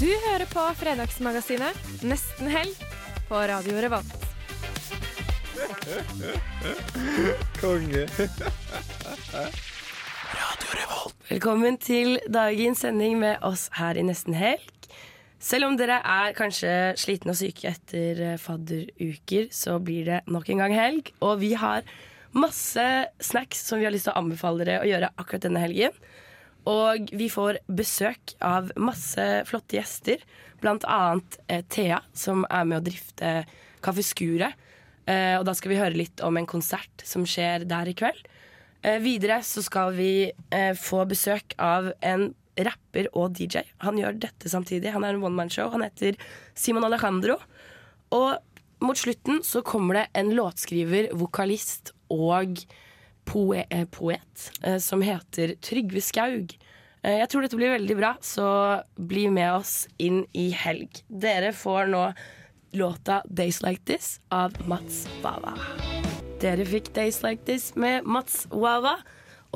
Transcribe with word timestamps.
Du 0.00 0.08
hører 0.08 0.46
på 0.48 0.62
Fredagsmagasinet 0.80 1.76
Nesten 2.08 2.48
helg 2.48 2.84
på 3.28 3.36
Radio 3.50 3.82
Revolt. 3.84 4.22
Konge. 7.60 8.06
Radio 10.32 10.70
Revolt. 10.78 11.18
Velkommen 11.28 11.76
til 11.84 12.16
dagens 12.32 12.80
sending 12.86 13.18
med 13.20 13.44
oss 13.44 13.66
her 13.76 14.00
i 14.00 14.06
Nesten 14.08 14.38
Helg. 14.40 14.88
Selv 15.36 15.68
om 15.68 15.76
dere 15.76 16.00
er 16.00 16.32
kanskje 16.38 16.72
slitne 16.96 17.36
og 17.36 17.40
syke 17.42 17.68
etter 17.74 18.24
eh, 18.24 18.40
fadderuker, 18.40 19.52
så 19.52 19.76
blir 19.84 20.08
det 20.08 20.22
nok 20.32 20.48
en 20.48 20.64
gang 20.64 20.78
helg. 20.78 21.12
Og 21.20 21.42
vi 21.44 21.52
har 21.60 21.84
masse 22.32 22.88
snacks 23.20 23.68
som 23.68 23.76
vi 23.76 23.84
har 23.90 23.92
lyst 23.92 24.08
til 24.08 24.16
å 24.16 24.24
anbefale 24.24 24.64
dere 24.64 24.80
å 24.80 24.88
gjøre 24.94 25.12
akkurat 25.20 25.44
denne 25.44 25.68
helgen. 25.68 25.92
Og 26.68 27.12
vi 27.16 27.30
får 27.32 27.62
besøk 27.72 28.34
av 28.44 28.72
masse 28.76 29.24
flotte 29.48 29.78
gjester. 29.78 30.24
Blant 30.60 30.84
annet 30.84 31.38
eh, 31.48 31.62
Thea, 31.64 32.02
som 32.12 32.44
er 32.50 32.66
med 32.68 32.80
å 32.80 32.86
drifte 32.90 33.32
Kaffe 33.84 34.04
Skuret. 34.04 34.58
Eh, 35.08 35.38
og 35.38 35.46
da 35.48 35.54
skal 35.56 35.72
vi 35.72 35.80
høre 35.80 35.96
litt 35.96 36.20
om 36.26 36.36
en 36.36 36.48
konsert 36.48 37.04
som 37.06 37.24
skjer 37.28 37.64
der 37.68 37.88
i 37.90 37.96
kveld. 37.96 38.20
Eh, 38.82 39.00
videre 39.02 39.40
så 39.44 39.64
skal 39.64 39.94
vi 39.96 40.12
eh, 40.28 40.74
få 40.76 41.04
besøk 41.08 41.56
av 41.60 41.90
en 42.04 42.30
rapper 42.60 43.08
og 43.16 43.34
DJ. 43.38 43.64
Han 43.84 43.98
gjør 44.00 44.20
dette 44.20 44.52
samtidig. 44.52 44.92
Han 44.94 45.06
er 45.06 45.16
en 45.16 45.24
one-man-show. 45.24 45.70
Han 45.72 45.84
heter 45.86 46.18
Simon 46.58 46.84
Alejandro. 46.86 47.38
Og 48.16 48.36
mot 48.84 48.98
slutten 48.98 49.42
så 49.46 49.62
kommer 49.64 50.00
det 50.00 50.06
en 50.18 50.32
låtskriver, 50.36 51.10
vokalist 51.16 51.94
og 52.12 52.60
poe 53.28 53.64
eh, 53.68 53.86
poet 53.90 54.50
eh, 54.62 54.78
som 54.82 55.02
heter 55.04 55.54
Trygve 55.62 56.02
Skaug. 56.04 56.56
Eh, 57.02 57.20
jeg 57.20 57.30
tror 57.30 57.44
dette 57.44 57.58
blir 57.58 57.74
veldig 57.74 57.96
bra, 57.98 58.14
så 58.24 58.48
bli 58.96 59.28
med 59.32 59.52
oss 59.60 59.86
inn 59.98 60.24
i 60.32 60.50
helg. 60.56 61.02
Dere 61.08 61.52
får 61.56 61.90
nå 61.92 62.04
låta 62.76 63.22
'Days 63.26 63.62
Like 63.62 63.82
This' 63.86 64.20
av 64.30 64.54
Mats 64.68 65.06
Wawa. 65.22 65.56
Dere 66.40 66.64
fikk 66.64 66.92
'Days 66.94 67.22
Like 67.22 67.44
This' 67.46 67.72
med 67.76 68.04
Mats 68.04 68.46
Wawa. 68.50 68.98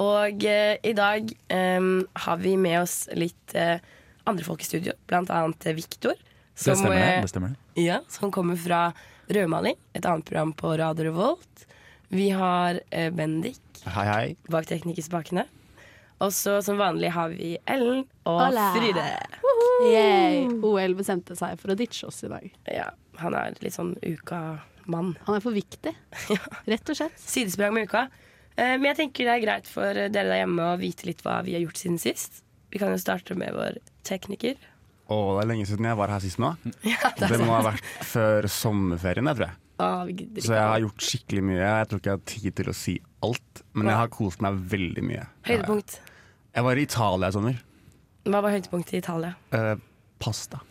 Og 0.01 0.45
eh, 0.45 0.77
i 0.83 0.93
dag 0.93 1.29
eh, 1.49 1.91
har 2.27 2.37
vi 2.43 2.57
med 2.57 2.81
oss 2.83 3.05
litt 3.15 3.55
eh, 3.55 3.79
andre 4.25 4.45
folk 4.45 4.65
i 4.65 4.67
studio, 4.67 4.97
blant 5.07 5.31
annet 5.31 5.69
Viktor. 5.77 6.17
Det 6.55 6.61
stemmer, 6.63 6.95
det. 6.95 7.21
det 7.23 7.31
stemmer 7.31 7.55
ja, 7.75 8.01
som 8.09 8.33
kommer 8.33 8.57
fra 8.57 8.93
Rødmaling, 9.27 9.75
et 9.93 10.05
annet 10.05 10.25
program 10.25 10.53
på 10.53 10.77
Radio 10.79 11.09
Revolt. 11.09 11.67
Vi 12.15 12.31
har 12.31 12.79
eh, 12.95 13.11
Bendik 13.11 13.59
Hei, 13.91 14.05
hei. 14.07 14.27
bak 14.47 14.69
teknikerspakene. 14.71 15.43
Og 16.23 16.31
så 16.33 16.61
som 16.63 16.79
vanlig 16.79 17.11
har 17.11 17.33
vi 17.35 17.57
Ellen 17.67 18.05
og 18.23 18.39
Hola. 18.39 18.69
Fride. 18.77 19.07
Yay. 19.91 20.45
OL 20.63 20.95
bestemte 20.95 21.35
seg 21.37 21.59
for 21.59 21.75
å 21.75 21.77
ditche 21.79 22.07
oss 22.07 22.23
i 22.23 22.31
dag. 22.31 22.45
Ja, 22.71 22.93
han 23.19 23.35
er 23.35 23.57
litt 23.65 23.75
sånn 23.75 23.97
uka-mann. 23.99 25.17
Han 25.27 25.41
er 25.41 25.43
for 25.43 25.57
viktig, 25.57 25.91
rett 26.71 26.93
og 26.95 27.01
slett. 27.01 27.19
Sidesprang 27.19 27.75
med 27.75 27.91
uka. 27.91 28.05
Eh, 28.55 28.77
men 28.79 28.93
jeg 28.93 29.01
tenker 29.03 29.27
det 29.27 29.35
er 29.35 29.43
greit 29.49 29.73
for 29.75 29.91
dere 29.91 30.15
der 30.15 30.39
hjemme 30.45 30.71
å 30.71 30.79
vite 30.79 31.11
litt 31.11 31.25
hva 31.27 31.41
vi 31.43 31.59
har 31.59 31.67
gjort 31.67 31.83
siden 31.83 31.99
sist. 31.99 32.45
Vi 32.71 32.79
kan 32.79 32.95
jo 32.95 33.03
starte 33.03 33.35
med 33.39 33.59
vår 33.59 33.83
tekniker. 34.07 34.55
Å, 35.11 35.19
det 35.35 35.43
er 35.43 35.51
lenge 35.51 35.67
siden 35.69 35.91
jeg 35.91 35.99
var 35.99 36.15
her 36.15 36.23
sist 36.23 36.39
nå. 36.39 36.55
Ja, 36.95 37.11
det 37.19 37.35
Det 37.35 37.43
må 37.43 37.59
ha 37.59 37.61
vært 37.73 37.93
før 38.07 38.47
sommerferien, 38.47 39.27
jeg 39.35 39.43
tror 39.43 39.51
jeg. 39.51 39.59
Så 39.79 40.53
jeg 40.55 40.63
har 40.63 40.83
gjort 40.85 41.03
skikkelig 41.03 41.43
mye. 41.49 41.59
Jeg 41.61 41.89
tror 41.91 42.01
ikke 42.01 42.11
jeg 42.13 42.19
har 42.21 42.27
tid 42.31 42.57
til 42.61 42.71
å 42.71 42.75
si 42.79 42.95
alt, 43.27 43.63
men 43.75 43.91
jeg 43.91 43.99
har 43.99 44.13
kost 44.15 44.45
meg 44.45 44.61
veldig 44.71 45.03
mye. 45.07 45.25
Høydepunkt. 45.49 45.97
Jeg 46.55 46.67
var 46.69 46.79
i 46.79 46.85
Italia 46.87 47.31
i 47.31 47.35
sommer. 47.35 47.59
Hva 48.25 48.41
var 48.45 48.55
høydepunktet 48.55 48.95
i 48.95 49.03
Italia? 49.03 49.35
Eh, 49.53 49.75
pasta. 50.23 50.63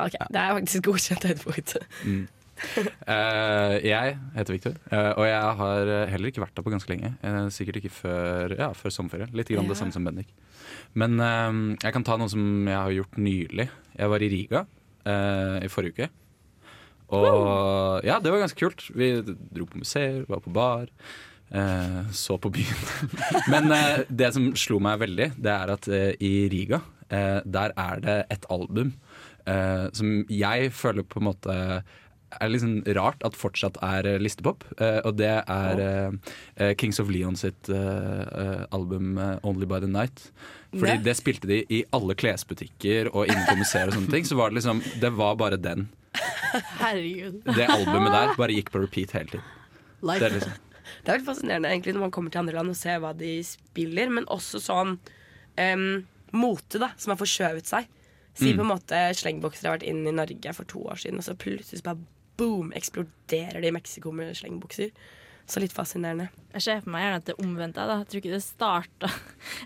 Ok, 0.00 0.16
Det 0.32 0.40
er 0.40 0.58
faktisk 0.58 0.90
godkjent 0.90 1.30
høydepunkt. 1.30 1.78
Eh, 2.60 3.74
jeg 3.88 4.16
heter 4.34 4.52
Victor, 4.52 4.74
uh, 4.92 5.14
og 5.16 5.22
jeg 5.24 5.52
har 5.56 5.92
eh, 5.94 6.10
heller 6.12 6.28
ikke 6.28 6.42
vært 6.42 6.58
der 6.58 6.64
på 6.66 6.72
ganske 6.74 6.90
lenge. 6.92 7.14
Uh, 7.24 7.46
sikkert 7.48 7.78
ikke 7.80 7.92
før, 8.02 8.52
ja, 8.52 8.66
før 8.76 8.92
sommerferie. 8.92 9.30
Litt 9.32 9.48
grann 9.48 9.64
Ja. 9.64 9.72
det 9.72 9.78
samme 9.80 9.94
som 9.96 10.04
Bendik. 10.04 10.28
Men 10.92 11.16
jeg 11.80 11.94
kan 11.94 12.04
ta 12.04 12.18
noe 12.20 12.28
som 12.28 12.68
jeg 12.68 12.76
har 12.76 12.92
gjort 12.92 13.16
nylig. 13.16 13.66
Jeg 13.96 14.12
var 14.12 14.26
i 14.26 14.28
Riga 14.28 14.66
eh, 15.08 15.56
i 15.64 15.70
forrige 15.72 15.94
uke. 15.96 16.08
Og 17.10 18.04
ja, 18.06 18.18
det 18.22 18.30
var 18.32 18.44
ganske 18.44 18.60
kult. 18.60 18.86
Vi 18.94 19.10
dro 19.26 19.66
på 19.66 19.80
museer, 19.82 20.22
var 20.30 20.40
på 20.44 20.52
bar. 20.54 20.86
eh, 21.50 22.02
så 22.14 22.36
på 22.38 22.50
byen. 22.54 23.10
Men 23.52 23.70
eh, 23.74 24.04
det 24.08 24.32
som 24.36 24.52
slo 24.56 24.78
meg 24.82 25.00
veldig, 25.02 25.32
det 25.42 25.50
er 25.54 25.72
at 25.74 25.88
eh, 25.90 26.12
i 26.22 26.48
Riga, 26.52 26.78
eh, 27.10 27.40
der 27.44 27.74
er 27.76 28.00
det 28.04 28.18
et 28.30 28.46
album 28.54 28.92
eh, 29.46 29.88
som 29.92 30.20
jeg 30.30 30.70
føler 30.72 31.02
på 31.02 31.18
en 31.18 31.28
måte 31.32 31.56
er 32.30 32.52
sånn 32.62 32.84
rart 32.94 33.24
at 33.26 33.34
fortsatt 33.34 33.80
er 33.82 34.06
listepop. 34.22 34.62
Eh, 34.78 35.00
og 35.02 35.16
det 35.18 35.32
er 35.50 36.14
Kings 36.78 37.00
of 37.02 37.10
Leon 37.10 37.34
sitt 37.34 37.66
album 38.70 39.18
'Only 39.18 39.66
by 39.66 39.80
the 39.82 39.90
Night'. 39.90 40.28
Fordi 40.70 41.00
det 41.02 41.16
spilte 41.18 41.48
de 41.50 41.64
i 41.66 41.80
alle 41.90 42.14
klesbutikker 42.14 43.10
og 43.10 43.26
inne 43.26 43.42
på 43.48 43.56
museer 43.58 43.90
og 43.90 43.96
sånne 43.98 44.12
ting. 44.14 44.22
Så 44.24 44.38
var 44.38 44.50
det 44.54 44.60
liksom 44.60 44.78
Det 45.02 45.10
var 45.18 45.34
bare 45.34 45.58
den. 45.58 45.88
Herregud. 46.80 47.40
Det 47.46 47.68
albumet 47.70 48.12
der 48.14 48.34
bare 48.38 48.56
gikk 48.56 48.72
på 48.74 48.82
repeat 48.82 49.14
hele 49.16 49.36
tiden. 49.36 49.46
Det 50.00 50.16
er 50.16 50.20
Life. 50.20 50.34
liksom 50.34 50.58
Det 50.90 51.06
er 51.06 51.12
veldig 51.12 51.28
fascinerende 51.28 51.70
egentlig 51.70 51.94
når 51.94 52.06
man 52.06 52.14
kommer 52.14 52.32
til 52.32 52.42
andre 52.42 52.56
land 52.56 52.72
og 52.72 52.78
ser 52.78 53.00
hva 53.02 53.12
de 53.16 53.34
spiller, 53.46 54.10
men 54.10 54.26
også 54.32 54.60
sånn 54.62 54.96
um, 54.98 55.84
mote 56.34 56.80
da, 56.82 56.90
som 56.98 57.14
har 57.14 57.20
forskjøvet 57.20 57.70
seg. 57.70 57.90
Si 58.40 58.52
på 58.54 58.62
en 58.64 58.70
måte 58.70 58.98
slengbokser 59.18 59.68
har 59.68 59.78
vært 59.78 59.88
inn 59.90 60.04
i 60.06 60.14
Norge 60.14 60.52
for 60.56 60.68
to 60.70 60.82
år 60.88 61.00
siden, 61.02 61.20
og 61.20 61.26
så 61.26 61.36
plutselig 61.38 61.82
bare 61.86 62.00
boom, 62.40 62.70
eksploderer 62.76 63.60
det 63.60 63.70
i 63.70 63.74
Mexico 63.74 64.12
med 64.14 64.32
slengbukser. 64.38 64.92
Så 65.50 65.58
litt 65.58 65.72
fascinerende. 65.74 66.28
Jeg 66.50 66.62
ser 66.62 66.80
for 66.82 66.90
meg 66.94 67.04
gjerne 67.04 67.18
at 67.20 67.26
det 67.28 67.34
omvendte. 67.42 67.84
Da. 67.86 67.96
Jeg 68.00 68.08
tror 68.10 68.20
ikke 68.20 68.32
det 68.34 68.42
starta 68.42 69.08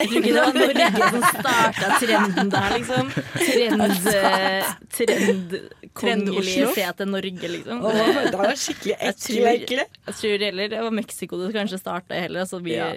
Jeg 0.00 0.08
tror 0.08 0.18
ikke 0.18 0.32
det 0.34 0.44
var 0.44 0.56
Norge 0.58 1.10
som 1.14 1.24
starta 1.28 1.90
trenden 2.00 2.50
der, 2.52 2.74
liksom. 2.74 3.10
Trend, 3.34 4.08
eh, 4.14 4.70
trend 4.96 5.54
Trend-Oslo 6.00 6.70
til 6.74 7.10
Norge, 7.10 7.50
liksom. 7.54 7.84
det 7.84 8.40
var 8.40 8.56
skikkelig 8.60 8.96
Jeg 8.96 9.18
tror, 9.20 9.48
jeg 9.48 10.16
tror 10.20 10.46
heller 10.46 10.72
det 10.74 10.82
var 10.86 10.96
Mexico 11.00 11.40
det 11.40 11.52
kanskje 11.56 11.80
starta 11.80 12.20
heller. 12.24 12.48
Så 12.48 12.60
vi 12.64 12.76
Ja. 12.76 12.90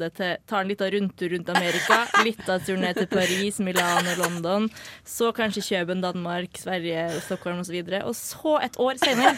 det 0.00 0.12
til 0.16 0.36
Tar 0.48 0.64
en 0.64 0.68
liten 0.68 0.92
rundtur 0.96 1.32
rundt 1.36 1.48
Amerika. 1.48 2.00
Litt 2.24 2.48
av 2.48 2.64
turen 2.64 2.84
ned 2.84 2.96
til 2.96 3.08
Paris, 3.08 3.60
Milan 3.60 4.08
og 4.14 4.18
London. 4.24 4.70
Så 5.04 5.32
kanskje 5.36 5.64
Kjøben, 5.64 6.00
Danmark, 6.00 6.56
Sverige, 6.56 7.20
Stockholm 7.20 7.60
osv. 7.60 7.80
Og, 7.80 7.88
så 7.88 8.04
og 8.10 8.16
så 8.16 8.58
et 8.64 8.80
år 8.80 9.00
senere 9.00 9.36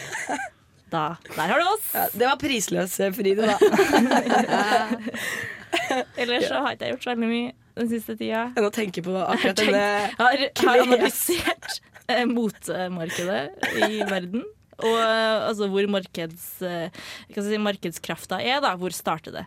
da, 0.93 1.03
Der 1.33 1.51
har 1.51 1.59
du 1.61 1.67
oss! 1.71 1.89
Ja, 1.95 2.05
det 2.13 2.29
var 2.29 2.39
prisløs, 2.41 2.95
eh, 3.01 3.13
Fride, 3.15 3.49
da. 3.49 3.57
Ellers 6.21 6.47
så 6.47 6.61
har 6.61 6.75
ikke 6.75 6.87
jeg 6.87 6.95
gjort 6.95 7.05
så 7.05 7.13
veldig 7.13 7.29
mye 7.29 7.53
den 7.79 7.89
siste 7.89 8.15
tida. 8.19 8.43
Enn 8.53 8.67
å 8.67 8.73
tenke 8.73 9.01
på 9.05 9.13
akkurat 9.17 9.57
denne 9.57 9.85
har, 10.19 10.43
har 10.61 10.81
analysert 10.83 11.79
eh, 12.05 12.25
motemarkedet 12.29 13.47
i 13.87 14.03
verden. 14.05 14.43
Og 14.83 14.97
eh, 14.99 15.47
altså, 15.49 15.69
hvor 15.71 15.87
markeds, 15.95 16.47
eh, 16.65 17.03
si, 17.33 17.59
markedskrafta 17.61 18.41
er, 18.43 18.59
da. 18.63 18.75
Hvor 18.79 18.93
starter 18.95 19.39
det? 19.39 19.45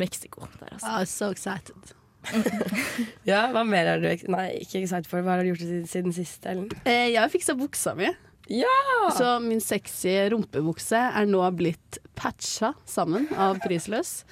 Mexico. 0.00 0.48
Der, 0.60 0.76
altså. 0.78 0.94
I'm 0.96 1.10
so 1.10 1.32
excited. 1.34 1.92
Ja, 3.26 3.48
hva 3.50 3.64
mer 3.66 3.88
har 3.90 3.98
du 3.98 4.06
Nei, 4.30 4.44
ikke 4.62 4.84
excited 4.84 5.08
for. 5.10 5.24
Hva 5.26 5.36
har 5.36 5.42
du 5.42 5.52
gjort 5.52 5.64
siden, 5.64 5.86
siden 5.90 6.14
sist, 6.14 6.44
Ellen? 6.46 6.68
Eh, 6.86 7.08
jeg 7.16 7.32
fiksa 7.34 7.56
buksa 7.58 7.96
mi. 7.98 8.12
Ja! 8.50 9.10
Så 9.16 9.36
min 9.44 9.60
sexy 9.62 10.14
rumpebukse 10.32 10.98
er 10.98 11.26
nå 11.30 11.42
blitt 11.56 11.98
patcha 12.18 12.72
sammen 12.88 13.28
av 13.38 13.60
Prisløs. 13.62 14.22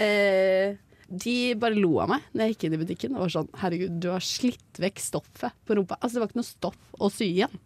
Eh, 0.00 0.76
de 1.08 1.36
bare 1.60 1.76
lo 1.76 1.98
av 2.02 2.08
meg 2.14 2.24
når 2.32 2.44
jeg 2.46 2.54
gikk 2.54 2.64
inn 2.68 2.74
i 2.76 2.80
butikken 2.80 3.14
og 3.16 3.26
var 3.26 3.32
sånn 3.34 3.50
Herregud, 3.60 3.98
du 4.00 4.08
har 4.10 4.24
slitt 4.24 4.80
vekk 4.80 5.02
stoffet 5.04 5.52
på 5.68 5.76
rumpa. 5.78 5.98
Altså, 6.00 6.16
det 6.18 6.22
var 6.24 6.30
ikke 6.32 6.40
noe 6.40 6.48
stoff 6.48 6.78
å 6.98 7.10
sy 7.12 7.28
igjen. 7.36 7.56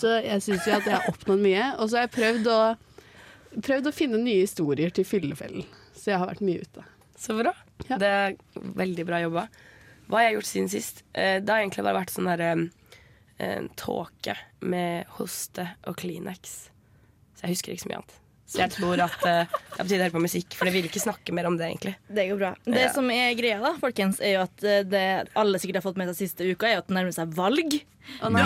Så 0.00 0.14
jeg 0.24 0.40
syns 0.44 0.64
jo 0.66 0.72
at 0.76 0.86
jeg 0.88 0.94
har 0.96 1.08
oppnådd 1.10 1.42
mye. 1.44 1.64
Og 1.82 1.90
så 1.90 1.98
har 1.98 2.06
jeg 2.06 2.14
prøvd 2.14 2.50
å, 2.52 2.58
prøvd 3.66 3.90
å 3.90 3.94
finne 3.94 4.20
nye 4.22 4.44
historier 4.46 4.94
til 4.94 5.06
fyllefellen. 5.06 5.66
Så 5.94 6.12
jeg 6.14 6.20
har 6.22 6.30
vært 6.30 6.44
mye 6.46 6.62
ute. 6.64 6.84
Så 7.20 7.36
bra. 7.38 7.52
Ja. 7.90 7.98
Det 8.00 8.08
er 8.10 8.36
veldig 8.78 9.04
bra 9.08 9.20
jobba. 9.22 9.46
Hva 10.08 10.20
har 10.20 10.26
jeg 10.28 10.38
gjort 10.38 10.48
siden 10.50 10.70
sist? 10.72 11.02
Eh, 11.12 11.38
Det 11.42 11.50
har 11.52 11.60
egentlig 11.62 11.84
bare 11.86 12.00
vært 12.00 12.12
sånn 12.14 12.28
derre 12.30 12.48
en 13.42 13.68
tåke 13.80 14.36
med 14.62 15.06
hoste 15.18 15.66
og 15.88 15.96
Kleenex. 16.00 16.68
Så 17.34 17.46
jeg 17.48 17.56
husker 17.56 17.72
ikke 17.74 17.82
så 17.86 17.90
mye 17.90 18.00
annet. 18.02 18.20
Så 18.46 18.60
jeg 18.60 18.70
tror 18.74 19.00
at 19.00 19.22
eh, 19.26 19.54
jeg 19.78 19.86
betyr 19.86 20.02
høre 20.04 20.12
på 20.14 20.20
musikk, 20.22 20.54
for 20.54 20.68
jeg 20.68 20.74
vil 20.76 20.86
ikke 20.90 21.00
snakke 21.02 21.32
mer 21.34 21.46
om 21.48 21.56
det, 21.58 21.64
egentlig. 21.72 21.94
Det 22.12 22.26
går 22.28 22.38
bra. 22.42 22.50
Det 22.68 22.82
Ja. 22.84 22.90
som 22.92 23.08
er 23.10 23.32
greia, 23.38 23.56
da, 23.62 23.72
folkens, 23.80 24.20
er 24.20 24.34
jo 24.36 24.42
at 24.44 24.64
eh, 24.68 24.82
det 24.84 25.04
alle 25.34 25.58
sikkert 25.58 25.80
har 25.80 25.86
fått 25.88 25.96
med 25.98 26.12
seg 26.12 26.20
siste 26.28 26.44
uka, 26.52 26.68
er 26.68 26.76
jo 26.76 26.82
at 26.84 26.90
det 26.92 26.94
nærmer 26.98 27.16
seg 27.16 27.32
valg. 27.34 27.78
Å 28.20 28.28
nei. 28.30 28.44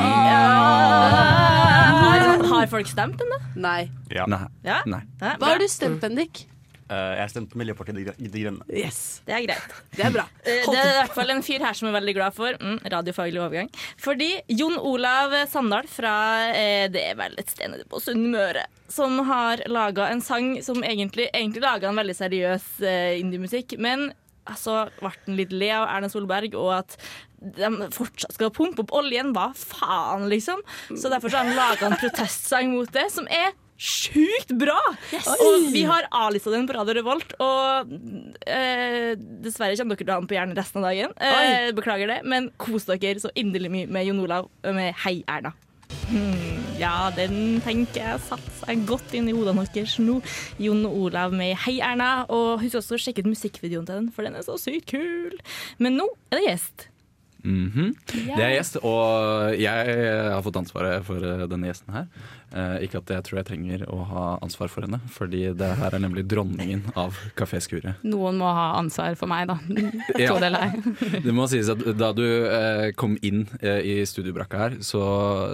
Har, 1.98 2.44
har 2.52 2.70
folk 2.70 2.86
stemt 2.90 3.20
ennå? 3.24 3.38
Nei. 3.58 3.88
Ja. 4.14 4.24
Nei. 4.30 4.44
Ja? 4.66 4.80
Nei. 4.86 5.02
Hva 5.18 5.50
har 5.50 5.58
du 5.60 5.66
stemt, 5.70 6.00
Bendik? 6.04 6.46
Eh, 6.88 7.14
jeg 7.20 7.32
stemte 7.34 7.58
Miljøpartiet 7.60 8.16
De 8.16 8.42
Grønne. 8.42 8.64
Yes. 8.72 9.20
Det 9.26 9.34
er 9.36 9.44
greit. 9.44 9.74
Det 9.92 10.04
er 10.06 10.14
bra. 10.14 10.24
Det 10.48 10.76
er 10.78 10.92
i 10.92 10.96
hvert 11.02 11.16
fall 11.16 11.32
en 11.34 11.44
fyr 11.44 11.64
her 11.64 11.76
som 11.76 11.90
er 11.90 11.96
veldig 11.98 12.14
glad 12.16 12.36
for. 12.36 12.56
Mm, 12.62 12.78
radiofaglig 12.94 13.42
overgang. 13.44 13.68
Fordi 14.00 14.30
Jon 14.56 14.78
Olav 14.80 15.36
Sandal 15.52 15.88
fra 15.90 16.14
eh, 16.54 16.86
Det 16.92 17.04
er 17.10 17.18
vel 17.18 17.36
et 17.40 17.52
sted 17.52 17.74
nede 17.74 17.84
på 17.90 18.00
Sunnmøre. 18.02 18.64
Som 18.88 19.20
har 19.28 19.62
laga 19.68 20.08
en 20.12 20.24
sang 20.24 20.54
som 20.64 20.80
egentlig, 20.80 21.28
egentlig 21.34 21.64
laga 21.64 21.90
en 21.90 22.00
veldig 22.00 22.16
seriøs 22.16 22.70
eh, 22.80 23.18
indiemusikk. 23.20 23.76
Men 23.84 24.08
så 24.56 24.86
ble 24.96 25.12
den 25.26 25.36
litt 25.36 25.52
le 25.52 25.68
av 25.76 25.90
Erna 25.92 26.08
Solberg, 26.08 26.54
og 26.56 26.70
at 26.78 26.96
de 27.38 27.68
fortsatt 27.94 28.32
skal 28.34 28.52
pumpe 28.54 28.80
opp 28.86 28.94
oljen. 28.96 29.34
Hva 29.36 29.50
faen, 29.52 30.24
liksom? 30.32 30.62
Så 30.88 31.12
derfor 31.12 31.28
så 31.28 31.42
har 31.42 31.50
han 31.50 31.58
laga 31.58 31.90
en 31.90 32.00
protestsang 32.00 32.72
mot 32.72 32.88
det, 32.96 33.10
som 33.12 33.28
er 33.28 33.52
sjukt 33.78 34.50
bra! 34.58 34.78
Og 35.38 35.68
vi 35.72 35.84
har 35.88 36.08
A-lista 36.14 36.50
den 36.52 36.66
på 36.68 36.74
Radio 36.76 36.96
Revolt, 36.98 37.34
og 37.42 37.94
eh, 38.46 39.14
dessverre 39.44 39.78
kommer 39.78 39.94
dere 39.94 40.02
til 40.02 40.10
å 40.10 40.16
ha 40.16 40.22
den 40.22 40.28
på 40.30 40.38
hjernen 40.38 40.58
resten 40.58 40.82
av 40.82 40.90
dagen. 40.90 41.14
Eh, 41.22 41.70
beklager 41.76 42.10
det, 42.10 42.18
men 42.28 42.50
kos 42.60 42.88
dere 42.90 43.22
så 43.22 43.32
inderlig 43.38 43.72
mye 43.74 43.94
med 43.94 44.10
Jon 44.10 44.22
Olav 44.24 44.50
med 44.66 44.92
Hei, 45.04 45.20
Erna. 45.30 45.54
Hmm, 46.08 46.60
ja, 46.80 47.10
den 47.16 47.60
tenker 47.64 48.00
jeg 48.00 48.20
satte 48.26 48.52
seg 48.60 48.84
godt 48.88 49.14
inn 49.16 49.28
i 49.28 49.34
hodene 49.36 49.64
deres 49.74 49.96
nå. 50.00 50.18
Jon 50.60 50.84
Olav 50.88 51.34
med 51.36 51.54
Hei, 51.64 51.78
Erna. 51.84 52.26
Og 52.32 52.62
husk 52.62 52.80
også 52.80 52.96
å 52.96 53.02
sjekke 53.02 53.24
ut 53.24 53.32
musikkvideoen 53.32 53.88
til 53.88 54.00
den, 54.02 54.12
for 54.12 54.26
den 54.26 54.38
er 54.38 54.46
så 54.46 54.56
sykt 54.60 54.90
kul. 54.92 55.36
Men 55.80 56.00
nå 56.00 56.08
er 56.32 56.40
det 56.40 56.46
gjest. 56.48 56.88
Mhm. 57.44 57.94
Det 58.08 58.42
er 58.42 58.56
gjest, 58.56 58.80
og 58.82 59.54
jeg 59.58 59.94
har 60.32 60.42
fått 60.42 60.58
ansvaret 60.58 61.04
for 61.06 61.22
eh, 61.22 61.46
denne 61.50 61.70
gjesten 61.70 61.94
her. 61.94 62.08
Eh, 62.48 62.84
ikke 62.86 63.02
at 63.02 63.10
jeg 63.12 63.24
tror 63.26 63.38
jeg 63.42 63.46
trenger 63.50 63.82
å 63.92 63.98
ha 64.08 64.22
ansvar 64.40 64.70
for 64.72 64.86
henne, 64.86 64.98
fordi 65.12 65.42
det 65.58 65.68
her 65.76 65.94
er 65.94 66.00
nemlig 66.00 66.24
dronningen 66.30 66.86
av 66.96 67.16
Kafé 67.36 67.60
Skure. 67.60 67.92
Noen 68.08 68.38
må 68.40 68.48
ha 68.48 68.70
ansvar 68.78 69.16
for 69.20 69.28
meg, 69.30 69.50
da. 69.50 69.58
Ja. 70.18 70.32
To 70.32 70.40
deler. 70.42 70.72
Det 71.24 71.32
må 71.34 71.44
sies 71.50 71.68
at 71.70 71.80
Da 71.98 72.08
du 72.16 72.24
eh, 72.24 72.88
kom 72.98 73.14
inn 73.22 73.44
eh, 73.60 73.82
i 73.84 73.94
studiobrakka 74.08 74.58
her, 74.62 74.76
så, 74.84 75.02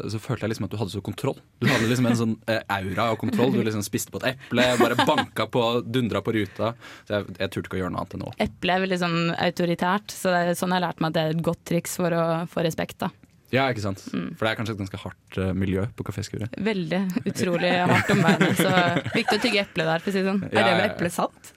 så 0.08 0.20
følte 0.22 0.46
jeg 0.46 0.54
liksom 0.54 0.68
at 0.68 0.72
du 0.74 0.78
hadde 0.80 0.94
så 0.94 1.02
kontroll. 1.04 1.36
Du 1.60 1.66
hadde 1.68 1.90
liksom 1.90 2.08
en 2.08 2.18
sånn 2.20 2.34
eh, 2.50 2.62
aura 2.78 3.10
av 3.12 3.18
kontroll. 3.20 3.52
Du 3.52 3.60
liksom 3.66 3.82
spiste 3.84 4.14
på 4.14 4.22
et 4.22 4.30
eple, 4.34 4.68
bare 4.80 4.96
banka 5.02 5.48
på, 5.50 5.64
dundra 5.84 6.22
på 6.24 6.36
ruta. 6.38 6.72
Så 7.04 7.18
jeg, 7.18 7.36
jeg 7.42 7.50
turte 7.52 7.68
ikke 7.68 7.80
å 7.80 7.82
gjøre 7.82 7.94
noe 7.96 8.04
annet 8.06 8.16
enn 8.16 8.26
å 8.30 8.32
Eple 8.46 8.78
er 8.78 8.84
veldig 8.86 9.00
sånn 9.02 9.18
autoritært, 9.34 10.14
så 10.14 10.32
det 10.32 10.40
er 10.54 10.58
sånn 10.58 10.72
jeg 10.72 10.80
har 10.80 10.86
lært 10.88 11.02
meg 11.02 11.10
at 11.12 11.18
det 11.18 11.26
er 11.26 11.34
et 11.36 11.44
godt 11.50 11.62
triks 11.66 11.73
for 12.00 12.14
å 12.14 12.24
få 12.50 12.62
respekt. 12.66 12.98
da. 13.02 13.10
Ja, 13.54 13.68
ikke 13.70 13.84
sant? 13.84 14.00
For 14.10 14.42
det 14.46 14.50
er 14.50 14.56
kanskje 14.58 14.74
et 14.74 14.80
ganske 14.80 14.98
hardt 15.04 15.36
uh, 15.38 15.50
miljø 15.54 15.84
på 15.94 16.02
Kaféskuret. 16.08 16.54
Veldig 16.58 17.02
utrolig 17.28 17.70
hardt 17.86 18.08
omveiende. 18.10 18.48
Så 18.58 18.70
viktig 19.14 19.36
å 19.38 19.42
tygge 19.44 19.60
eple 19.62 19.84
der, 19.86 20.02
for 20.02 20.10
å 20.10 20.14
si 20.16 20.22
det 20.24 20.30
sånn. 20.32 20.40
Ja, 20.48 20.54
Er 20.58 20.64
det 20.64 20.72
ja, 20.72 20.78
med 20.80 20.88
eple 20.90 21.10
sant? 21.14 21.52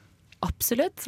Absolutt. 0.45 1.07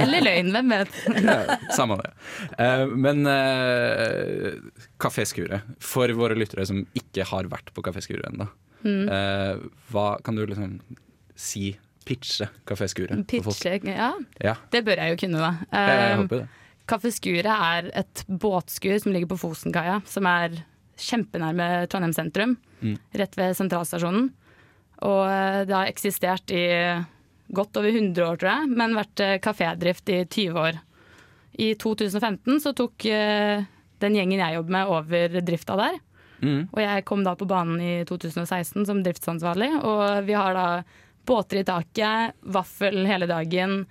Eller 0.00 0.22
løgn, 0.24 0.48
hvem 0.54 0.70
vet. 0.72 0.94
Ja, 1.20 1.58
samme 1.76 1.98
det. 2.00 2.12
Uh, 2.56 2.86
men 2.96 3.26
uh, 3.28 4.56
for 5.84 6.08
våre 6.16 6.38
lyttere 6.38 6.64
som 6.70 6.80
ikke 6.96 7.26
har 7.34 7.50
vært 7.52 7.72
på 7.76 7.84
Kaféskuret 7.88 8.30
ennå, 8.32 8.48
Mm. 8.80 9.10
eh, 9.12 9.58
hva 9.92 10.06
kan 10.24 10.38
du 10.38 10.40
liksom 10.48 10.78
si, 11.36 11.74
pitche 12.08 12.46
Kafé 12.64 12.86
Skure 12.88 13.12
for 13.28 13.50
folk? 13.50 13.58
Pitche, 13.60 13.92
ja. 13.92 14.06
Ja, 14.40 14.54
Det 14.72 14.80
bør 14.86 14.96
jeg 15.02 15.12
jo 15.12 15.18
kunne, 15.26 15.42
da. 15.42 15.50
jeg, 15.68 15.90
jeg 15.90 16.06
Eh, 16.06 16.16
håper 16.22 16.40
det. 16.40 16.46
Kaffe 16.90 17.12
Skuret 17.14 17.46
er 17.46 17.90
et 18.02 18.24
båtskur 18.26 18.98
som 18.98 19.14
ligger 19.14 19.30
på 19.30 19.38
Fosenkaia, 19.38 20.00
som 20.10 20.26
er 20.26 20.58
kjempenærme 21.00 21.86
Trondheim 21.90 22.14
sentrum, 22.16 22.56
Mm. 22.80 22.96
rett 23.12 23.34
ved 23.36 23.56
sentralstasjonen. 23.56 24.30
Og 25.04 25.22
eh, 25.28 25.64
det 25.68 25.74
har 25.76 25.88
eksistert 25.90 26.50
i 26.50 26.64
godt 27.52 27.76
over 27.76 27.90
100 27.92 28.24
år, 28.24 28.38
tror 28.40 28.50
jeg, 28.54 28.70
men 28.76 28.96
vært 28.96 29.20
eh, 29.20 29.38
kafédrift 29.44 30.08
i 30.08 30.24
20 30.24 30.56
år. 30.60 30.78
I 31.60 31.74
2015 31.74 32.60
så 32.64 32.72
tok 32.76 33.04
eh, 33.04 33.64
den 34.00 34.16
gjengen 34.16 34.40
jeg 34.40 34.56
jobber 34.56 34.76
med, 34.78 34.88
over 34.88 35.40
drifta 35.44 35.76
der. 35.76 35.98
Mm. 36.40 36.68
Og 36.72 36.80
jeg 36.80 37.04
kom 37.04 37.24
da 37.26 37.34
på 37.36 37.48
banen 37.48 37.80
i 37.84 37.94
2016 38.08 38.86
som 38.88 39.02
driftsansvarlig, 39.04 39.70
og 39.84 40.24
vi 40.24 40.32
har 40.32 40.56
da 40.56 40.66
båter 41.28 41.60
i 41.60 41.66
taket, 41.68 42.32
vaffel 42.48 43.04
hele 43.06 43.28
dagen, 43.28 43.82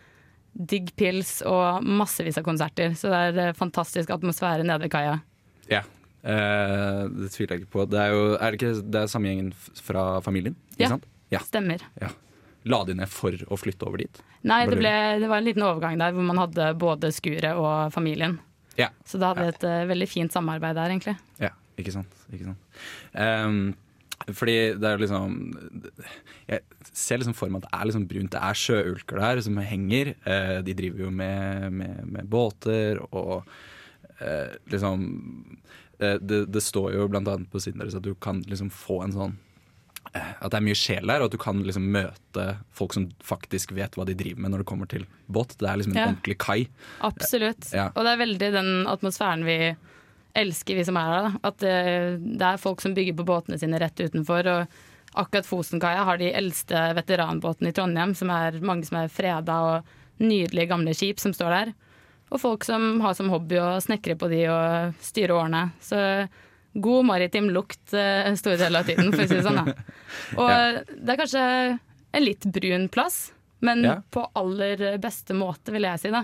digg 0.59 0.91
pils 0.99 1.39
og 1.47 1.85
massevis 1.85 2.39
av 2.39 2.45
konserter. 2.47 2.95
Så 2.99 3.11
det 3.11 3.19
er 3.29 3.39
eh, 3.45 3.55
fantastisk 3.57 4.11
atmosfære 4.13 4.65
nede 4.67 4.83
ved 4.83 4.93
kaia. 4.93 5.19
Ja. 5.71 5.83
Eh, 6.21 7.03
det 7.15 7.31
tviler 7.33 7.55
jeg 7.55 7.63
ikke 7.63 7.75
på. 7.77 7.85
Det 7.89 8.01
er 8.01 8.15
jo 8.15 8.25
er 8.35 8.45
det 8.51 8.59
ikke 8.59 8.73
det 8.83 9.03
er 9.03 9.11
samme 9.11 9.31
gjengen 9.31 9.53
fra 9.85 10.09
familien? 10.25 10.57
Ja. 10.81 10.97
Ja. 11.31 11.43
Stemmer. 11.45 11.83
La 12.67 12.81
de 12.83 12.97
ned 12.97 13.11
for 13.11 13.35
å 13.47 13.57
flytte 13.59 13.87
over 13.87 14.01
dit? 14.01 14.21
Nei, 14.47 14.63
det, 14.67 14.77
ble, 14.79 14.91
det 15.21 15.27
var 15.29 15.39
en 15.39 15.47
liten 15.47 15.65
overgang 15.65 15.99
der 15.99 16.15
hvor 16.15 16.25
man 16.27 16.39
hadde 16.41 16.71
både 16.79 17.11
skuret 17.15 17.55
og 17.59 17.93
familien. 17.95 18.37
Ja. 18.79 18.89
Så 19.07 19.19
da 19.19 19.31
hadde 19.31 19.45
vi 19.45 19.53
et 19.53 19.65
uh, 19.67 19.87
veldig 19.89 20.07
fint 20.07 20.33
samarbeid 20.35 20.77
der, 20.77 20.91
egentlig. 20.93 21.15
Ja, 21.43 21.51
ikke 21.79 21.93
sant. 21.95 22.13
Ikke 22.31 22.51
sant. 22.51 22.81
Ehm, 23.19 23.61
fordi 24.37 24.55
det 24.79 24.85
er 24.89 24.95
jo 24.97 25.01
liksom 25.03 25.33
Jeg 26.49 26.61
ser 26.91 27.19
liksom 27.21 27.35
for 27.37 27.49
meg 27.51 27.63
at 27.63 27.69
det 27.69 27.79
er 27.79 27.89
liksom 27.89 28.07
brunt. 28.09 28.31
Det 28.35 28.41
er 28.41 28.53
sjøulker 28.63 29.19
der 29.21 29.41
som 29.45 29.57
henger. 29.63 30.13
Eh, 30.25 30.55
de 30.65 30.73
driver 30.77 31.05
jo 31.05 31.11
med, 31.11 31.69
med, 31.73 31.99
med 32.09 32.29
båter 32.31 32.99
og 33.11 33.43
eh, 34.19 34.55
liksom 34.73 35.05
eh, 35.99 36.17
det, 36.21 36.45
det 36.53 36.63
står 36.65 36.95
jo 36.97 37.07
blant 37.11 37.27
annet 37.31 37.51
på 37.53 37.61
siden 37.63 37.83
deres 37.83 37.95
at 37.99 38.03
du 38.07 38.13
kan 38.15 38.41
liksom 38.49 38.71
få 38.73 39.03
en 39.05 39.15
sånn 39.15 39.37
at 40.09 40.47
det 40.49 40.57
er 40.57 40.63
mye 40.65 40.77
sjel 40.79 41.05
der, 41.05 41.21
og 41.21 41.27
at 41.27 41.33
du 41.35 41.37
kan 41.37 41.59
liksom 41.61 41.83
møte 41.93 42.43
folk 42.73 42.95
som 42.95 43.03
faktisk 43.21 43.75
vet 43.77 43.93
hva 43.99 44.07
de 44.07 44.15
driver 44.17 44.41
med 44.41 44.53
når 44.55 44.63
det 44.63 44.67
kommer 44.71 44.89
til 44.89 45.03
båt. 45.29 45.51
Det 45.59 45.67
er 45.69 45.77
liksom 45.77 45.93
en 45.93 45.99
Ja. 45.99 46.05
ordentlig 46.09 46.37
kai. 46.41 46.63
Absolutt. 47.05 47.67
Ja. 47.75 47.89
Og 47.93 48.07
det 48.07 48.13
er 48.15 48.21
veldig 48.23 48.49
den 48.55 48.71
atmosfæren 48.89 49.43
vi 49.45 49.57
elsker, 50.37 50.75
vi 50.77 50.85
som 50.85 50.97
er 50.99 51.09
her. 51.09 51.27
Da. 51.27 51.31
At 51.49 51.63
eh, 51.65 52.17
det 52.19 52.45
er 52.45 52.61
folk 52.61 52.81
som 52.83 52.93
bygger 52.97 53.17
på 53.17 53.25
båtene 53.27 53.59
sine 53.61 53.79
rett 53.81 53.99
utenfor. 53.99 54.47
Og 54.53 55.19
akkurat 55.19 55.47
Fosenkaia 55.49 56.03
har 56.05 56.19
de 56.21 56.31
eldste 56.37 56.83
veteranbåtene 56.97 57.71
i 57.71 57.75
Trondheim, 57.75 58.13
som 58.15 58.29
er 58.33 58.59
mange 58.61 58.85
som 58.85 58.99
er 59.01 59.09
freda 59.13 59.55
og 59.71 59.95
nydelige 60.21 60.69
gamle 60.69 60.93
skip 60.97 61.19
som 61.23 61.33
står 61.33 61.55
der. 61.55 61.73
Og 62.29 62.37
folk 62.43 62.63
som 62.67 62.99
har 63.01 63.15
som 63.17 63.31
hobby 63.33 63.57
å 63.57 63.79
snekre 63.81 64.13
på 64.19 64.29
de 64.29 64.43
og 64.53 64.93
styre 65.01 65.33
årene. 65.39 65.63
Så 65.81 65.97
god 66.77 67.07
maritim 67.09 67.47
lukt 67.49 67.93
eh, 67.97 68.29
store 68.37 68.59
deler 68.61 68.83
av 68.83 68.89
tiden, 68.91 69.09
for 69.15 69.23
å 69.23 69.27
si 69.27 69.39
det 69.39 69.45
sånn. 69.47 69.57
Da. 69.65 69.73
Og 70.39 70.49
Ja. 70.51 70.83
det 70.85 71.15
er 71.15 71.21
kanskje 71.23 71.45
en 72.13 72.23
litt 72.25 72.45
brun 72.45 72.85
plass, 72.93 73.31
men 73.65 73.81
Ja. 73.83 73.95
på 74.13 74.27
aller 74.37 74.99
beste 75.01 75.33
måte, 75.33 75.73
vil 75.73 75.87
jeg 75.89 75.99
si. 76.03 76.11
da. 76.13 76.21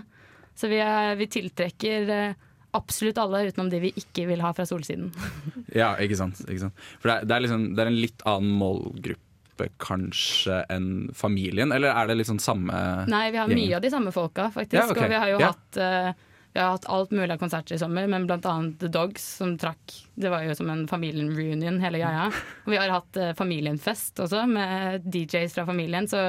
Så 0.56 0.70
vi, 0.72 0.78
er, 0.80 1.16
vi 1.20 1.26
tiltrekker 1.28 2.10
eh, 2.14 2.36
absolutt 2.78 3.18
alle, 3.22 3.46
utenom 3.50 3.70
de 3.72 3.80
vi 3.88 3.94
ikke 3.98 4.28
vil 4.30 4.44
ha 4.46 4.52
fra 4.58 4.66
solsiden. 4.70 5.12
Ja, 5.76 5.94
ikke 6.00 6.16
sant. 6.20 6.40
Ikke 6.46 6.68
sant? 6.68 6.84
For 7.02 7.10
det 7.10 7.16
er, 7.18 7.26
det, 7.28 7.36
er 7.36 7.44
liksom, 7.48 7.64
det 7.76 7.84
er 7.84 7.90
en 7.92 7.98
litt 8.00 8.22
annen 8.30 8.54
målgruppe 8.62 9.70
kanskje 9.82 10.62
enn 10.72 10.88
familien, 11.16 11.72
eller 11.76 11.92
er 11.96 12.08
det 12.12 12.18
liksom 12.22 12.40
samme 12.44 12.76
Nei, 13.12 13.26
vi 13.32 13.40
har 13.40 13.48
gjengen? 13.50 13.62
mye 13.70 13.76
av 13.80 13.84
de 13.86 13.92
samme 13.94 14.12
folka, 14.16 14.50
faktisk. 14.54 14.78
Ja, 14.82 14.88
okay. 14.92 15.06
Og 15.08 15.14
vi 15.16 15.20
har 15.24 15.32
jo 15.34 15.40
Ja. 15.44 15.52
hatt 15.54 15.80
uh, 15.82 16.32
vi 16.56 16.62
har 16.64 16.70
hatt 16.78 16.86
alt 16.88 17.12
mulig 17.12 17.34
av 17.36 17.40
konserter 17.42 17.76
i 17.76 17.80
sommer, 17.82 18.06
men 18.08 18.28
blant 18.30 18.46
annet 18.48 18.78
The 18.80 18.88
Dogs, 18.88 19.24
som 19.42 19.58
trakk 19.60 19.96
Det 20.16 20.30
var 20.32 20.46
jo 20.48 20.54
som 20.56 20.70
en 20.72 20.86
familien-reunion, 20.88 21.82
hele 21.84 22.00
greia. 22.00 22.30
Og 22.66 22.72
vi 22.72 22.78
har 22.80 22.94
hatt 22.94 23.20
uh, 23.20 23.34
familienfest 23.36 24.22
også, 24.24 24.46
med 24.48 25.04
DJs 25.12 25.58
fra 25.58 25.66
familien. 25.68 26.08
Så 26.08 26.22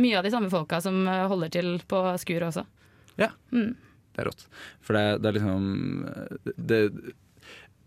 mye 0.00 0.16
av 0.16 0.24
de 0.24 0.32
samme 0.32 0.48
folka 0.52 0.80
som 0.84 1.02
eh, 1.08 1.22
holder 1.28 1.52
til 1.52 1.68
på 1.88 2.00
skuret 2.20 2.48
også. 2.52 2.64
Ja, 3.20 3.30
Mm. 3.52 3.74
Det 4.16 4.24
er 4.24 4.30
rått. 4.32 4.48
For 4.80 4.96
det, 4.96 5.04
det 5.22 5.30
er 5.30 5.38
liksom 5.38 5.70
det, 6.56 6.80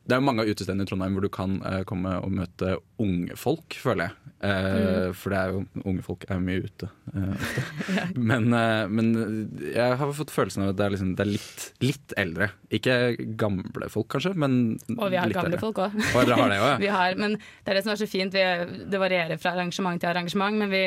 det 0.09 0.17
er 0.17 0.24
mange 0.25 0.41
av 0.41 0.50
utestedene 0.50 0.86
i 0.86 0.89
Trondheim 0.89 1.13
hvor 1.17 1.25
du 1.25 1.29
kan 1.33 1.59
uh, 1.62 1.81
komme 1.89 2.15
og 2.24 2.31
møte 2.33 2.77
unge 3.01 3.36
folk, 3.38 3.75
føler 3.77 4.07
jeg. 4.07 4.15
Eh, 4.39 5.09
For 5.19 5.33
det 5.33 5.39
er 5.39 5.50
jo, 5.51 5.63
unge 5.83 6.03
folk 6.05 6.21
er 6.31 6.38
mye 6.39 6.62
ute 6.63 6.88
Uh, 7.09 7.33
ja. 7.98 8.03
Men, 8.15 8.53
men 8.93 9.07
jeg 9.74 9.95
har 9.98 10.12
fått 10.13 10.29
følelsen 10.31 10.62
av 10.62 10.69
at 10.71 10.77
det 10.77 10.83
er, 10.86 10.93
liksom, 10.93 11.09
det 11.17 11.24
er 11.24 11.31
litt, 11.31 11.63
litt 11.81 12.13
eldre. 12.21 12.51
Ikke 12.77 12.98
gamle 13.39 13.89
folk, 13.89 14.12
kanskje, 14.13 14.36
men 14.38 14.59
Og 14.93 15.09
vi 15.09 15.17
har 15.17 15.25
litt 15.25 15.39
gamle 15.39 15.57
eldre. 15.57 15.62
folk 15.63 15.81
òg. 15.81 15.95
Og 15.98 16.29
dere 16.29 16.38
har 16.38 16.53
det 16.53 16.59
også, 16.62 16.86
ja. 16.86 17.00
men 17.24 17.36
det 17.39 17.74
er 17.74 17.79
det 17.79 17.86
som 17.88 17.95
er 17.95 18.01
så 18.03 18.09
fint. 18.12 18.38
Vi, 18.38 18.83
det 18.93 19.01
varierer 19.01 19.41
fra 19.41 19.55
arrangement 19.57 19.98
til 20.00 20.12
arrangement, 20.12 20.62
men 20.62 20.69
vi 20.71 20.83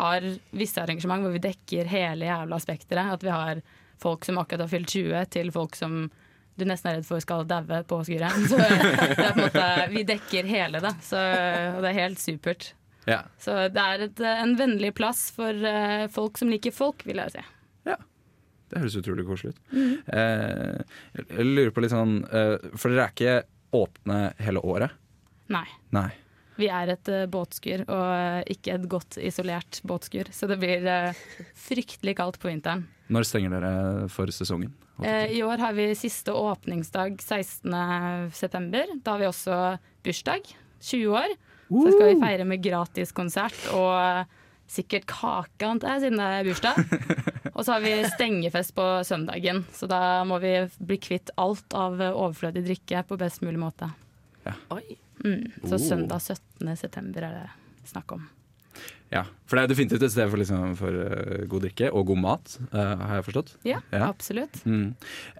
har 0.00 0.26
visse 0.56 0.80
arrangement 0.80 1.26
hvor 1.26 1.36
vi 1.36 1.44
dekker 1.44 1.92
hele 1.92 2.30
jævla 2.30 2.60
spekteret. 2.64 3.18
At 3.18 3.28
vi 3.28 3.36
har 3.36 3.60
folk 4.02 4.24
som 4.26 4.40
akkurat 4.40 4.64
har 4.66 4.72
fylt 4.72 4.90
20, 4.96 5.24
til 5.36 5.52
folk 5.54 5.76
som 5.78 6.02
du 6.60 6.66
nesten 6.68 6.90
er 6.90 6.98
redd 6.98 7.06
for 7.08 7.22
skal 7.24 7.46
daue 7.48 7.80
på 7.88 8.00
skuret. 8.04 8.36
Så 8.50 8.58
måte, 9.38 9.64
vi 9.94 10.04
dekker 10.08 10.48
hele 10.50 10.82
det, 10.84 10.92
så, 11.06 11.20
og 11.76 11.80
det 11.84 11.92
er 11.92 11.98
helt 12.02 12.20
supert. 12.20 12.72
Ja. 13.08 13.22
Så 13.40 13.54
det 13.72 13.80
er 13.80 14.04
et, 14.08 14.20
en 14.20 14.52
vennlig 14.58 14.92
plass 14.98 15.28
for 15.34 15.56
uh, 15.56 16.04
folk 16.12 16.38
som 16.40 16.50
liker 16.52 16.74
folk, 16.74 17.04
vil 17.08 17.22
jeg 17.22 17.32
si. 17.38 17.44
Ja. 17.88 17.96
Det 18.70 18.82
høres 18.82 18.98
utrolig 19.00 19.24
koselig 19.26 19.54
ut. 19.54 19.62
Mhm. 19.72 19.94
Eh, 20.14 21.00
jeg- 21.16 21.46
lurer 21.48 21.72
på 21.74 21.82
litt 21.82 21.94
sånn 21.94 22.20
eh, 22.28 22.68
For 22.78 22.92
dere 22.92 23.08
er 23.08 23.14
ikke 23.16 23.32
åpne 23.74 24.18
hele 24.38 24.62
året? 24.62 24.92
Nei. 25.50 25.64
Nei. 25.96 26.10
Vi 26.60 26.68
er 26.68 26.92
et 26.92 27.08
uh, 27.08 27.24
båtskur, 27.32 27.86
og 27.88 28.06
uh, 28.12 28.42
ikke 28.52 28.76
et 28.76 28.86
godt 28.92 29.16
isolert 29.18 29.80
båtskur. 29.88 30.28
Så 30.36 30.46
det 30.50 30.60
blir 30.60 30.86
fryktelig 31.56 32.18
kaldt 32.20 32.38
på 32.42 32.50
vinteren. 32.52 32.84
Når 33.10 33.26
stenger 33.26 33.54
dere 33.56 34.08
for 34.12 34.30
sesongen? 34.34 34.72
Eh, 35.02 35.32
I 35.34 35.42
år 35.42 35.58
har 35.58 35.74
vi 35.74 35.88
siste 35.98 36.32
åpningsdag 36.36 37.16
16.9. 37.18 39.00
Da 39.02 39.16
har 39.16 39.22
vi 39.22 39.28
også 39.30 39.56
bursdag. 40.04 40.46
20 40.80 41.16
år. 41.18 41.34
Så 41.70 41.90
skal 41.94 42.08
vi 42.10 42.20
feire 42.22 42.46
med 42.48 42.62
gratiskonsert 42.64 43.58
og 43.76 43.92
eh, 43.98 44.38
sikkert 44.70 45.06
kake, 45.10 45.66
antar 45.66 45.96
jeg, 45.96 46.06
siden 46.06 46.18
det 46.22 46.28
er 46.38 46.46
bursdag. 46.48 46.78
Og 47.60 47.64
så 47.66 47.74
har 47.74 47.82
vi 47.84 47.90
stengefest 48.14 48.72
på 48.76 48.84
søndagen, 49.04 49.64
så 49.76 49.84
da 49.90 50.22
må 50.24 50.38
vi 50.40 50.52
bli 50.78 50.96
kvitt 51.02 51.32
alt 51.36 51.74
av 51.76 51.98
overflødig 52.00 52.62
drikke 52.64 53.02
på 53.04 53.18
best 53.20 53.42
mulig 53.44 53.60
måte. 53.60 53.90
Mm, 54.46 55.50
så 55.66 55.74
Oh. 55.76 55.82
søndag 55.82 56.22
17. 56.22 56.70
september 56.80 57.26
er 57.26 57.34
det 57.36 57.90
snakk 57.90 58.14
om. 58.16 58.22
Ja, 59.10 59.24
For 59.50 59.58
det 59.58 59.64
er 59.64 59.70
definitivt 59.72 60.02
et 60.06 60.12
sted 60.12 60.28
for, 60.30 60.38
liksom, 60.38 60.76
for 60.78 60.94
uh, 60.94 61.44
god 61.50 61.64
drikke 61.64 61.88
og 61.90 62.06
god 62.06 62.18
mat, 62.22 62.52
uh, 62.70 62.94
har 63.08 63.16
jeg 63.18 63.24
forstått. 63.26 63.48
Ja, 63.66 63.80
absolutt. 64.06 64.60
Mm. 64.64 64.92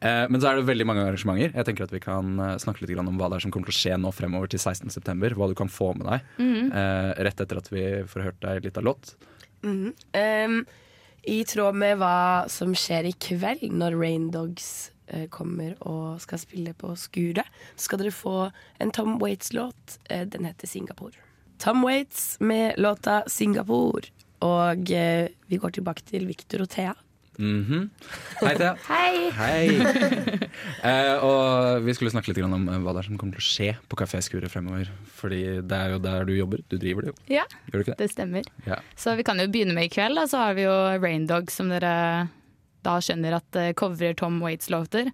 Uh, 0.02 0.24
men 0.28 0.40
så 0.42 0.50
er 0.50 0.56
det 0.58 0.66
veldig 0.66 0.86
mange 0.90 1.04
arrangementer. 1.06 1.52
Jeg 1.54 1.68
tenker 1.68 1.84
at 1.86 1.92
Vi 1.94 2.00
kan 2.02 2.32
snakke 2.58 2.82
litt 2.82 2.90
grann 2.96 3.06
om 3.06 3.16
hva 3.20 3.28
det 3.30 3.38
er 3.38 3.44
som 3.46 3.52
kommer 3.54 3.70
til 3.70 3.76
å 3.76 3.80
skje 3.80 3.98
nå 4.02 4.10
fremover 4.16 4.50
til 4.50 4.58
16.9. 4.58 5.34
Hva 5.38 5.48
du 5.48 5.54
kan 5.54 5.70
få 5.70 5.92
med 5.94 6.06
deg 6.10 6.20
Mhm. 6.42 6.72
eh, 6.72 7.14
rett 7.22 7.40
etter 7.40 7.56
at 7.62 7.70
vi 7.70 7.84
får 8.10 8.22
hørt 8.26 8.40
deg 8.40 8.64
litt 8.64 8.78
av 8.78 8.84
låt. 8.84 9.14
Mm 9.62 9.94
-hmm. 9.94 10.44
um, 10.46 10.66
I 11.24 11.44
tråd 11.44 11.74
med 11.74 11.98
hva 11.98 12.48
som 12.48 12.74
skjer 12.74 13.04
i 13.06 13.12
kveld, 13.12 13.70
når 13.72 13.94
Raindogs 14.00 14.90
eh, 15.06 15.28
kommer 15.28 15.76
og 15.86 16.20
skal 16.20 16.38
spille 16.38 16.72
på 16.74 16.96
Skuret, 16.96 17.46
så 17.76 17.84
skal 17.84 17.98
dere 17.98 18.10
få 18.10 18.50
en 18.80 18.90
Tom 18.90 19.18
Waits-låt. 19.18 19.98
Den 20.08 20.44
heter 20.44 20.66
Singapore. 20.66 21.12
Tom 21.60 21.82
Waits 21.84 22.36
med 22.40 22.74
låta 22.80 23.22
'Singapore'. 23.26 24.08
Og 24.40 24.90
eh, 24.90 25.28
vi 25.46 25.56
går 25.60 25.70
tilbake 25.76 26.02
til 26.08 26.24
Victor 26.26 26.62
og 26.64 26.70
Thea. 26.72 26.94
Mhm. 27.40 27.90
Hei, 28.40 28.54
Thea. 28.56 28.74
Hei! 28.88 29.30
Hei. 29.36 29.66
Eh, 30.84 31.16
og 31.24 31.84
vi 31.84 31.92
skulle 31.96 32.10
snakke 32.12 32.32
litt 32.32 32.40
om 32.44 32.68
eh, 32.68 32.78
hva 32.80 32.92
det 32.96 33.02
er 33.02 33.06
som 33.10 33.18
kommer 33.20 33.36
til 33.36 33.44
å 33.44 33.48
skje 33.48 33.68
på 33.88 33.96
Kaféskuret 34.00 34.48
fremover. 34.52 34.88
Fordi 35.20 35.60
det 35.60 35.76
er 35.76 35.92
jo 35.94 35.98
der 36.00 36.24
du 36.24 36.32
jobber. 36.36 36.62
Du 36.68 36.76
driver 36.80 37.04
det 37.04 37.12
jo. 37.12 37.16
Ja, 37.36 37.44
Gjør 37.68 37.76
du 37.78 37.84
ikke 37.84 37.94
det? 37.94 37.98
det 38.06 38.10
stemmer. 38.14 38.48
Ja. 38.66 38.78
Så 38.96 39.12
vi 39.16 39.24
kan 39.28 39.40
jo 39.40 39.46
begynne 39.52 39.76
med 39.76 39.88
i 39.88 39.92
kveld. 39.92 40.16
Da, 40.16 40.24
så 40.28 40.40
har 40.40 40.56
vi 40.56 40.64
jo 40.64 40.74
Raindog, 41.00 41.52
som 41.52 41.68
dere 41.72 41.92
da 42.84 42.96
skjønner 43.04 43.36
at 43.36 43.60
uh, 43.60 43.70
covrer 43.76 44.16
Tom 44.16 44.40
Waits-låter. 44.40 45.12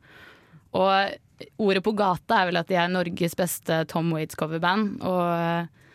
Og 0.78 1.16
ordet 1.58 1.82
på 1.84 1.94
gata 1.98 2.40
er 2.40 2.50
vel 2.52 2.60
at 2.62 2.70
de 2.70 2.78
er 2.78 2.90
Norges 2.94 3.34
beste 3.38 3.82
Tom 3.90 4.14
Waits-coverband. 4.14 5.00
Og 5.02 5.24
eh, 5.34 5.85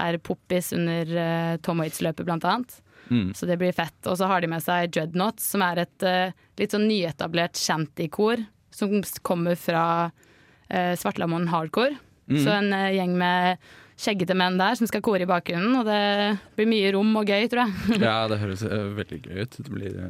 er 0.00 0.18
poppis 0.22 0.72
under 0.76 1.14
uh, 1.14 1.54
Tom 1.62 1.82
Waits-løpet, 1.82 2.26
blant 2.26 2.46
annet. 2.48 2.80
Mm. 3.10 3.34
Så 3.34 3.46
det 3.46 3.56
blir 3.56 3.72
fett. 3.72 3.96
Og 4.06 4.18
så 4.18 4.28
har 4.30 4.42
de 4.42 4.50
med 4.50 4.64
seg 4.64 4.92
Dreadnoughts, 4.94 5.46
som 5.54 5.64
er 5.64 5.84
et 5.84 6.06
uh, 6.06 6.34
litt 6.60 6.74
sånn 6.74 6.86
nyetablert 6.88 7.58
shanty-kor 7.60 8.44
som 8.74 9.00
kommer 9.22 9.58
fra 9.58 9.86
uh, 10.10 10.92
Svartlamoen 10.98 11.48
Hardcore. 11.52 11.98
Mm. 12.30 12.38
Så 12.40 12.54
en 12.54 12.70
uh, 12.74 12.92
gjeng 12.94 13.16
med 13.20 13.66
skjeggete 14.00 14.34
menn 14.34 14.56
der 14.58 14.74
som 14.78 14.88
skal 14.90 15.04
kore 15.06 15.22
i 15.22 15.30
bakgrunnen, 15.30 15.76
og 15.78 15.86
det 15.86 16.38
blir 16.58 16.66
mye 16.70 16.94
rom 16.96 17.12
og 17.20 17.28
gøy, 17.30 17.46
tror 17.50 17.66
jeg. 17.66 18.00
Ja, 18.08 18.24
det 18.30 18.40
høres 18.42 18.64
veldig 18.64 19.20
gøy 19.26 19.44
ut. 19.44 19.60
Det 19.60 19.70
blir 19.70 20.00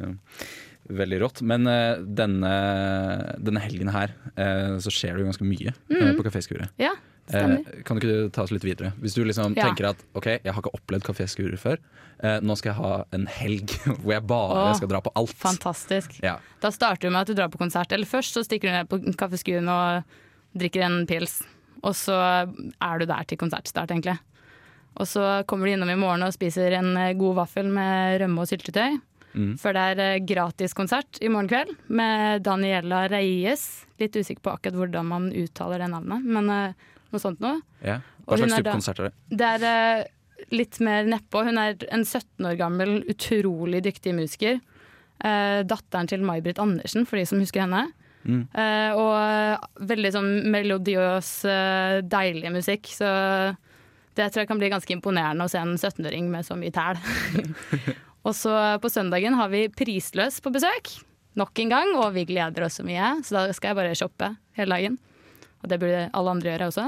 veldig 0.95 1.19
rått. 1.21 1.41
Men 1.45 1.65
denne, 2.17 2.53
denne 3.41 3.61
helgen 3.61 3.89
her 3.93 4.13
så 4.81 4.93
skjer 4.93 5.15
det 5.15 5.23
jo 5.23 5.29
ganske 5.31 5.47
mye 5.47 5.73
mm. 5.89 6.11
På 6.17 6.25
Kaféskuret. 6.27 6.73
Ja. 6.81 6.91
Eh, 7.33 7.81
kan 7.85 7.97
du 7.97 8.05
ikke 8.05 8.31
ta 8.35 8.43
oss 8.45 8.51
litt 8.53 8.65
videre? 8.65 8.91
Hvis 9.01 9.15
du 9.15 9.23
liksom 9.25 9.55
Ja. 9.57 9.65
tenker 9.65 9.89
at 9.89 10.03
ok, 10.13 10.25
jeg 10.43 10.53
har 10.53 10.61
ikke 10.61 10.75
opplevd 10.77 11.03
Kafé 11.03 11.25
Skuret 11.27 11.57
før, 11.59 11.77
eh, 12.19 12.39
nå 12.39 12.55
skal 12.55 12.73
jeg 12.73 12.81
ha 12.81 13.05
en 13.13 13.25
helg 13.25 13.67
hvor 14.03 14.13
jeg 14.13 14.27
bare 14.27 14.69
Åh, 14.69 14.75
skal 14.77 14.87
dra 14.87 15.01
på 15.01 15.11
alt. 15.15 15.33
Fantastisk. 15.33 16.19
Ja. 16.21 16.37
Da 16.61 16.69
starter 16.69 17.07
du 17.07 17.13
med 17.13 17.21
at 17.21 17.27
du 17.27 17.33
drar 17.33 17.49
på 17.49 17.57
konsert. 17.57 17.91
Eller 17.91 18.05
først 18.05 18.33
så 18.33 18.43
stikker 18.45 18.69
du 18.69 18.75
ned 18.77 18.89
på 18.89 19.17
kaffeskuren 19.17 19.67
og 19.69 20.03
drikker 20.55 20.85
en 20.85 21.05
pils. 21.07 21.41
Og 21.83 21.93
så 21.97 22.15
er 22.81 22.99
du 22.99 23.05
der 23.05 23.23
til 23.25 23.37
konsertstart, 23.37 23.89
egentlig. 23.89 24.19
Og 24.95 25.07
så 25.07 25.43
kommer 25.45 25.65
du 25.67 25.73
innom 25.73 25.89
i 25.91 25.97
morgen 25.99 26.23
og 26.23 26.33
spiser 26.33 26.77
en 26.77 26.95
eh, 26.97 27.13
god 27.17 27.35
vaffel 27.41 27.67
med 27.67 28.21
rømme 28.21 28.41
og 28.45 28.47
syltetøy. 28.47 29.01
Mm. 29.35 29.57
For 29.59 29.75
det 29.75 29.81
er 29.83 29.97
gratis 30.23 30.71
gratiskonsert 30.71 31.19
i 31.19 31.27
morgen 31.27 31.49
kveld 31.51 31.73
med 31.91 32.43
Daniela 32.45 33.09
Reyes. 33.11 33.83
Litt 33.99 34.15
usikker 34.15 34.45
på 34.45 34.53
akkurat 34.53 34.77
hvordan 34.79 35.09
man 35.09 35.25
uttaler 35.35 35.83
det 35.83 35.89
navnet, 35.91 36.23
men 36.23 36.49
eh, 36.53 36.85
noe 37.13 37.21
sånt 37.21 37.41
noe. 37.43 37.59
Ja. 37.85 37.99
Hva 38.25 38.39
slags 38.39 38.57
type 38.57 38.77
konsert 38.77 39.01
er 39.01 39.09
det? 39.09 39.39
Det 39.41 39.49
er 39.57 39.65
uh, 39.65 40.45
litt 40.55 40.79
mer 40.83 41.09
nedpå. 41.09 41.43
Hun 41.47 41.59
er 41.61 41.77
en 41.93 42.05
17 42.05 42.47
år 42.49 42.57
gammel, 42.59 42.97
utrolig 43.11 43.83
dyktig 43.85 44.15
musiker. 44.17 44.59
Uh, 45.23 45.61
datteren 45.67 46.09
til 46.11 46.25
May-Britt 46.25 46.59
Andersen, 46.61 47.05
for 47.07 47.21
de 47.21 47.27
som 47.29 47.41
husker 47.43 47.65
henne. 47.65 47.85
Mm. 48.25 48.47
Uh, 48.57 48.91
og 48.97 49.85
veldig 49.91 50.11
sånn 50.15 50.31
melodiøs, 50.53 51.31
deilig 52.09 52.53
musikk. 52.55 52.89
Så 52.97 53.09
det 54.15 54.29
tror 54.31 54.43
jeg 54.43 54.51
kan 54.51 54.61
bli 54.61 54.71
ganske 54.71 54.95
imponerende 54.95 55.45
å 55.45 55.51
se 55.51 55.61
en 55.61 55.75
17-åring 55.75 56.29
med 56.31 56.47
så 56.47 56.57
mye 56.59 56.73
tæl. 56.73 56.99
og 58.27 58.33
så 58.37 58.55
på 58.81 58.91
søndagen 58.91 59.35
har 59.37 59.51
vi 59.53 59.67
Prisløs 59.69 60.39
på 60.41 60.53
besøk. 60.55 60.95
Nok 61.35 61.59
en 61.59 61.73
gang, 61.73 61.89
og 61.99 62.13
vi 62.15 62.23
gleder 62.29 62.65
oss 62.65 62.79
så 62.79 62.85
mye. 62.87 63.17
Så 63.27 63.35
da 63.35 63.49
skal 63.53 63.73
jeg 63.73 63.79
bare 63.81 63.97
shoppe 63.99 64.31
hele 64.55 64.77
dagen. 64.77 64.95
Og 65.65 65.71
det 65.71 65.79
burde 65.81 66.03
alle 66.13 66.33
andre 66.35 66.51
gjøre 66.53 66.69
også. 66.69 66.85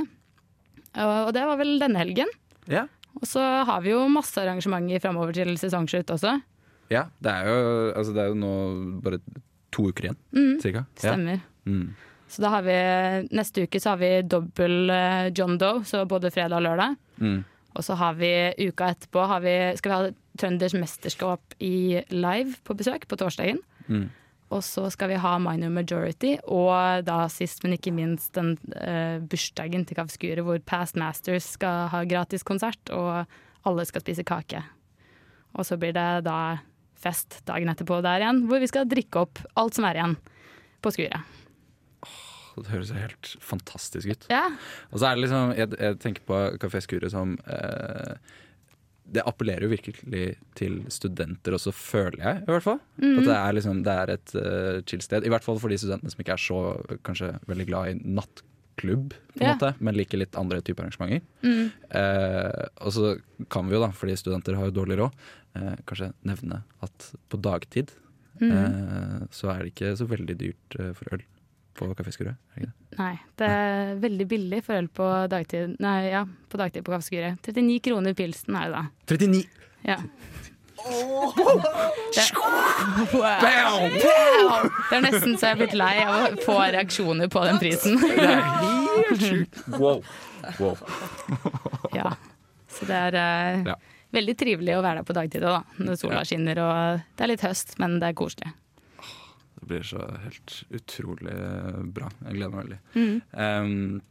Og 1.02 1.32
det 1.36 1.44
var 1.50 1.58
vel 1.60 1.76
denne 1.82 1.98
helgen. 2.02 2.30
Ja. 2.70 2.86
Og 3.18 3.26
så 3.26 3.42
har 3.66 3.82
vi 3.82 3.92
jo 3.96 4.04
masse 4.14 4.38
arrangementer 4.38 5.02
framover 5.02 5.34
til 5.34 5.56
sesongslutt 5.58 6.12
også. 6.14 6.36
Ja, 6.94 7.08
det 7.20 7.32
er 7.34 7.50
jo, 7.50 7.58
altså 7.98 8.14
det 8.16 8.22
er 8.24 8.30
jo 8.32 8.38
nå 8.40 8.52
bare 9.04 9.20
to 9.74 9.90
uker 9.90 10.08
igjen, 10.08 10.20
Mm, 10.32 10.54
cirka. 10.64 10.86
stemmer. 10.96 11.42
Ja. 11.42 11.72
Mm. 11.74 11.96
Så 12.30 12.42
da 12.44 12.50
har 12.54 12.62
vi 12.64 12.76
neste 13.36 13.64
uke 13.66 13.80
så 13.82 13.94
har 13.96 14.00
vi 14.02 14.12
dobbel 14.28 14.90
eh, 14.94 15.30
John 15.36 15.58
Doe, 15.60 15.82
så 15.88 16.06
både 16.08 16.32
fredag 16.32 16.58
og 16.60 16.64
lørdag. 16.68 16.96
Mm. 17.20 17.42
Og 17.78 17.84
så 17.84 17.96
har 18.00 18.14
vi 18.20 18.32
uka 18.70 18.92
etterpå 18.94 19.26
har 19.28 19.42
vi, 19.44 19.56
skal 19.78 19.92
vi 19.92 19.98
ha 19.98 20.16
Trønders 20.38 20.74
mesterskap 20.78 21.56
i 21.64 22.02
live 22.14 22.54
på 22.64 22.76
besøk 22.78 23.08
på 23.10 23.18
torsdagen. 23.18 23.60
Mm. 23.88 24.10
Og 24.48 24.62
så 24.64 24.86
skal 24.94 25.12
vi 25.12 25.20
ha 25.20 25.34
Minor 25.44 25.74
Majority, 25.76 26.38
og 26.48 27.04
da 27.08 27.26
sist, 27.32 27.66
men 27.66 27.76
ikke 27.76 27.92
minst 27.92 28.32
den 28.38 28.54
uh, 28.78 29.20
bursdagen 29.20 29.84
til 29.84 30.00
Kaffeskuret, 30.00 30.44
hvor 30.48 30.62
Past 30.64 30.96
Masters 31.00 31.50
skal 31.58 31.90
ha 31.92 32.06
gratis 32.08 32.48
konsert, 32.48 32.80
og 32.96 33.28
alle 33.68 33.88
skal 33.90 34.06
spise 34.06 34.24
kake. 34.28 34.64
Og 35.58 35.68
så 35.68 35.76
blir 35.80 35.92
det 35.98 36.08
da 36.28 36.62
fest 36.98 37.42
dagen 37.48 37.74
etterpå 37.74 38.00
der 38.06 38.24
igjen, 38.24 38.46
hvor 38.48 38.64
vi 38.64 38.70
skal 38.72 38.88
drikke 38.90 39.26
opp 39.28 39.44
alt 39.60 39.76
som 39.76 39.88
er 39.90 40.00
igjen 40.00 40.16
på 40.84 40.96
skuret. 40.96 41.36
Det 42.58 42.72
høres 42.72 42.90
helt 42.96 43.36
fantastisk 43.44 44.10
ut. 44.10 44.24
Ja. 44.34 44.48
Og 44.90 44.98
så 44.98 45.10
er 45.10 45.18
det 45.18 45.28
liksom, 45.28 45.52
jeg, 45.60 45.76
jeg 45.78 45.98
tenker 46.02 46.24
på 46.26 46.40
Kafé 46.64 46.82
Skuret 46.82 47.14
som 47.14 47.36
eh, 47.46 48.16
Det 49.08 49.24
appellerer 49.24 49.64
jo 49.64 49.72
virkelig 49.72 50.26
til 50.60 50.82
studenter 50.92 51.56
også, 51.56 51.72
føler 51.72 52.20
jeg 52.20 52.42
i 52.44 52.52
hvert 52.52 52.66
fall. 52.66 52.80
Mhm. 53.00 53.20
At 53.22 53.30
det 53.30 53.36
er, 53.38 53.54
liksom, 53.56 53.84
det 53.86 53.94
er 53.94 54.12
et 54.18 54.34
uh, 54.36 54.82
chill 54.90 55.04
sted. 55.06 55.24
I 55.24 55.32
hvert 55.32 55.46
fall 55.46 55.60
for 55.64 55.72
de 55.72 55.78
studentene 55.80 56.12
som 56.12 56.24
ikke 56.24 56.36
er 56.36 56.44
så 56.44 56.60
kanskje 57.08 57.32
veldig 57.48 57.68
glad 57.70 57.92
i 57.92 57.98
nattklubb, 58.18 59.16
på 59.34 59.40
en 59.40 59.46
Ja. 59.48 59.54
måte, 59.56 59.74
men 59.80 59.96
liker 59.96 60.20
litt 60.20 60.36
andre 60.36 60.60
typer 60.62 60.84
arrangementer. 60.84 61.24
Mm. 61.44 61.72
Uh, 61.94 62.68
og 62.84 62.92
så 62.98 63.14
kan 63.50 63.70
vi 63.70 63.78
jo, 63.78 63.82
da, 63.86 63.92
fordi 63.96 64.18
studenter 64.20 64.60
har 64.60 64.68
jo 64.68 64.76
dårlig 64.82 65.00
råd, 65.00 65.24
uh, 65.56 65.76
kanskje 65.88 66.12
nevne 66.28 66.64
at 66.84 67.10
på 67.30 67.40
dagtid 67.42 67.96
mm. 68.42 69.28
så 69.34 69.50
er 69.50 69.64
det 69.64 69.72
ikke 69.74 69.96
så 69.98 70.06
veldig 70.06 70.36
dyrt 70.38 70.76
for 71.00 71.16
øl 71.16 71.24
på 71.78 71.88
Kafé 71.98 72.14
ikke? 72.14 72.72
Nei, 72.98 73.14
det 73.40 73.48
er 73.54 73.94
veldig 74.02 74.28
billig 74.30 74.64
for 74.66 74.80
øl 74.80 74.90
på 74.90 75.08
dagtid 75.32 75.78
Nei, 75.84 76.10
ja, 76.10 76.26
på 76.50 76.60
dagtid 76.60 76.86
på 76.86 76.94
Kaffeskuret. 76.96 77.40
39 77.46 77.80
kroner 77.86 78.18
pilsen 78.18 78.58
er 78.58 78.72
det 78.72 78.78
da. 78.78 78.84
39! 79.14 79.44
Ja. 79.88 79.98
Det, 80.88 82.24
wow. 83.14 83.82
det 84.90 84.96
er 84.96 85.04
nesten 85.04 85.36
så 85.36 85.50
jeg 85.50 85.56
er 85.56 85.60
blitt 85.60 85.76
lei 85.78 85.96
av 86.04 86.14
å 86.14 86.30
få 86.46 86.58
reaksjoner 86.62 87.32
på 87.34 87.44
den 87.48 87.60
prisen. 87.62 87.98
Det 88.00 88.24
er 88.24 88.42
helt 88.54 89.24
sjukt. 89.24 89.60
Wow. 89.78 90.04
wow. 90.62 90.78
Ja. 91.96 92.14
Så 92.72 92.88
det 92.88 93.02
er 93.10 93.18
uh, 93.18 93.74
Ja. 93.74 93.76
veldig 94.16 94.38
trivelig 94.40 94.78
å 94.78 94.84
være 94.86 95.02
der 95.02 95.10
på 95.10 95.18
dagtid 95.18 95.44
òg, 95.44 95.60
da. 95.60 95.84
Når 95.90 96.00
sola 96.00 96.24
skinner 96.28 96.64
og 96.64 97.04
det 97.18 97.26
er 97.26 97.34
litt 97.34 97.46
høst, 97.46 97.76
men 97.82 98.00
det 98.02 98.12
er 98.12 98.18
koselig. 98.18 98.54
Blir 99.68 99.84
så 99.84 100.04
helt 100.24 100.54
utrolig 100.74 101.34
bra. 101.96 102.08
Jeg 102.26 102.38
gleder 102.38 102.54
meg 102.54 102.62
veldig. 102.64 102.80
Mm. 102.96 103.18
Um, 103.34 104.02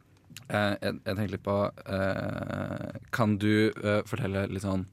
eh, 0.49 0.75
jeg, 0.81 0.93
jeg 0.93 1.15
tenker 1.15 1.33
litt 1.33 1.45
på 1.47 1.57
uh, 1.71 2.99
Kan 3.15 3.37
du 3.41 3.71
uh, 3.81 4.01
fortelle 4.07 4.45
litt 4.51 4.65
sånn 4.65 4.85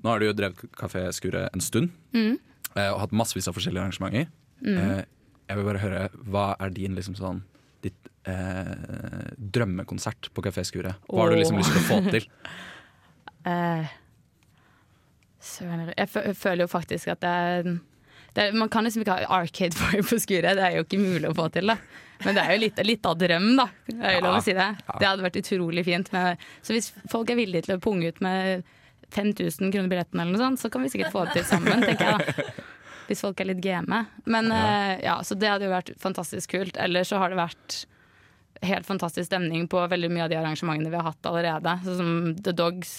Nå 0.00 0.08
har 0.10 0.20
du 0.22 0.26
jo 0.30 0.34
drevet 0.36 0.64
Kaféskuret 0.80 1.50
en 1.54 1.62
stund 1.64 1.92
Mm. 2.16 2.38
uh, 2.74 2.90
og 2.94 3.00
hatt 3.04 3.12
massevis 3.14 3.46
av 3.50 3.54
forskjellige 3.54 3.84
arrangementer. 3.84 4.30
Mm. 4.64 4.76
Eh, 4.76 5.02
jeg 5.50 5.58
vil 5.58 5.66
bare 5.66 5.82
høre, 5.82 6.02
hva 6.30 6.44
er 6.62 6.72
din 6.74 6.94
liksom 6.98 7.16
sånn 7.18 7.40
ditt 7.82 8.10
eh, 8.28 9.30
drømmekonsert 9.40 10.28
på 10.36 10.44
Kaféskuret? 10.44 11.00
Hva 11.08 11.24
har 11.24 11.32
du 11.32 11.40
liksom 11.40 11.58
lyst 11.58 11.72
til 11.74 11.80
å 11.80 11.86
få 11.88 12.00
til? 12.12 12.26
uh, 13.48 13.88
Jeg 15.96 16.08
jeg 16.12 16.36
føler 16.36 16.64
jo 16.64 16.68
faktisk 16.70 17.08
at 17.14 17.22
det 17.24 17.78
er, 18.34 18.50
det 18.50 18.58
Man 18.58 18.68
kan 18.72 18.84
liksom 18.86 19.02
ikke 19.04 19.16
ha 19.18 19.40
Arcade 19.40 19.76
Fire 19.76 20.02
på 20.06 20.18
skuret, 20.24 20.56
det 20.58 20.64
er 20.66 20.76
jo 20.78 20.84
ikke 20.86 21.00
mulig 21.02 21.28
å 21.30 21.36
få 21.36 21.48
til. 21.54 21.66
da 21.72 21.76
Men 22.24 22.36
det 22.36 22.42
er 22.44 22.52
jo 22.56 22.60
litt, 22.64 22.82
litt 22.86 23.06
av 23.08 23.16
drøm, 23.18 23.48
da. 23.58 23.68
Det 23.86 24.00
er 24.00 24.18
jo 24.18 24.24
lov 24.26 24.38
å 24.38 24.42
si 24.44 24.52
det. 24.56 24.68
Det 25.00 25.06
hadde 25.08 25.24
vært 25.24 25.40
utrolig 25.40 25.84
fint. 25.86 26.10
Med, 26.12 26.42
så 26.62 26.76
hvis 26.76 26.90
folk 27.10 27.30
er 27.32 27.38
villige 27.40 27.66
til 27.68 27.76
å 27.78 27.82
punge 27.82 28.10
ut 28.12 28.20
med 28.24 28.66
5000 29.10 29.72
kroner 29.72 29.88
billetten, 29.90 30.20
eller 30.20 30.36
noe 30.36 30.42
sånt, 30.44 30.60
så 30.62 30.70
kan 30.70 30.84
vi 30.84 30.90
sikkert 30.92 31.10
få 31.14 31.24
det 31.26 31.40
til 31.40 31.46
sammen, 31.48 31.82
tenker 31.82 32.06
jeg 32.12 32.20
da. 32.20 32.44
Hvis 33.10 33.24
folk 33.24 33.40
er 33.42 33.48
litt 33.48 33.58
game. 33.64 34.04
Men 34.30 34.52
eh, 34.54 35.00
ja, 35.02 35.16
så 35.26 35.34
det 35.34 35.48
hadde 35.50 35.66
jo 35.66 35.72
vært 35.72 35.88
fantastisk 35.98 36.52
kult. 36.52 36.76
Ellers 36.78 37.08
så 37.10 37.18
har 37.18 37.32
det 37.32 37.40
vært 37.40 37.80
helt 38.62 38.86
fantastisk 38.86 39.26
stemning 39.26 39.64
på 39.72 39.80
veldig 39.90 40.10
mye 40.14 40.28
av 40.28 40.30
de 40.30 40.38
arrangementene 40.38 40.92
vi 40.92 40.98
har 41.00 41.08
hatt 41.08 41.26
allerede. 41.26 41.72
Sånn 41.88 41.98
som 41.98 42.12
The 42.44 42.54
Dogs, 42.54 42.92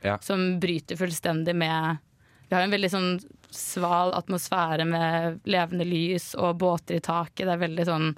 Ja. 0.00 0.14
som 0.24 0.54
bryter 0.62 0.96
fullstendig 0.96 1.52
med 1.60 1.98
Vi 2.48 2.56
har 2.56 2.62
en 2.64 2.72
veldig 2.72 2.88
sånn 2.90 3.10
sval 3.50 4.12
atmosfære 4.14 4.84
med 4.88 5.40
levende 5.50 5.86
lys 5.88 6.32
og 6.38 6.58
båter 6.62 6.98
i 6.98 7.04
taket. 7.04 7.46
Det 7.46 7.54
er 7.54 7.62
veldig 7.64 7.86
sånn 7.88 8.10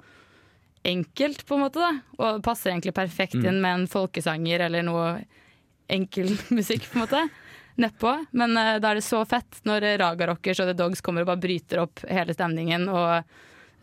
enkelt, 0.85 1.45
på 1.47 1.55
en 1.55 1.63
måte. 1.65 1.79
da 1.79 1.91
Og 2.19 2.43
passer 2.43 2.71
egentlig 2.71 2.93
perfekt 2.93 3.35
Mm. 3.39 3.45
inn 3.49 3.61
med 3.61 3.73
en 3.79 3.87
folkesanger 3.87 4.59
eller 4.67 4.83
noe 4.83 5.25
enkel 5.89 6.29
musikk, 6.57 6.89
på 6.91 6.99
en 6.99 7.05
måte. 7.05 7.29
Nedpå. 7.77 8.11
Men 8.37 8.51
uh, 8.57 8.77
da 8.79 8.91
er 8.91 8.99
det 8.99 9.03
så 9.07 9.23
fett 9.25 9.61
når 9.65 9.97
Raga 9.97 10.27
Rockers 10.29 10.59
og 10.61 10.67
The 10.69 10.77
Dogs 10.77 11.01
kommer 11.01 11.21
og 11.25 11.31
bare 11.31 11.41
bryter 11.41 11.81
opp 11.81 12.03
hele 12.09 12.33
stemningen 12.35 12.85
og 12.91 13.23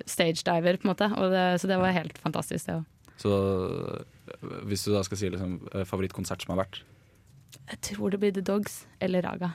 stagediver, 0.07 0.79
på 0.79 0.87
en 0.87 0.93
måte. 0.95 1.09
Og 1.19 1.33
det, 1.33 1.61
så 1.61 1.67
det 1.69 1.79
var 1.81 1.91
helt 1.97 2.17
fantastisk, 2.23 2.67
det 2.69 2.77
òg. 2.79 2.85
Så 3.21 3.33
eh, 3.91 4.47
hvis 4.71 4.85
du 4.87 4.93
da 4.95 5.03
skal 5.05 5.19
si 5.21 5.29
liksom, 5.29 5.59
eh, 5.75 5.85
favorittkonsert 5.85 6.41
som 6.47 6.55
har 6.55 6.63
vært 6.63 6.79
Jeg 7.69 7.81
tror 7.91 8.11
det 8.15 8.21
blir 8.23 8.33
The 8.33 8.41
Dogs 8.47 8.87
eller 9.01 9.23
Raga. 9.27 9.51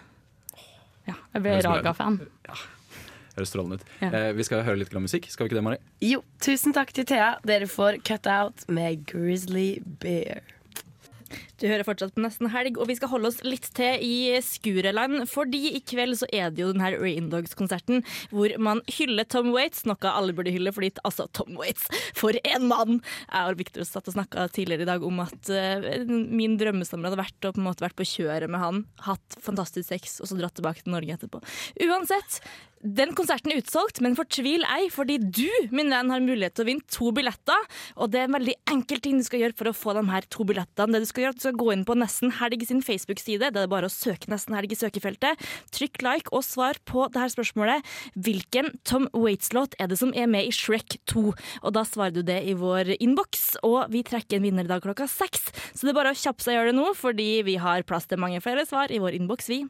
Ja, 1.08 1.16
jeg 1.36 1.46
ble. 1.46 1.60
Raga-fan. 1.66 2.20
Høres 3.36 3.52
strålende 3.52 3.82
ut. 3.82 3.88
Ja. 4.00 4.10
Eh, 4.10 4.30
vi 4.38 4.46
skal 4.48 4.64
høre 4.64 4.80
litt 4.80 4.94
musikk, 4.96 5.28
skal 5.32 5.46
vi 5.46 5.52
ikke 5.52 5.60
det, 5.60 5.66
Mari? 5.68 5.80
Jo, 6.08 6.22
tusen 6.44 6.76
takk 6.76 6.94
til 6.96 7.08
Thea. 7.10 7.34
Dere 7.48 7.68
får 7.68 8.00
Cut 8.08 8.30
Out 8.32 8.64
med 8.72 9.04
Grizzly 9.12 9.82
Bear. 10.02 10.55
Du 11.60 11.68
hører 11.70 11.86
fortsatt 11.88 12.16
på 12.16 12.24
Nesten 12.24 12.50
Helg, 12.52 12.80
og 12.80 12.90
vi 12.90 12.98
skal 12.98 13.12
holde 13.14 13.30
oss 13.32 13.40
litt 13.46 13.70
til 13.78 14.02
i 14.04 14.36
Skureland. 14.44 15.24
Fordi 15.32 15.76
i 15.78 15.82
kveld 15.88 16.18
så 16.20 16.30
er 16.36 16.52
det 16.52 16.64
jo 16.64 16.72
den 16.74 16.84
her 16.84 16.98
Raindogs-konserten 17.00 18.04
hvor 18.34 18.52
man 18.62 18.84
hyller 18.98 19.28
Tom 19.30 19.54
Waits, 19.56 19.86
noe 19.88 20.12
alle 20.12 20.36
burde 20.36 20.54
hylle, 20.54 20.74
fordi 20.76 20.92
altså 21.08 21.28
Tom 21.36 21.56
Waits, 21.60 21.88
for 22.18 22.36
en 22.44 22.70
mann! 22.70 23.02
Jeg 23.30 23.56
og 23.56 23.60
Victor 23.62 23.88
satt 23.88 24.12
og 24.12 24.18
snakka 24.18 24.48
tidligere 24.56 24.86
i 24.86 24.92
dag 24.92 25.06
om 25.06 25.24
at 25.24 25.52
uh, 25.52 26.06
min 26.10 26.60
drømmesommer 26.60 27.10
hadde 27.10 27.24
vært 27.24 27.50
å 27.50 27.56
på 27.56 27.62
en 27.62 27.70
måte 27.70 27.86
vært 27.86 27.98
på 28.00 28.08
kjøret 28.16 28.52
med 28.52 28.62
han, 28.62 28.86
hatt 29.08 29.40
fantastisk 29.44 29.90
sex, 29.90 30.20
og 30.22 30.30
så 30.30 30.40
dratt 30.40 30.58
tilbake 30.60 30.84
til 30.84 30.96
Norge 30.96 31.18
etterpå. 31.18 31.42
Uansett, 31.86 32.42
den 32.86 33.16
konserten 33.18 33.50
er 33.50 33.62
utsolgt, 33.64 34.00
men 34.04 34.16
fortvil 34.18 34.66
ei, 34.70 34.90
fordi 34.94 35.18
du, 35.18 35.50
min 35.74 35.90
venn, 35.90 36.12
har 36.14 36.22
mulighet 36.22 36.54
til 36.58 36.66
å 36.66 36.68
vinne 36.68 36.94
to 36.94 37.10
billetter. 37.16 37.66
Og 37.98 38.12
det 38.14 38.22
er 38.22 38.28
en 38.30 38.38
veldig 38.38 38.56
enkel 38.72 39.02
ting 39.02 39.18
du 39.18 39.26
skal 39.26 39.42
gjøre 39.42 39.58
for 39.58 39.72
å 39.72 39.76
få 39.76 39.96
de 39.98 40.04
her 40.12 40.28
to 40.30 40.46
billettene. 40.46 41.02
Skal 41.16 41.24
gjøre 41.24 41.36
at 41.36 41.40
du 41.40 41.46
skal 41.46 41.60
gå 41.62 41.70
inn 41.72 41.86
på 41.88 41.96
Nesten 41.96 42.34
Helg 42.42 42.66
sin 42.68 42.82
Facebook-side. 42.84 43.52
Det 43.56 43.62
er 43.62 43.72
bare 43.72 43.88
å 43.88 43.94
søke 43.94 44.28
Nesten 44.32 44.56
Helg 44.58 44.74
i 44.76 44.80
søkefeltet. 44.80 45.46
Trykk 45.76 46.04
like 46.04 46.34
og 46.36 46.44
svar 46.44 46.80
på 46.90 47.08
det 47.14 47.22
her 47.22 47.32
spørsmålet. 47.32 47.88
Hvilken 48.20 48.74
Tom 48.88 49.08
Waits-låt 49.16 49.78
er 49.80 49.92
det 49.92 50.00
som 50.02 50.12
er 50.12 50.28
med 50.32 50.50
i 50.50 50.54
Shrek 50.56 50.98
2? 51.12 51.24
Og 51.64 51.76
da 51.76 51.86
svarer 51.88 52.18
du 52.18 52.22
det 52.28 52.42
i 52.44 52.58
vår 52.60 52.98
innboks, 53.00 53.62
og 53.64 53.88
vi 53.94 54.04
trekker 54.06 54.40
en 54.40 54.50
vinner 54.50 54.68
i 54.68 54.74
dag 54.74 54.84
klokka 54.84 55.08
seks. 55.12 55.48
Så 55.72 55.86
det 55.86 55.96
er 55.96 56.02
bare 56.02 56.12
å 56.12 56.20
kjappe 56.20 56.44
seg 56.44 56.56
og 56.56 56.60
gjøre 56.60 56.74
det 56.74 56.80
nå, 56.82 56.92
fordi 57.00 57.32
vi 57.48 57.58
har 57.64 57.88
plass 57.88 58.12
til 58.12 58.22
mange 58.22 58.44
flere 58.44 58.68
svar 58.68 58.92
i 58.92 59.00
vår 59.00 59.16
innboks, 59.22 59.52
vi. 59.54 59.64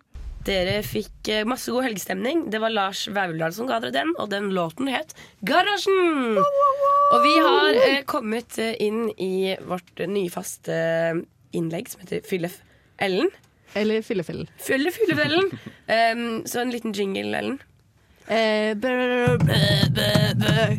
Dere 0.45 0.81
fikk 0.85 1.29
eh, 1.33 1.45
masse 1.47 1.73
god 1.73 1.87
helgestemning. 1.87 2.43
Det 2.53 2.59
var 2.61 2.73
Lars 2.73 3.07
Vaular 3.09 3.53
som 3.55 3.69
ga 3.69 3.79
dere 3.81 3.95
den, 3.95 4.11
og 4.21 4.29
den 4.29 4.51
låten 4.53 4.89
het 4.91 5.15
Garasjen. 5.45 6.37
Og 6.37 7.23
vi 7.23 7.33
har 7.39 7.79
eh, 7.79 8.03
kommet 8.05 8.59
eh, 8.61 8.75
inn 8.85 9.07
i 9.17 9.55
vårt 9.65 10.05
nye 10.05 10.29
faste 10.33 10.77
innlegg 11.57 11.89
som 11.91 12.03
heter 12.03 12.23
Fyllef 12.27 12.61
Ellen. 13.01 13.31
Eller 13.75 14.01
Fyllefellen. 14.05 14.47
Fylle 14.61 14.91
Fyllef-Ellen. 14.95 15.49
um, 16.15 16.45
så 16.47 16.61
en 16.61 16.71
liten 16.71 16.93
jingle, 16.95 17.37
Ellen. 17.37 17.57
Eh, 18.27 18.75
brr, 18.75 19.37
brr, 19.37 20.35
brr. 20.39 20.77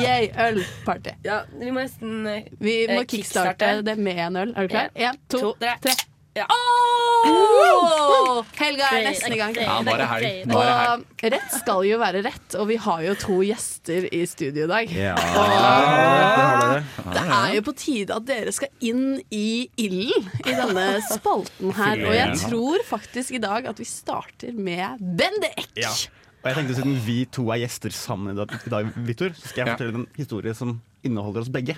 Yay, 0.00 0.30
øl-party. 0.38 1.10
Ja, 1.24 1.42
vi 1.60 1.68
må 1.68 1.82
nesten 1.82 2.26
eh, 2.26 2.46
Vi 2.58 2.76
må 2.88 3.02
eh, 3.02 3.08
kickstarte 3.10 3.82
det 3.84 3.96
med 4.00 4.22
en 4.24 4.38
øl. 4.40 4.54
Er 4.56 4.68
du 4.68 4.72
klar? 4.72 4.88
Én, 4.96 5.18
to, 5.28 5.52
tre. 5.60 5.92
Ja. 6.38 6.46
Oh! 6.46 8.44
Helga 8.54 8.86
er 8.94 9.06
nesten 9.08 9.34
i 9.34 9.38
gang. 9.40 9.56
Ja, 9.58 9.80
nå 9.82 9.92
er 9.92 10.00
det 10.00 10.06
helg. 10.10 10.28
Nå 10.48 10.60
er 10.60 10.68
det 10.68 10.74
helg. 10.78 11.08
Og 11.10 11.24
rett 11.34 11.56
skal 11.56 11.86
jo 11.88 11.98
være 12.00 12.22
rett, 12.24 12.54
og 12.60 12.68
vi 12.70 12.76
har 12.84 13.02
jo 13.04 13.14
to 13.20 13.38
gjester 13.44 14.06
i 14.14 14.20
studio 14.30 14.64
i 14.64 14.70
dag. 14.70 14.94
Ja, 14.94 15.16
det 17.16 17.24
er 17.24 17.56
jo 17.56 17.64
på 17.66 17.74
tide 17.76 18.16
at 18.16 18.28
dere 18.28 18.54
skal 18.54 18.70
inn 18.86 19.18
i 19.34 19.68
ilden 19.80 20.30
i 20.44 20.54
denne 20.54 20.86
spalten 21.10 21.74
her. 21.76 22.06
Og 22.06 22.16
jeg 22.16 22.38
tror 22.46 22.86
faktisk 22.88 23.36
i 23.36 23.42
dag 23.42 23.68
at 23.72 23.82
vi 23.82 23.88
starter 23.88 24.56
med 24.56 25.02
Bendik. 25.20 25.66
Ja. 25.80 25.92
Og 26.40 26.48
jeg 26.48 26.56
tenkte 26.56 26.78
Siden 26.78 26.96
vi 27.04 27.18
to 27.28 27.50
er 27.52 27.60
gjester 27.66 27.92
sammen 27.92 28.38
i 28.38 28.70
dag 28.72 28.86
Victor, 29.04 29.34
så 29.36 29.50
skal 29.50 29.66
jeg 29.66 29.74
fortelle 29.74 30.04
en 30.04 30.10
historie 30.16 30.54
som 30.56 30.78
inneholder 31.04 31.44
oss 31.44 31.52
begge. 31.52 31.76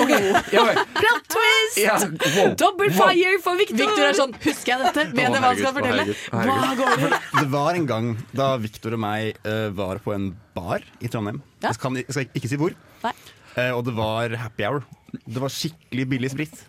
Plot 0.00 1.28
twist! 1.34 1.78
Ja, 1.80 1.96
wow. 2.00 2.54
Double 2.58 2.88
fire 2.94 3.34
for 3.44 3.60
Victor! 3.60 3.80
Victor 3.82 4.06
er 4.06 4.16
sånn 4.18 4.34
Husker 4.44 4.72
jeg 4.74 4.86
dette? 4.86 5.06
Vet 5.12 5.22
jeg 5.26 5.34
hva 5.36 5.50
han 5.50 5.60
skal 5.60 5.76
fortelle? 5.76 6.06
Hva 6.32 6.72
går 6.80 7.04
det? 7.04 7.20
Det 7.38 7.46
var 7.52 7.78
en 7.78 7.86
gang 7.90 8.10
da 8.36 8.48
Victor 8.62 8.96
og 8.96 9.02
meg 9.04 9.38
uh, 9.46 9.68
var 9.76 10.02
på 10.04 10.14
en 10.16 10.30
bar 10.56 10.84
i 11.00 11.10
Trondheim. 11.12 11.40
Jeg, 11.62 11.78
skal, 11.78 12.00
jeg 12.02 12.12
skal 12.12 12.40
ikke 12.42 12.50
si 12.50 12.60
hvor. 12.60 12.76
Nei. 13.06 13.14
Eh, 13.56 13.70
og 13.76 13.84
det 13.84 13.94
var 13.96 14.32
happy 14.40 14.64
hour. 14.68 14.84
Det 15.12 15.40
var 15.42 15.52
skikkelig 15.52 16.06
billig 16.08 16.30
sprit. 16.32 16.62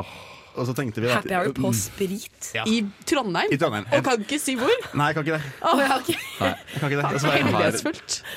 Og 0.00 0.66
så 0.66 0.74
tenkte 0.76 1.02
vi 1.02 1.08
at- 1.08 1.20
Happy 1.20 1.34
hour 1.36 1.52
på 1.54 1.72
sprit. 1.76 2.50
Ja. 2.56 2.64
I 2.66 2.80
Trondheim? 3.06 3.52
I 3.52 3.58
Trondheim. 3.60 3.86
Og 3.92 4.04
kan 4.04 4.24
ikke 4.24 4.38
si 4.40 4.56
hvor? 4.58 4.72
Nei, 4.94 5.10
jeg 5.10 5.18
kan 5.18 5.26
ikke 5.26 5.38
det. 5.38 5.52
Oh, 5.62 5.80
ja, 5.80 5.98
okay. 6.00 6.16
Nei, 6.40 6.52
jeg 6.72 6.80
kan 6.80 6.90
ikke 6.90 7.00
det. 7.00 7.04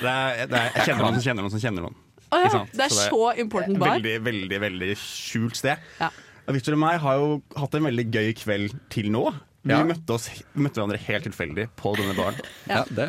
Er, 0.04 0.46
det 0.46 0.60
er, 0.60 0.70
jeg 0.76 0.86
kjenner 0.88 1.02
noen 1.04 1.18
som 1.18 1.24
kjenner 1.26 1.42
noen 1.42 1.54
som 1.56 1.64
kjenner 1.64 1.88
noen. 1.88 1.96
Å 2.34 2.42
ja, 2.42 2.60
det 2.74 2.86
er 2.88 2.92
Så 2.92 3.08
så 3.12 3.22
important 3.40 3.78
bar. 3.80 3.94
Veldig, 3.96 4.14
veldig, 4.26 4.60
veldig 4.68 4.92
skjult 5.00 5.58
sted. 5.60 5.82
Ja. 6.00 6.10
Victor 6.52 6.76
og 6.76 6.80
meg 6.82 6.98
har 7.00 7.20
jo 7.22 7.28
hatt 7.56 7.74
en 7.78 7.86
veldig 7.88 8.04
gøy 8.12 8.32
kveld 8.42 8.74
til 8.92 9.10
nå. 9.14 9.28
Vi 9.64 9.72
Ja. 9.72 9.78
møtte, 9.88 10.12
oss, 10.18 10.26
møtte 10.52 10.76
hverandre 10.76 10.98
helt 11.06 11.24
tilfeldig 11.24 11.70
på 11.80 11.94
denne 11.96 12.12
baren. 12.18 12.36
Ja, 12.68 12.82
det 12.84 13.06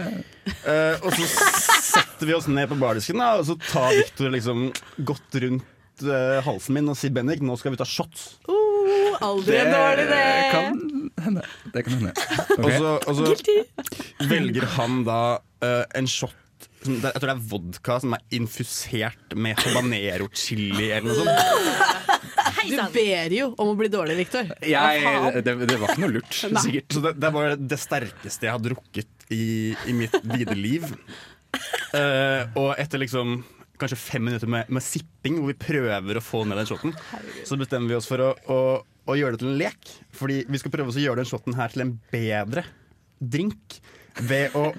uh, 0.64 1.04
og 1.04 1.12
så 1.18 1.26
setter 1.84 2.30
vi 2.30 2.36
oss 2.38 2.48
ned 2.48 2.70
på 2.72 2.78
bardisken, 2.80 3.20
da, 3.20 3.34
og 3.42 3.44
så 3.50 3.58
tar 3.60 3.90
Victor 3.98 4.32
liksom 4.32 4.70
godt 5.04 5.36
rundt 5.44 6.06
uh, 6.08 6.40
halsen 6.48 6.78
min 6.78 6.88
og 6.94 6.96
sier 6.96 7.12
Bendik, 7.12 7.44
nå 7.44 7.58
skal 7.60 7.76
vi 7.76 7.82
ta 7.82 7.88
shots. 7.90 8.38
Uh, 8.48 9.20
aldri 9.26 9.58
en 9.66 9.74
dårlig 9.74 10.08
idé. 10.08 10.22
kan 10.54 10.80
hende. 11.26 11.44
Det 11.76 11.84
kan 11.90 12.00
hende. 12.00 12.16
Og 12.56 12.72
så, 12.72 12.96
og 13.04 13.20
så 13.20 14.30
velger 14.32 14.66
han 14.78 15.04
da 15.08 15.20
eh, 15.64 15.84
en 16.00 16.08
shot 16.12 16.36
Jeg 16.86 17.16
tror 17.18 17.30
det 17.30 17.36
er 17.36 17.46
vodka 17.52 17.98
som 18.04 18.16
er 18.18 18.24
infusert 18.38 19.36
med 19.38 19.60
habanero 19.62 20.30
chili 20.34 20.92
eller 20.92 21.10
noe 21.10 21.20
sånt. 21.24 22.12
Du 22.66 22.80
ber 22.96 23.34
jo 23.34 23.52
om 23.62 23.72
å 23.72 23.76
bli 23.78 23.88
dårlig, 23.94 24.16
Victor. 24.24 24.48
Det, 24.58 25.54
det 25.70 25.76
var 25.78 25.92
ikke 25.92 26.02
noe 26.02 26.16
lurt, 26.16 26.34
sikkert. 26.64 26.96
Så 26.96 27.04
det, 27.04 27.12
det 27.22 27.30
var 27.36 27.54
det 27.60 27.78
sterkeste 27.78 28.48
jeg 28.48 28.56
har 28.56 28.64
drukket 28.64 29.28
i, 29.34 29.76
i 29.86 29.94
mitt 29.94 30.16
vide 30.26 30.56
liv. 30.58 30.88
Uh, 31.94 32.50
og 32.62 32.72
etter 32.82 33.02
liksom 33.02 33.38
kanskje 33.80 34.00
fem 34.00 34.26
minutter 34.26 34.50
med, 34.50 34.70
med 34.72 34.84
sipping, 34.84 35.40
hvor 35.42 35.52
vi 35.52 35.58
prøver 35.60 36.18
å 36.18 36.24
få 36.24 36.46
ned 36.48 36.58
den 36.62 36.70
shoten, 36.70 36.96
så 37.46 37.58
bestemmer 37.60 37.92
vi 37.92 38.00
oss 38.00 38.08
for 38.10 38.24
å, 38.24 38.32
å, 38.50 38.60
å 38.82 39.18
gjøre 39.20 39.36
det 39.36 39.44
til 39.44 39.52
en 39.52 39.60
lek. 39.60 39.94
Fordi 40.16 40.42
vi 40.50 40.62
skal 40.62 40.74
prøve 40.74 40.94
oss 40.94 41.00
å 41.00 41.04
gjøre 41.04 41.22
den 41.22 41.30
shoten 41.30 41.58
her 41.60 41.74
til 41.74 41.86
en 41.86 41.96
bedre 42.14 42.66
drink 43.20 43.80
ved 44.26 44.56
å, 44.56 44.70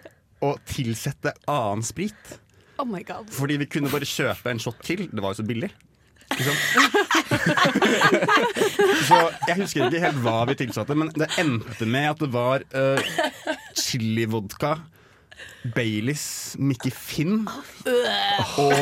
å 0.47 0.57
tilsette 0.69 1.35
annen 1.51 1.85
sprit. 1.87 2.37
Oh 2.79 2.87
my 2.89 3.03
god. 3.07 3.29
Fordi 3.33 3.57
vi 3.63 3.69
kunne 3.71 3.91
bare 3.93 4.09
kjøpe 4.09 4.53
en 4.53 4.61
shot 4.63 4.81
til. 4.85 5.07
Det 5.11 5.23
var 5.25 5.33
jo 5.35 5.41
så 5.41 5.47
billig. 5.49 5.71
Ikke 6.27 6.45
sant? 6.49 6.63
så 9.09 9.21
jeg 9.47 9.59
husker 9.61 9.87
ikke 9.87 10.03
helt 10.03 10.21
hva 10.25 10.41
vi 10.51 10.57
tilsatte, 10.59 10.97
men 10.99 11.13
det 11.15 11.31
endte 11.41 11.87
med 11.89 12.11
at 12.11 12.23
det 12.25 12.31
var 12.35 12.65
uh, 12.75 12.99
chilivodka 13.79 14.75
Baileys, 15.75 16.55
Mickey 16.59 16.90
Finn 16.94 17.46
og 17.46 18.72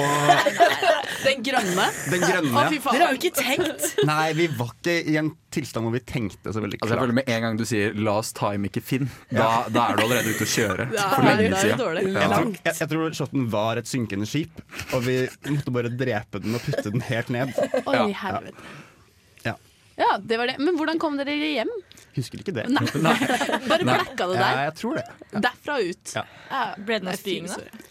Den 1.24 1.40
grønne. 1.46 1.86
den 2.12 2.20
grønne. 2.20 2.52
Å, 2.52 2.64
fy 2.70 2.78
faen. 2.84 2.94
Dere 2.98 3.06
har 3.08 3.14
jo 3.14 3.20
ikke 3.20 3.32
tenkt. 3.38 3.86
Nei, 4.06 4.32
vi 4.36 4.46
var 4.58 4.74
ikke 4.76 4.96
i 5.10 5.16
en 5.20 5.30
tilstand 5.54 5.86
hvor 5.86 5.94
vi 5.94 6.02
tenkte 6.04 6.52
så 6.52 6.60
veldig 6.62 6.80
Altså 6.80 6.90
jeg 6.90 6.98
klart. 6.98 7.04
føler 7.06 7.16
Med 7.20 7.28
en 7.30 7.42
gang 7.46 7.56
du 7.60 7.64
sier 7.68 7.94
'la 7.94 8.16
oss 8.20 8.32
ta 8.36 8.52
i 8.52 8.58
ikke 8.58 8.82
Finn', 8.82 9.08
da, 9.30 9.64
da 9.70 9.88
er 9.92 9.96
du 9.96 10.02
allerede 10.04 10.34
ute 10.34 10.44
å 10.44 10.50
kjøre. 10.50 10.88
Ja, 10.92 11.08
For 11.14 11.22
lenge 11.22 11.50
er 11.54 11.60
siden. 11.62 11.78
dårlig. 11.78 12.04
Jeg 12.12 12.30
tror, 12.30 12.56
jeg, 12.64 12.74
jeg 12.80 12.88
tror 12.94 13.14
shotten 13.20 13.50
var 13.50 13.76
et 13.78 13.86
synkende 13.86 14.26
skip, 14.26 14.62
og 14.92 15.04
vi 15.06 15.28
måtte 15.48 15.72
bare 15.72 15.88
drepe 15.94 16.42
den 16.42 16.54
og 16.58 16.60
putte 16.66 16.90
den 16.90 17.00
helt 17.00 17.30
ned. 17.30 17.54
Oi, 17.86 17.94
Ja. 17.94 18.06
helvete. 18.24 18.54
Ja. 20.00 20.12
Det 20.18 20.38
var 20.40 20.50
det. 20.50 20.58
Men 20.58 20.78
hvordan 20.78 21.00
kom 21.02 21.16
dere 21.20 21.34
hjem? 21.38 21.70
Husker 22.14 22.42
ikke 22.42 22.54
det. 22.54 22.68
Nei. 22.70 22.84
Bare 23.68 23.82
blacka 23.82 24.28
det 24.30 24.36
der? 24.38 24.44
Ja, 24.44 24.62
jeg 24.68 24.74
tror 24.78 25.00
det. 25.00 25.06
Derfra 25.34 25.78
og 25.80 25.90
ut? 25.90 26.14
Ja. 26.14 26.24
Ble 26.78 27.00
det 27.00 27.08
noe 27.08 27.18
styring, 27.18 27.50
da? 27.50 27.90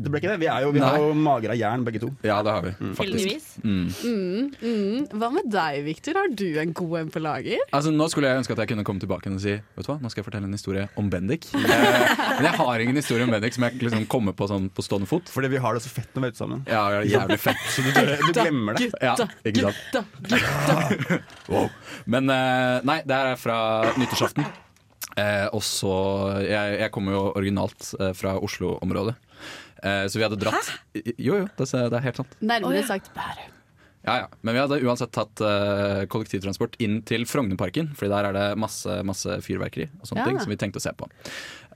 Det 0.00 0.08
ble 0.08 0.20
ikke 0.22 0.30
det. 0.32 0.38
Vi, 0.40 0.48
er 0.48 0.64
jo, 0.64 0.70
vi 0.72 0.80
har 0.80 0.96
jo 1.02 1.10
mager 1.16 1.52
av 1.52 1.58
jern, 1.60 1.82
begge 1.84 2.00
to. 2.02 2.08
Ja, 2.24 2.38
det 2.46 2.54
har 2.54 2.64
vi. 2.64 2.72
Heldigvis. 2.98 3.48
Mm. 3.60 3.82
Mm, 4.00 4.46
mm. 4.62 5.08
Hva 5.20 5.28
med 5.34 5.50
deg, 5.52 5.80
Victor? 5.84 6.16
Har 6.20 6.30
du 6.32 6.46
en 6.62 6.72
god 6.76 6.94
en 7.02 7.12
på 7.12 7.22
lager? 7.22 7.60
Altså, 7.76 7.92
nå 7.92 8.06
skulle 8.12 8.30
jeg 8.30 8.40
ønske 8.40 8.56
at 8.56 8.62
jeg 8.64 8.72
kunne 8.72 8.86
komme 8.86 9.02
tilbake 9.02 9.28
og 9.30 9.42
si 9.42 9.56
Vet 9.58 9.86
du 9.86 9.90
hva, 9.90 9.98
nå 10.00 10.10
skal 10.12 10.22
jeg 10.22 10.28
fortelle 10.30 10.48
en 10.48 10.56
historie 10.56 10.86
om 11.00 11.10
Bendik. 11.12 11.50
Men 11.54 12.48
jeg 12.48 12.54
har 12.62 12.84
ingen 12.86 13.00
historie 13.00 13.26
om 13.28 13.34
Bendik 13.34 13.56
som 13.56 13.68
jeg 13.68 13.82
liksom 13.82 14.06
kommer 14.10 14.36
på 14.36 14.48
sånn 14.50 14.70
på 14.72 14.84
stående 14.86 15.10
fot. 15.10 15.28
Fordi 15.32 15.52
vi 15.52 15.60
har 15.62 15.76
det 15.76 15.84
så 15.84 15.92
fett 15.92 16.10
når 16.14 16.24
vi 16.24 16.30
er 16.30 16.34
ute 16.34 16.42
sammen. 16.44 16.64
Ja, 16.70 16.86
det 16.94 17.02
er 17.02 17.12
jævlig 17.12 17.40
fett. 17.44 17.68
Så 17.74 17.84
du, 17.84 17.92
du 17.92 18.32
glemmer 18.32 18.80
det. 18.80 18.90
Ja, 19.04 19.14
ikke 19.44 19.68
sant? 19.68 20.00
wow. 21.52 21.68
Men 22.10 22.32
eh, 22.32 22.80
nei, 22.88 23.00
det 23.04 23.20
her 23.20 23.34
er 23.34 23.40
fra 23.40 23.60
nyttårsaften. 24.00 24.48
Eh, 25.18 25.46
og 25.50 25.62
så 25.66 25.92
Jeg, 26.44 26.76
jeg 26.84 26.92
kommer 26.94 27.16
jo 27.16 27.22
originalt 27.34 27.92
eh, 27.98 28.12
fra 28.16 28.36
Oslo-området. 28.38 29.16
Eh, 29.82 30.04
så 30.12 30.18
vi 30.20 30.26
hadde 30.26 30.36
dratt 30.40 30.68
Jo, 31.16 31.40
jo, 31.40 31.46
det, 31.56 31.66
er- 31.72 32.04
helt 32.04 32.20
sant. 32.20 32.36
Nærmere 32.44 32.84
sagt 32.86 33.10
Bærum. 33.16 33.56
Ja, 34.00 34.14
ja. 34.22 34.28
Men 34.40 34.56
vi 34.56 34.60
hadde 34.62 34.78
uansett 34.80 35.10
tatt 35.12 35.42
uh, 35.44 36.06
kollektivtransport 36.08 36.78
inn 36.80 37.02
til 37.04 37.26
Frognerparken, 37.28 37.90
Fordi 37.92 38.08
der 38.14 38.28
er 38.30 38.32
det 38.36 38.44
masse, 38.60 38.94
masse 39.04 39.36
fyrverkeri 39.44 39.90
og 40.00 40.08
sånne 40.08 40.22
Ja. 40.22 40.28
ting 40.30 40.40
som 40.40 40.48
vi 40.48 40.56
tenkte 40.56 40.80
å 40.80 40.84
se 40.86 40.92
på. 40.96 41.08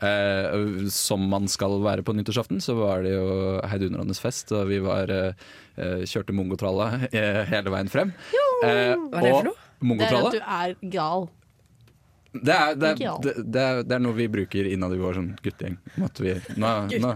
Uh, 0.00 0.88
som 0.88 1.28
man 1.28 1.44
skal 1.52 1.76
være 1.84 2.02
på 2.02 2.16
nyttårsaften, 2.16 2.62
så 2.64 2.78
var 2.80 3.04
det 3.04 3.12
jo 3.12 3.60
heidundrende 3.68 4.16
fest, 4.16 4.52
og 4.56 4.68
vi 4.72 4.80
var 4.80 5.12
eh, 5.12 6.02
kjørte 6.08 6.32
mongotralla 6.32 6.88
hele 7.12 7.72
veien 7.74 7.92
frem. 7.92 8.14
Hva 8.62 8.72
er 8.72 8.96
det 8.96 9.34
for 9.34 9.50
noe? 9.50 9.60
Det 9.84 10.08
er 10.08 10.16
at 10.16 10.32
du 10.32 10.40
er 10.40 10.76
gal. 10.96 11.28
Det 12.34 12.50
er, 12.50 12.74
det, 12.74 12.88
er, 12.88 13.18
det, 13.22 13.32
det, 13.54 13.62
er, 13.62 13.82
det 13.86 13.94
er 13.94 14.00
noe 14.02 14.16
vi 14.16 14.24
bruker 14.26 14.66
innad 14.66 14.90
i 14.96 14.98
vår 14.98 15.20
sånn 15.20 15.28
guttegjeng. 15.44 15.76
Gutta 15.94 16.08
At 16.08 16.20
vi, 16.24 16.32
nå, 16.58 16.70
nå, 16.98 17.12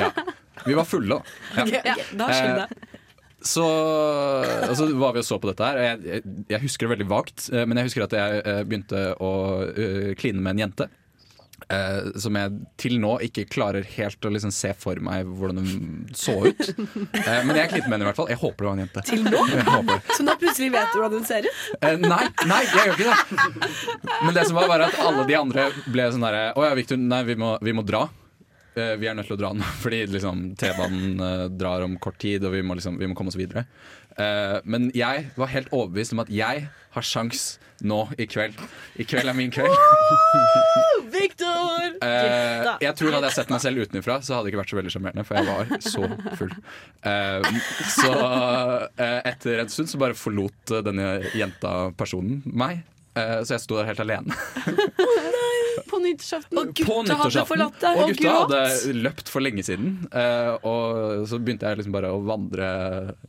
ja. 0.00 0.10
Vi 0.64 0.74
var 0.74 0.84
fulle, 0.88 1.18
da. 1.20 1.20
Ja. 1.56 1.82
Ja, 1.84 1.96
da 2.16 2.30
skjønner 2.32 2.62
jeg. 2.64 2.70
Eh, 2.70 2.96
Så, 3.40 3.64
altså, 4.66 4.86
var 5.00 5.14
vi 5.16 5.22
og 5.22 5.24
så 5.24 5.38
på 5.40 5.48
dette 5.48 5.64
her. 5.64 5.78
Jeg, 5.80 6.00
jeg, 6.04 6.32
jeg 6.52 6.60
husker 6.66 6.84
det 6.86 6.92
veldig 6.96 7.06
vagt, 7.08 7.46
eh, 7.52 7.64
men 7.64 7.80
jeg 7.80 7.88
husker 7.88 8.04
at 8.04 8.16
jeg 8.18 8.42
eh, 8.44 8.58
begynte 8.68 9.04
å 9.16 9.30
kline 10.20 10.42
med 10.44 10.56
en 10.58 10.64
jente. 10.66 10.88
Eh, 11.72 12.10
som 12.20 12.36
jeg 12.38 12.58
til 12.80 12.96
nå 13.02 13.16
ikke 13.26 13.46
klarer 13.50 13.86
helt 13.96 14.26
å 14.26 14.32
liksom 14.34 14.52
se 14.54 14.72
for 14.78 15.00
meg 15.04 15.28
hvordan 15.28 15.62
hun 15.62 15.90
så 16.16 16.36
ut. 16.46 16.62
Eh, 17.20 17.40
men 17.44 17.56
jeg 17.56 17.70
klinte 17.72 17.90
med 17.90 17.98
henne 17.98 18.06
i 18.06 18.08
hvert 18.08 18.18
fall. 18.20 18.30
Jeg 18.32 18.40
håper 18.40 18.64
det 18.64 18.68
var 18.68 18.76
en 18.76 18.82
jente. 18.84 19.02
Til 19.06 19.24
nå? 19.26 19.98
Så 20.16 20.24
nå 20.26 20.36
plutselig 20.40 20.70
vet 20.74 20.94
du 20.94 21.00
hvordan 21.00 21.18
hun 21.20 21.28
ser 21.28 21.46
ut? 21.46 21.60
Eh, 21.80 21.98
nei, 22.00 22.22
nei, 22.48 22.62
jeg 22.66 22.88
gjør 22.88 22.94
ikke 22.94 23.10
det. 23.10 24.14
Men 24.24 24.36
det 24.36 24.46
som 24.48 24.58
var, 24.58 24.70
var 24.70 24.86
at 24.86 24.96
alle 25.02 25.26
de 25.28 25.36
andre 25.38 25.68
ble 25.90 26.08
sånn 26.14 26.24
derre 26.24 26.50
Å 26.56 26.64
ja, 26.68 26.72
Victor, 26.78 27.00
nei, 27.00 27.22
vi 27.28 27.36
må, 27.40 27.54
vi 27.64 27.76
må 27.76 27.84
dra. 27.86 28.06
Eh, 28.74 28.96
vi 28.96 29.08
er 29.10 29.16
nødt 29.18 29.26
til 29.26 29.34
å 29.34 29.40
dra 29.40 29.50
nå, 29.56 29.66
fordi 29.82 30.04
liksom, 30.12 30.42
T-banen 30.58 31.24
eh, 31.26 31.46
drar 31.50 31.82
om 31.86 31.96
kort 32.02 32.20
tid, 32.22 32.44
og 32.46 32.54
vi 32.54 32.62
må, 32.62 32.76
liksom, 32.78 32.98
vi 33.00 33.08
må 33.10 33.16
komme 33.18 33.32
oss 33.32 33.38
videre. 33.38 33.66
Eh, 34.18 34.58
men 34.64 34.90
jeg 34.96 35.28
var 35.38 35.50
helt 35.52 35.70
overbevist 35.72 36.14
om 36.14 36.22
at 36.24 36.30
jeg 36.32 36.66
har 36.90 37.06
sjans 37.06 37.58
nå 37.86 38.02
i 38.20 38.26
kveld. 38.28 38.58
I 39.00 39.06
kveld 39.08 39.30
er 39.30 39.36
min 39.36 39.52
kveld. 39.54 39.74
Victor! 41.14 41.56
Uh, 42.00 42.78
jeg 42.80 42.94
tror 42.96 43.12
Hadde 43.12 43.28
jeg 43.28 43.36
sett 43.36 43.50
meg 43.52 43.60
selv 43.60 43.82
utenfra, 43.84 44.14
så 44.24 44.38
hadde 44.38 44.46
det 44.46 44.52
ikke 44.54 44.60
vært 44.62 44.70
så 44.72 44.76
veldig 44.78 44.92
sjarmerende. 44.94 45.24
For 45.28 45.36
jeg 45.36 45.48
var 45.50 45.82
så 45.84 46.36
full. 46.38 46.54
Uh, 47.04 47.58
så 47.92 48.12
uh, 48.14 49.18
etter 49.28 49.60
en 49.60 49.72
stund 49.72 49.90
så 49.92 50.00
bare 50.00 50.16
forlot 50.16 50.72
denne 50.86 51.10
jenta 51.36 51.74
personen 51.98 52.40
meg. 52.46 52.86
Så 53.12 53.52
jeg 53.52 53.64
sto 53.66 53.76
der 53.76 53.90
helt 53.90 54.00
alene. 54.00 54.32
På 55.90 55.98
nyttårsaften. 56.02 56.58
Og 56.60 56.72
gutta 56.76 57.16
hadde 57.20 57.44
forlatt 57.48 57.80
deg. 57.82 58.00
Og 58.00 58.12
gutta 58.14 58.34
hadde 58.36 58.94
løpt 59.00 59.30
for 59.32 59.44
lenge 59.44 59.64
siden. 59.66 59.94
eh, 60.12 60.52
og 60.66 61.26
så 61.30 61.40
begynte 61.40 61.68
jeg 61.68 61.80
liksom 61.80 61.94
bare 61.94 62.12
å 62.14 62.20
vandre 62.26 62.68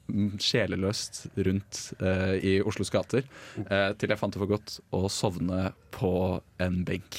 mm, 0.08 0.36
sjeleløst 0.42 1.24
rundt 1.48 1.82
eh, 2.02 2.36
i 2.42 2.56
Oslos 2.62 2.92
gater. 2.94 3.24
eh, 3.66 3.92
til 4.00 4.12
jeg 4.14 4.20
fant 4.20 4.34
det 4.36 4.42
for 4.42 4.52
godt 4.52 4.78
å 4.96 5.06
sovne 5.12 5.72
på 5.92 6.14
en 6.62 6.84
benk. 6.88 7.18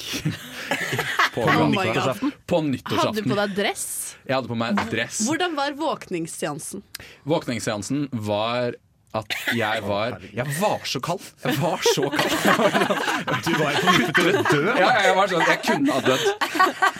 på, 1.33 1.43
Oh 1.43 1.67
my 1.67 1.75
nyttårsaften. 1.87 2.33
på 2.47 2.61
Hadde 2.63 3.21
du 3.21 3.29
på 3.29 3.37
deg 3.39 3.55
dress? 3.57 3.85
Jeg 4.27 4.37
hadde 4.37 4.49
på 4.51 4.57
meg 4.59 4.79
dress. 4.91 5.23
Hvordan 5.27 5.55
var 5.59 5.75
våkningsseansen? 5.77 6.83
Våkningsseansen 7.29 8.07
var 8.11 8.75
at 9.13 9.35
jeg 9.53 9.83
var 9.85 10.15
Jeg 10.33 10.45
var 10.59 10.85
så 10.89 10.99
kald! 11.03 11.21
Jeg 11.43 11.57
var 11.61 11.83
så 11.85 12.07
kald. 12.13 12.33
Du 13.45 13.51
var 13.59 13.77
på 13.77 13.93
vippet 13.97 14.15
til 14.17 14.39
å 14.39 14.43
dø. 14.47 14.61
Ja, 14.79 14.87
ja, 14.87 15.01
jeg 15.07 15.15
var 15.17 15.31
sånn, 15.31 15.43
jeg 15.47 15.59
kunne 15.67 15.93
ha 15.93 16.01
dødd. 16.05 16.25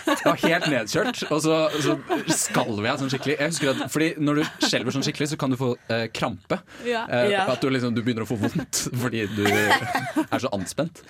Jeg 0.03 0.27
var 0.27 0.39
helt 0.43 0.67
nedkjørt, 0.73 1.21
og 1.33 1.39
så, 1.43 1.57
så 1.83 1.95
skalv 2.37 2.83
jeg 2.85 3.01
sånn 3.01 3.11
skikkelig. 3.13 3.35
Jeg 3.39 3.53
husker 3.53 3.71
at, 3.73 3.83
fordi 3.93 4.09
Når 4.23 4.39
du 4.41 4.67
skjelver 4.67 4.95
sånn 4.95 5.05
skikkelig, 5.07 5.29
så 5.33 5.39
kan 5.41 5.53
du 5.53 5.57
få 5.59 5.71
eh, 5.93 6.05
krampe. 6.13 6.59
Ja. 6.87 7.03
Eh, 7.09 7.33
At 7.43 7.63
du, 7.63 7.69
liksom, 7.73 7.95
du 7.95 8.03
begynner 8.05 8.25
å 8.25 8.29
få 8.29 8.37
vondt 8.41 8.83
fordi 9.01 9.23
du 9.33 9.43
er 9.47 10.39
så 10.43 10.51
anspent. 10.55 11.01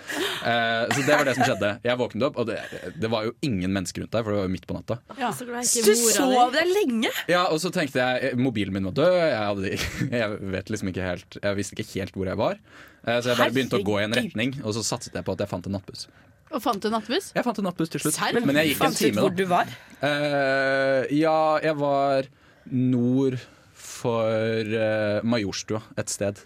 Eh, 0.46 0.86
så 0.94 1.04
det 1.06 1.18
var 1.20 1.28
det 1.28 1.36
som 1.38 1.46
skjedde. 1.48 1.74
Jeg 1.86 2.00
våknet 2.00 2.28
opp, 2.30 2.40
og 2.42 2.48
det, 2.50 2.60
det 3.02 3.10
var 3.12 3.28
jo 3.28 3.36
ingen 3.46 3.74
mennesker 3.76 4.06
rundt 4.06 4.14
der, 4.16 4.24
for 4.26 4.34
det 4.34 4.40
var 4.42 4.48
jo 4.48 4.54
midt 4.56 4.68
på 4.70 4.78
natta. 4.78 5.00
Ja. 5.20 5.34
Så 5.36 5.48
du 5.84 5.94
sov 6.00 6.54
der 6.56 6.68
lenge? 6.70 7.12
Ja, 7.32 7.46
Og 7.52 7.60
så 7.64 7.72
tenkte 7.74 8.00
jeg 8.04 8.38
mobilen 8.40 8.74
min 8.76 8.88
var 8.88 8.96
død. 8.98 9.18
Jeg, 9.20 9.44
hadde, 9.44 9.76
jeg 10.14 10.40
vet 10.54 10.72
liksom 10.74 10.92
ikke 10.93 10.93
helt 11.02 11.38
Jeg 11.42 11.56
visste 11.58 11.74
ikke 11.76 12.00
helt 12.00 12.14
hvor 12.14 12.26
jeg 12.30 12.38
var. 12.38 12.60
Eh, 13.08 13.20
Så 13.22 13.30
jeg 13.34 13.38
bare 13.38 13.52
begynte 13.52 13.80
å 13.80 13.84
gå 13.84 14.00
i 14.00 14.04
en 14.04 14.14
retning, 14.14 14.54
og 14.64 14.74
så 14.74 14.84
satset 14.84 15.14
jeg 15.14 15.26
på 15.26 15.34
at 15.34 15.40
jeg 15.40 15.50
fant 15.50 15.66
en 15.68 15.72
nattbuss. 15.74 16.08
Og 16.54 16.62
fant 16.62 16.80
du 16.80 16.90
nattbuss? 16.94 17.32
Jeg 17.34 17.44
fant 17.44 17.58
en 17.58 17.64
nattbuss 17.66 17.90
til 17.90 18.00
slutt, 18.00 18.14
Serr? 18.14 18.40
men 18.46 18.56
jeg 18.56 18.68
gikk 18.70 18.78
en 18.78 18.86
Fant 18.86 18.94
ut 18.94 19.00
time. 19.02 19.22
hvor 19.22 19.30
da 19.30 19.36
du 19.36 19.46
var? 19.50 19.68
Uh, 20.04 21.02
ja, 21.10 21.38
jeg 21.64 21.76
var 21.80 22.28
nord 22.70 23.40
for 23.74 24.30
uh, 24.78 25.20
Majorstua 25.26 25.82
et 25.98 26.10
sted. 26.14 26.38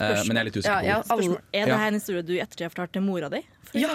Uh, 0.00 0.22
men 0.24 0.36
jeg 0.36 0.40
er 0.40 0.48
litt 0.48 0.56
usikker 0.56 0.72
Ja, 0.72 0.96
ja, 0.96 1.00
på 1.04 1.18
hvor. 1.20 1.22
alle, 1.36 1.40
Er 1.52 1.66
det 1.68 1.76
her 1.82 1.88
en 1.92 1.98
historie 2.00 2.22
du 2.24 2.32
i 2.32 2.40
ettertid 2.40 2.64
har 2.64 2.70
fortalt 2.72 2.92
til 2.96 3.02
mora 3.04 3.28
di? 3.28 3.42
For 3.68 3.78
Ja. 3.78 3.92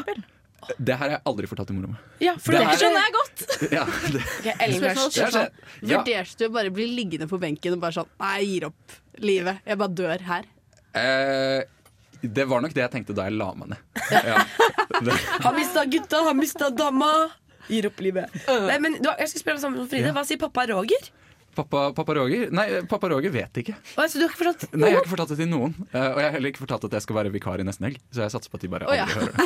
Det 0.78 0.96
her 0.98 1.04
har 1.04 1.12
jeg 1.16 1.22
aldri 1.30 1.48
fortalt 1.48 1.70
til 1.70 1.78
mora 1.78 1.92
mi. 1.94 1.98
ja, 2.26 2.34
for 2.42 2.52
Det 2.52 2.60
det, 2.60 2.68
her- 2.68 2.80
skjønner 2.82 3.06
jeg 3.06 3.14
godt. 3.18 3.44
Ja, 3.78 3.84
det, 3.86 4.22
Ok, 4.26 4.48
Ellen 4.66 4.80
Spørsmål, 4.82 5.06
først. 5.06 5.16
det 5.16 5.24
har 5.24 5.32
skjedd. 5.38 5.64
Ja. 5.82 5.98
Vurderte 6.02 6.38
du 6.38 6.46
å 6.48 6.54
bare 6.58 6.72
bli 6.74 6.88
liggende 6.98 7.28
på 7.32 7.40
benken 7.40 7.78
og 7.78 7.82
bare 7.86 7.96
sånn 8.00 8.10
Nei, 8.20 8.34
jeg 8.42 8.50
gir 8.52 8.66
opp 8.72 8.98
livet. 9.24 9.60
Jeg 9.70 9.78
bare 9.84 9.96
dør 10.02 10.26
her. 10.28 10.50
Eh, 10.98 11.62
det 12.24 12.46
var 12.50 12.62
nok 12.66 12.74
det 12.74 12.82
jeg 12.84 12.92
tenkte 12.98 13.16
da 13.16 13.28
jeg 13.30 13.38
la 13.38 13.52
meg 13.56 13.76
ned. 13.76 13.84
Ja. 14.32 14.42
Har 15.44 15.54
mista 15.54 15.84
gutta, 15.86 16.24
har 16.26 16.34
mista 16.38 16.70
dama. 16.74 17.12
Gir 17.68 17.90
opp 17.90 18.00
livet. 18.02 18.32
Nei, 18.48 18.78
men 18.80 18.96
du, 19.04 19.10
Jeg 19.20 19.30
skal 19.34 19.42
spørre 19.44 19.60
om 19.60 19.64
samme 19.66 19.82
som 19.82 19.90
Fride. 19.92 20.14
Hva 20.16 20.24
sier 20.26 20.40
pappa 20.42 20.64
Roger? 20.72 21.10
Pappa, 21.58 21.82
pappa 21.98 22.16
Roger 22.18 22.52
Nei, 22.56 22.66
pappa 22.90 23.10
Roger 23.12 23.34
vet 23.34 23.60
ikke. 23.64 23.76
Å, 23.96 24.06
så 24.06 24.20
du 24.20 24.26
har 24.26 24.32
ikke 24.32 24.42
fortalt 24.44 24.68
Nei, 24.74 24.92
Jeg 24.92 24.98
har 24.98 25.04
ikke 25.04 25.14
fortalt 25.16 25.34
det 25.34 25.40
til 25.42 25.50
noen. 25.52 25.74
Uh, 25.92 25.98
og 26.02 26.20
jeg 26.22 26.28
har 26.28 26.36
heller 26.38 26.54
ikke 26.54 26.64
fortalt 26.64 26.88
at 26.90 26.98
jeg 26.98 27.06
skal 27.08 27.20
være 27.20 27.34
vikar 27.34 27.64
i 27.64 27.68
nesten 27.68 27.90
helg. 27.90 28.00
Så 28.14 28.24
jeg 28.26 28.34
satser 28.36 28.54
på 28.54 28.60
at 28.60 28.66
de 28.66 28.72
bare 28.76 28.86
Å, 28.88 28.94
ja. 28.98 29.08
aldri 29.08 29.18
hører 29.18 29.34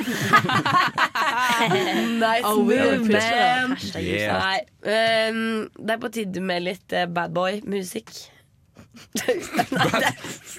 det. 1.71 1.95
Nice 2.21 2.45
Oh, 2.51 2.59
move, 2.65 3.07
man. 3.07 3.77
Yeah. 4.01 4.37
Nei, 4.41 4.59
um, 5.31 5.41
det 5.77 5.95
er 5.95 6.01
på 6.01 6.11
tide 6.13 6.43
med 6.43 6.59
litt 6.67 6.95
uh, 6.97 7.07
badboy-musikk. 7.11 8.13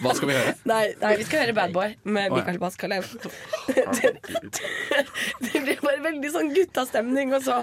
Hva 0.02 0.14
skal 0.16 0.28
vi 0.30 0.34
høre? 0.34 0.54
Nei, 0.68 0.84
nei, 1.02 1.12
vi 1.20 1.26
skal 1.26 1.44
høre 1.44 1.54
Badboy 1.56 1.96
med 2.08 2.32
Mikael 2.32 2.56
ja. 2.94 3.00
Det, 3.68 3.84
det, 3.98 4.12
det 5.44 5.62
blir 5.66 5.82
bare 5.84 6.00
veldig 6.06 6.30
sånn 6.32 6.52
guttastemning, 6.56 7.34
og 7.36 7.44
så 7.44 7.60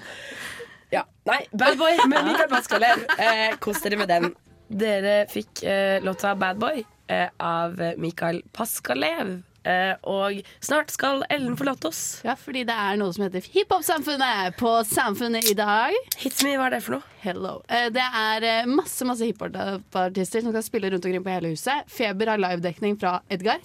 Ja. 0.91 1.03
Nei, 1.29 1.41
Bad 1.51 1.77
Boy 1.77 1.97
med 2.09 2.25
Mikael 2.25 2.49
Paskalev. 2.49 3.03
Eh, 3.19 3.57
Kos 3.61 3.81
dere 3.83 3.97
med 3.99 4.09
den. 4.09 4.31
Dere 4.69 5.23
fikk 5.29 5.63
eh, 5.65 5.97
låta 6.05 6.35
Badboy 6.37 6.83
eh, 7.09 7.29
av 7.41 7.77
Mikael 7.97 8.41
Paskalev. 8.53 9.39
Eh, 9.69 9.91
og 10.07 10.37
snart 10.63 10.89
skal 10.93 11.21
Ellen 11.29 11.57
forlate 11.59 11.89
oss. 11.91 12.01
Ja, 12.25 12.33
fordi 12.39 12.63
det 12.69 12.73
er 12.79 12.97
noe 13.01 13.11
som 13.13 13.25
heter 13.25 13.43
Hiphop-samfunnet 13.53 14.55
på 14.57 14.71
Samfunnet 14.87 15.49
i 15.51 15.55
dag. 15.57 15.93
Hit 16.21 16.39
me, 16.45 16.53
hva 16.57 16.69
er 16.69 16.77
det 16.77 16.83
for 16.85 16.95
noe? 16.97 17.09
Hello. 17.25 17.57
Eh, 17.67 17.89
Det 17.93 18.05
er 18.21 18.45
eh, 18.49 18.69
masse 18.69 19.05
masse 19.09 19.27
hiphop-artister 19.29 20.45
som 20.45 20.53
skal 20.55 20.65
spille 20.65 20.89
rundt 20.93 21.05
omkring 21.05 21.25
på 21.25 21.33
hele 21.35 21.51
huset. 21.53 21.85
Feber 21.91 22.31
har 22.33 22.41
livedekning 22.41 22.97
fra 23.01 23.19
Edgar. 23.29 23.59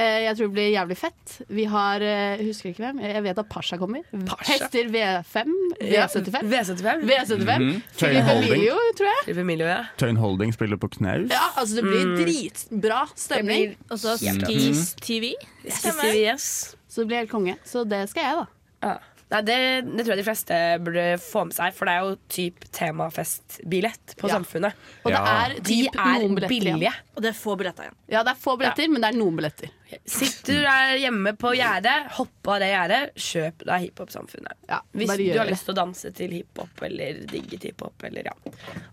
Eh, 0.00 0.22
jeg 0.24 0.36
tror 0.38 0.46
det 0.48 0.54
blir 0.56 0.70
jævlig 0.72 0.96
fett. 0.96 1.32
Vi 1.52 1.64
har 1.68 2.00
eh, 2.00 2.40
Husker 2.46 2.70
ikke 2.70 2.80
hvem. 2.86 3.00
Jeg 3.04 3.22
vet 3.26 3.38
at 3.42 3.48
Pasha 3.52 3.76
kommer. 3.76 4.00
Pasha. 4.24 4.52
Hester 4.54 4.88
V5. 4.88 5.50
V75. 5.82 6.46
V75. 6.48 7.04
V75. 7.10 7.58
Mm 7.58 7.68
-hmm. 7.68 7.80
Tøyen 7.98 8.22
Holding. 8.22 8.64
Tror 8.96 9.06
jeg. 9.26 9.36
Emilio, 9.38 9.66
ja. 9.66 9.84
Tøyen 9.98 10.16
Holding 10.16 10.54
spiller 10.54 10.76
på 10.76 10.88
knaus. 10.88 11.30
Ja, 11.30 11.44
altså 11.60 11.76
Det 11.76 11.82
blir 11.84 12.06
Mm. 12.06 12.16
dritbra 12.24 13.06
stemning. 13.16 13.76
Og 13.90 13.98
så 13.98 14.16
Skis 14.16 14.94
TV. 15.00 15.34
Skis 15.68 15.82
TV, 15.82 16.32
yes. 16.32 16.76
Så 16.88 17.00
det 17.00 17.06
blir 17.08 17.16
helt 17.18 17.30
konge. 17.30 17.56
Så 17.64 17.84
det 17.84 18.08
skal 18.08 18.22
jeg, 18.22 18.34
da. 18.36 18.88
Ja. 18.88 18.94
Nei, 19.32 19.40
det, 19.48 19.54
det 19.88 20.04
tror 20.04 20.12
jeg 20.12 20.20
de 20.20 20.24
fleste 20.26 20.56
burde 20.84 21.04
få 21.24 21.42
med 21.48 21.54
seg, 21.56 21.72
for 21.72 21.88
det 21.88 21.92
er 21.96 22.02
jo 22.04 22.16
typ 22.28 22.66
temafestbillett 22.76 24.16
på 24.20 24.28
Ja. 24.28 24.34
Samfunnet. 24.36 24.74
Og 25.04 25.12
det 25.12 25.20
er 25.20 25.54
De 25.60 25.76
typ 25.86 25.94
er 25.96 26.18
noen 26.20 26.34
billetter 26.36 26.66
igjen. 26.68 26.98
Og 27.16 27.22
det 27.24 27.30
er 27.32 27.38
få 27.38 27.54
billetter 27.56 27.86
igjen. 27.86 27.96
Ja, 28.12 28.22
det 28.22 28.34
er 28.34 28.40
få 28.42 28.56
billetter, 28.60 28.90
men 28.92 29.00
det 29.04 29.08
er 29.08 29.16
noen 29.18 29.36
billetter. 29.40 29.70
Sitter 30.08 30.52
du 30.54 30.60
der 30.66 30.96
hjemme 31.02 31.32
på 31.36 31.52
gjerdet, 31.56 32.06
hopp 32.18 32.48
av 32.54 32.60
det 32.62 32.68
gjerdet, 32.72 33.00
kjøp 33.16 33.64
deg 33.68 33.86
Hiphop-samfunnet. 33.86 34.54
Hvis 34.96 35.14
du 35.16 35.38
har 35.38 35.50
lyst 35.50 35.64
til 35.68 35.74
å 35.74 35.78
danse 35.80 36.12
til 36.16 36.30
hiphop 36.38 36.82
eller 36.88 37.24
digge 37.32 37.58
hiphop 37.62 38.04
eller 38.08 38.28
ja. 38.30 38.36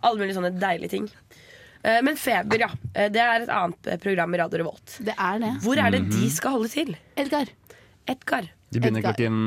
Alle 0.02 0.20
mulige 0.20 0.36
sånne 0.40 0.52
deilige 0.60 0.90
ting. 0.96 1.10
Eh, 1.84 2.02
Men 2.04 2.18
Feber, 2.20 2.60
ja. 2.60 2.70
eh, 2.94 3.08
Det 3.10 3.22
er 3.24 3.42
et 3.46 3.50
annet 3.56 4.02
program 4.04 4.34
i 4.36 4.38
Radio 4.42 4.60
Revolt. 4.64 4.98
Det 5.00 5.16
er 5.18 5.40
det. 5.40 5.54
Hvor 5.64 5.78
er 5.80 5.92
det 5.92 6.02
de 6.10 6.18
Mhm. 6.26 6.30
skal 6.32 6.52
holde 6.58 6.70
til? 6.70 6.96
Edgar. 7.16 7.48
Edgar. 8.08 8.50
De 8.72 8.80
begynner 8.84 9.02
klokken 9.06 9.40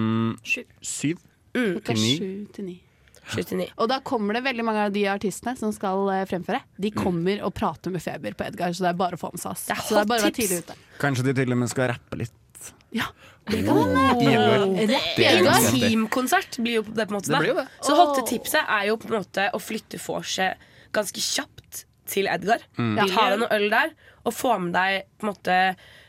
Sju. 0.45 0.63
syv 0.83 1.21
Klokka 1.53 1.95
til 3.47 3.57
ni. 3.61 3.67
Og 3.79 3.87
da 3.89 4.01
kommer 4.03 4.35
det 4.35 4.43
veldig 4.45 4.65
mange 4.67 4.87
av 4.89 4.93
de 4.95 5.05
artistene 5.07 5.55
som 5.57 5.71
skal 5.73 6.09
eh, 6.11 6.25
fremføre. 6.27 6.59
De 6.81 6.91
Mm. 6.91 7.03
kommer 7.05 7.43
og 7.47 7.53
prater 7.55 7.93
med 7.95 8.03
Feber 8.03 8.35
på 8.35 8.45
Edgar, 8.49 8.73
så 8.75 8.83
det 8.83 8.91
er 8.91 8.99
bare 8.99 9.15
å 9.15 9.21
få 9.21 9.31
med 9.33 9.41
seg. 9.41 9.53
oss. 9.53 9.63
Så 9.69 9.95
det 9.95 10.01
er 10.03 10.09
bare 10.11 10.19
å 10.19 10.27
være 10.27 10.35
tidlig 10.41 10.59
ute. 10.65 10.75
Kanskje 10.99 11.25
de 11.29 11.35
til 11.35 11.53
og 11.53 11.59
med 11.59 11.69
skal 11.71 11.89
rappe 11.93 12.19
litt. 12.19 12.33
Ja, 12.93 13.07
det 13.49 13.65
kan 13.65 13.79
hende. 13.79 14.99
Er. 15.17 15.47
Intimkonsert 15.73 16.59
blir 16.63 16.81
jo 16.81 16.83
det 16.83 17.07
på 17.09 17.15
en 17.15 17.21
måte. 17.21 17.31
Det 17.33 17.49
jo 17.49 17.55
det. 17.55 17.67
Så 17.81 17.95
hotte 17.97 18.27
tipset 18.29 18.63
er 18.69 18.87
jo 18.91 18.97
på 19.01 19.09
en 19.13 19.21
måte 19.23 19.47
å 19.55 19.61
flytte 19.63 19.99
vorset 20.03 20.57
ganske 20.93 21.21
kjapt 21.25 21.85
til 22.07 22.27
Edgar. 22.29 22.59
Mm. 22.77 22.97
Ja. 22.99 23.07
Ta 23.07 23.31
deg 23.31 23.39
noe 23.41 23.49
øl 23.57 23.71
der, 23.71 23.95
og 24.27 24.35
få 24.37 24.59
med 24.61 24.75
deg 24.77 25.07
på 25.19 25.27
en 25.27 25.33
måte 25.33 25.57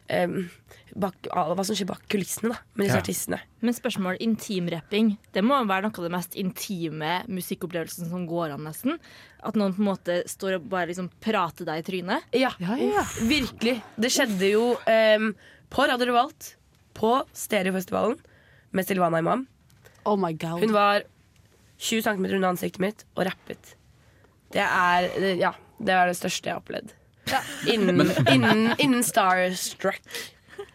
em, 0.09 0.49
bak, 0.95 1.15
hva 1.33 1.63
som 1.65 1.75
skjer 1.75 1.87
bak 1.89 2.03
kulissene 2.11 2.51
da, 2.53 2.57
med 2.75 2.85
disse 2.85 2.97
Ja. 2.97 3.01
artistene. 3.01 3.39
Men 3.61 3.73
spørsmål 3.73 4.17
intimrapping 4.21 5.17
Det 5.33 5.41
må 5.43 5.57
være 5.65 5.87
noe 5.87 5.97
av 5.97 6.03
det 6.05 6.11
mest 6.11 6.35
intime 6.35 7.23
musikkopplevelsen 7.27 8.09
som 8.09 8.27
går 8.29 8.53
an, 8.53 8.63
nesten. 8.67 8.99
At 9.43 9.55
noen 9.55 9.73
på 9.73 9.81
en 9.81 9.89
måte 9.89 10.19
står 10.29 10.55
og 10.59 10.69
bare 10.69 10.87
liksom 10.91 11.09
prater 11.19 11.65
deg 11.65 11.81
i 11.81 11.87
trynet. 11.87 12.23
Ja, 12.33 12.51
virkelig. 13.25 13.81
Det 13.97 14.11
skjedde 14.13 14.51
jo 14.51 14.75
um, 14.77 15.31
på 15.73 15.87
Radio 15.89 16.05
Revolt, 16.11 16.55
på 16.93 17.15
Stereofestivalen, 17.33 18.19
med 18.71 18.85
Silvana 18.87 19.19
Imam. 19.19 19.47
Oh 20.05 20.17
my 20.19 20.33
god 20.33 20.59
Hun 20.61 20.73
var 20.75 21.03
20 21.79 22.01
cm 22.05 22.25
unna 22.37 22.49
ansiktet 22.53 22.79
mitt 22.83 23.03
og 23.15 23.25
rappet. 23.25 23.75
Det 24.53 24.61
er, 24.61 25.07
det- 25.19 25.37
ja, 25.39 25.53
det 25.81 25.89
er 25.95 26.07
det 26.11 26.17
største 26.19 26.45
jeg 26.51 26.53
har 26.53 26.61
opplevd. 26.61 26.93
Innen, 27.71 28.01
innen, 28.29 28.75
innen 28.77 29.03
Starstruck. 29.03 30.01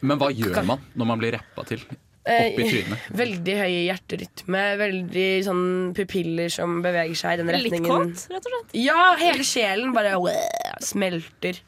Men 0.01 0.21
hva 0.21 0.29
gjør 0.35 0.61
man 0.67 0.85
når 0.95 1.09
man 1.11 1.23
blir 1.23 1.35
rappa 1.39 1.65
til? 1.69 1.83
Eh, 2.29 2.51
Opp 2.51 2.61
i 2.61 2.67
trynet. 2.69 3.07
Veldig 3.17 3.55
høy 3.57 3.75
hjerterytme, 3.89 4.63
veldig 4.83 5.29
sånn 5.47 5.65
pupiller 5.97 6.53
som 6.53 6.79
beveger 6.85 7.17
seg 7.17 7.35
i 7.35 7.41
den 7.41 7.51
Litt 7.55 7.73
retningen. 7.73 8.13
kåt, 8.13 8.27
rett 8.35 8.49
og 8.51 8.53
slett. 8.55 8.77
Ja, 8.77 9.03
hele 9.21 9.47
sjelen 9.49 9.95
bare 9.97 10.13
øh, 10.19 10.79
smelter. 10.85 11.61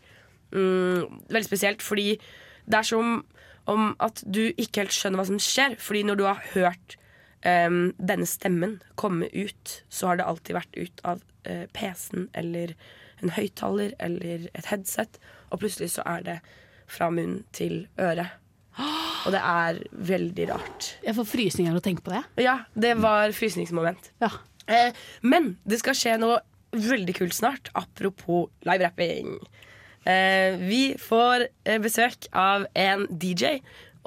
Mm, 0.53 1.23
veldig 1.31 1.49
spesielt, 1.49 1.83
fordi 1.87 2.19
det 2.67 2.81
er 2.83 2.89
som 2.91 3.23
om 3.71 3.93
at 4.03 4.21
du 4.27 4.51
ikke 4.51 4.85
helt 4.85 4.95
skjønner 4.95 5.23
hva 5.23 5.29
som 5.31 5.41
skjer. 5.43 5.77
Fordi 5.81 6.03
når 6.09 6.21
du 6.21 6.25
har 6.29 6.41
hørt 6.53 6.97
um, 7.47 7.93
denne 7.97 8.29
stemmen 8.29 8.81
komme 9.01 9.31
ut, 9.33 9.77
så 9.89 10.11
har 10.11 10.21
det 10.21 10.27
alltid 10.29 10.59
vært 10.59 10.81
ut 10.81 11.05
av 11.09 11.23
uh, 11.49 11.67
PC-en 11.77 12.29
eller 12.35 12.75
en 13.23 13.33
høyttaler 13.37 13.95
eller 14.01 14.49
et 14.57 14.69
headset, 14.71 15.19
og 15.53 15.61
plutselig 15.61 15.91
så 15.93 16.05
er 16.09 16.23
det 16.25 16.37
fra 16.91 17.11
munn 17.15 17.41
til 17.57 17.85
øre. 18.01 18.29
Og 19.27 19.35
det 19.35 19.41
er 19.45 19.81
veldig 20.11 20.47
rart. 20.51 20.93
Jeg 21.05 21.17
får 21.17 21.29
frysninger 21.29 21.75
av 21.75 21.81
å 21.81 21.85
tenke 21.85 22.05
på 22.05 22.15
det. 22.15 22.23
Ja, 22.45 22.61
det 22.75 22.95
var 23.03 23.35
frysningsmoment. 23.37 24.13
Eh, 24.71 24.97
men 25.27 25.55
det 25.69 25.81
skal 25.83 25.97
skje 25.99 26.17
noe 26.21 26.41
veldig 26.71 27.17
kult 27.19 27.35
snart, 27.35 27.73
apropos 27.75 28.49
live-rapping. 28.67 29.37
Eh, 30.09 30.57
vi 30.63 30.83
får 31.01 31.49
eh, 31.65 31.81
besøk 31.83 32.31
av 32.33 32.67
en 32.79 33.07
DJ 33.11 33.59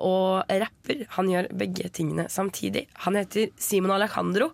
og 0.01 0.49
rapper. 0.49 1.03
Han 1.17 1.29
gjør 1.29 1.51
begge 1.59 1.91
tingene 1.93 2.25
samtidig. 2.31 2.87
Han 3.05 3.19
heter 3.19 3.51
Simon 3.61 3.93
Alejandro. 3.93 4.53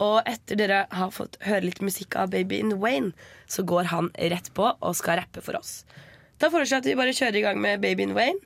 Og 0.00 0.22
etter 0.24 0.56
dere 0.56 0.84
har 0.96 1.10
fått 1.12 1.36
høre 1.44 1.66
litt 1.66 1.82
musikk 1.84 2.16
av 2.16 2.30
Baby 2.32 2.62
in 2.62 2.78
Wayne, 2.80 3.12
så 3.44 3.66
går 3.68 3.90
han 3.90 4.08
rett 4.32 4.48
på 4.56 4.70
og 4.72 4.96
skal 4.96 5.20
rappe 5.20 5.42
for 5.44 5.58
oss. 5.58 5.82
Da 6.40 6.48
foreslår 6.48 6.78
jeg 6.78 6.84
at 6.84 6.88
vi 6.88 6.96
bare 6.98 7.12
kjører 7.16 7.36
i 7.36 7.44
gang 7.44 7.60
med 7.60 7.82
Baby 7.82 8.06
in 8.08 8.14
Wayne 8.16 8.40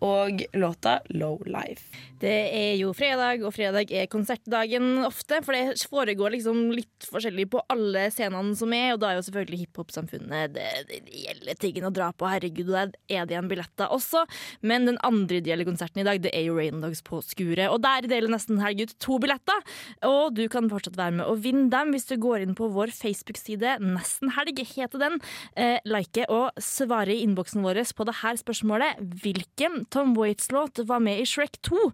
og 0.00 0.44
låta 0.54 1.00
Low 1.10 1.40
Life. 1.46 1.82
Det 2.20 2.36
er 2.52 2.74
jo 2.76 2.90
fredag, 2.92 3.40
og 3.48 3.54
fredag 3.56 3.88
er 3.96 4.08
konsertdagen 4.12 5.06
ofte. 5.06 5.38
For 5.44 5.56
det 5.56 5.80
foregår 5.88 6.34
liksom 6.34 6.66
litt 6.76 7.06
forskjellig 7.08 7.46
på 7.54 7.62
alle 7.72 8.06
scenene 8.12 8.52
som 8.58 8.74
er, 8.76 8.92
og 8.92 9.00
da 9.00 9.10
er 9.10 9.20
jo 9.20 9.24
selvfølgelig 9.28 9.60
hiphop-samfunnet 9.62 10.52
det, 10.52 10.66
det 10.90 11.00
gjelder 11.08 11.60
tingen 11.60 11.88
å 11.88 11.92
dra 11.94 12.10
på. 12.12 12.28
Herregud, 12.28 12.68
der 12.68 12.92
er 13.08 13.24
det 13.24 13.36
igjen 13.36 13.48
billetter 13.48 13.94
også. 13.94 14.26
Men 14.60 14.88
den 14.90 15.00
andre 15.06 15.40
ideelle 15.40 15.64
konserten 15.68 16.02
i 16.02 16.06
dag, 16.06 16.20
det 16.20 16.34
er 16.36 16.44
jo 16.48 16.58
Rain 16.58 16.82
Dogs 16.84 17.00
på 17.06 17.22
Skuret. 17.24 17.70
Og 17.72 17.80
der 17.84 18.08
deler 18.10 18.32
nesten 18.32 18.60
helg 18.60 18.84
ut 18.84 18.94
to 19.00 19.16
billetter. 19.22 19.64
Og 20.08 20.36
du 20.36 20.44
kan 20.52 20.68
fortsatt 20.72 21.00
være 21.00 21.16
med 21.22 21.26
og 21.30 21.40
vinne 21.46 21.70
dem 21.72 21.94
hvis 21.94 22.08
du 22.10 22.18
går 22.20 22.44
inn 22.44 22.56
på 22.58 22.68
vår 22.74 22.92
Facebook-side. 22.96 23.78
Nesten 23.80 24.34
helg 24.36 24.60
heter 24.74 25.00
den. 25.00 25.18
Eh, 25.56 25.78
like 25.88 26.28
og 26.28 26.52
svare 26.60 27.16
i 27.16 27.24
innboksen 27.24 27.64
vår 27.64 27.80
på 27.96 28.04
det 28.04 28.18
her 28.20 28.36
spørsmålet. 28.36 29.00
Hvilken 29.22 29.86
Tom 29.94 30.12
Waits-låt 30.18 30.84
var 30.84 31.00
med 31.00 31.22
i 31.22 31.28
Shrek 31.28 31.56
2? 31.64 31.88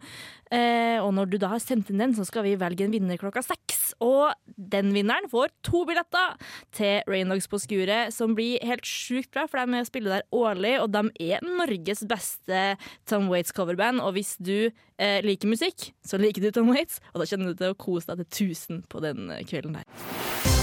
Eh, 0.55 0.99
og 1.03 1.11
når 1.17 1.31
du 1.31 1.37
da 1.43 1.51
har 1.51 1.63
sendt 1.63 1.91
inn 1.91 2.03
den, 2.03 2.15
så 2.15 2.27
skal 2.27 2.45
vi 2.47 2.55
velge 2.59 2.87
en 2.87 2.95
vinner 2.95 3.19
klokka 3.21 3.43
seks. 3.45 3.95
Og 4.05 4.31
den 4.57 4.93
vinneren 4.95 5.29
får 5.33 5.51
to 5.67 5.85
billetter 5.89 6.37
til 6.77 7.03
Raindogs 7.11 7.51
på 7.51 7.61
skuret, 7.63 8.15
som 8.15 8.37
blir 8.39 8.63
helt 8.67 8.87
sjukt 8.87 9.33
bra, 9.35 9.47
for 9.51 9.59
de 9.59 9.67
er 9.67 9.73
med 9.75 9.87
å 9.87 9.91
spille 9.91 10.13
der 10.13 10.27
årlig, 10.37 10.77
og 10.83 10.93
de 10.95 11.33
er 11.33 11.47
Norges 11.47 12.05
beste 12.09 12.67
Tom 13.11 13.31
Waits 13.33 13.55
coverband. 13.57 14.03
Og 14.05 14.15
hvis 14.19 14.37
du 14.39 14.69
eh, 14.69 15.19
liker 15.27 15.51
musikk, 15.51 15.91
så 16.07 16.21
liker 16.23 16.45
du 16.45 16.53
Tom 16.55 16.71
Waits, 16.75 17.03
og 17.13 17.23
da 17.23 17.31
kjenner 17.31 17.51
du 17.51 17.63
til 17.63 17.75
å 17.75 17.81
kose 17.81 18.13
deg 18.13 18.27
til 18.27 18.53
1000 18.53 18.87
på 18.93 19.03
den 19.05 19.33
kvelden 19.49 19.81
der. 19.81 20.56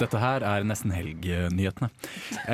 Dette 0.00 0.16
her 0.20 0.44
er 0.48 0.64
Nesten 0.64 0.92
Helg-nyhetene. 0.94 1.90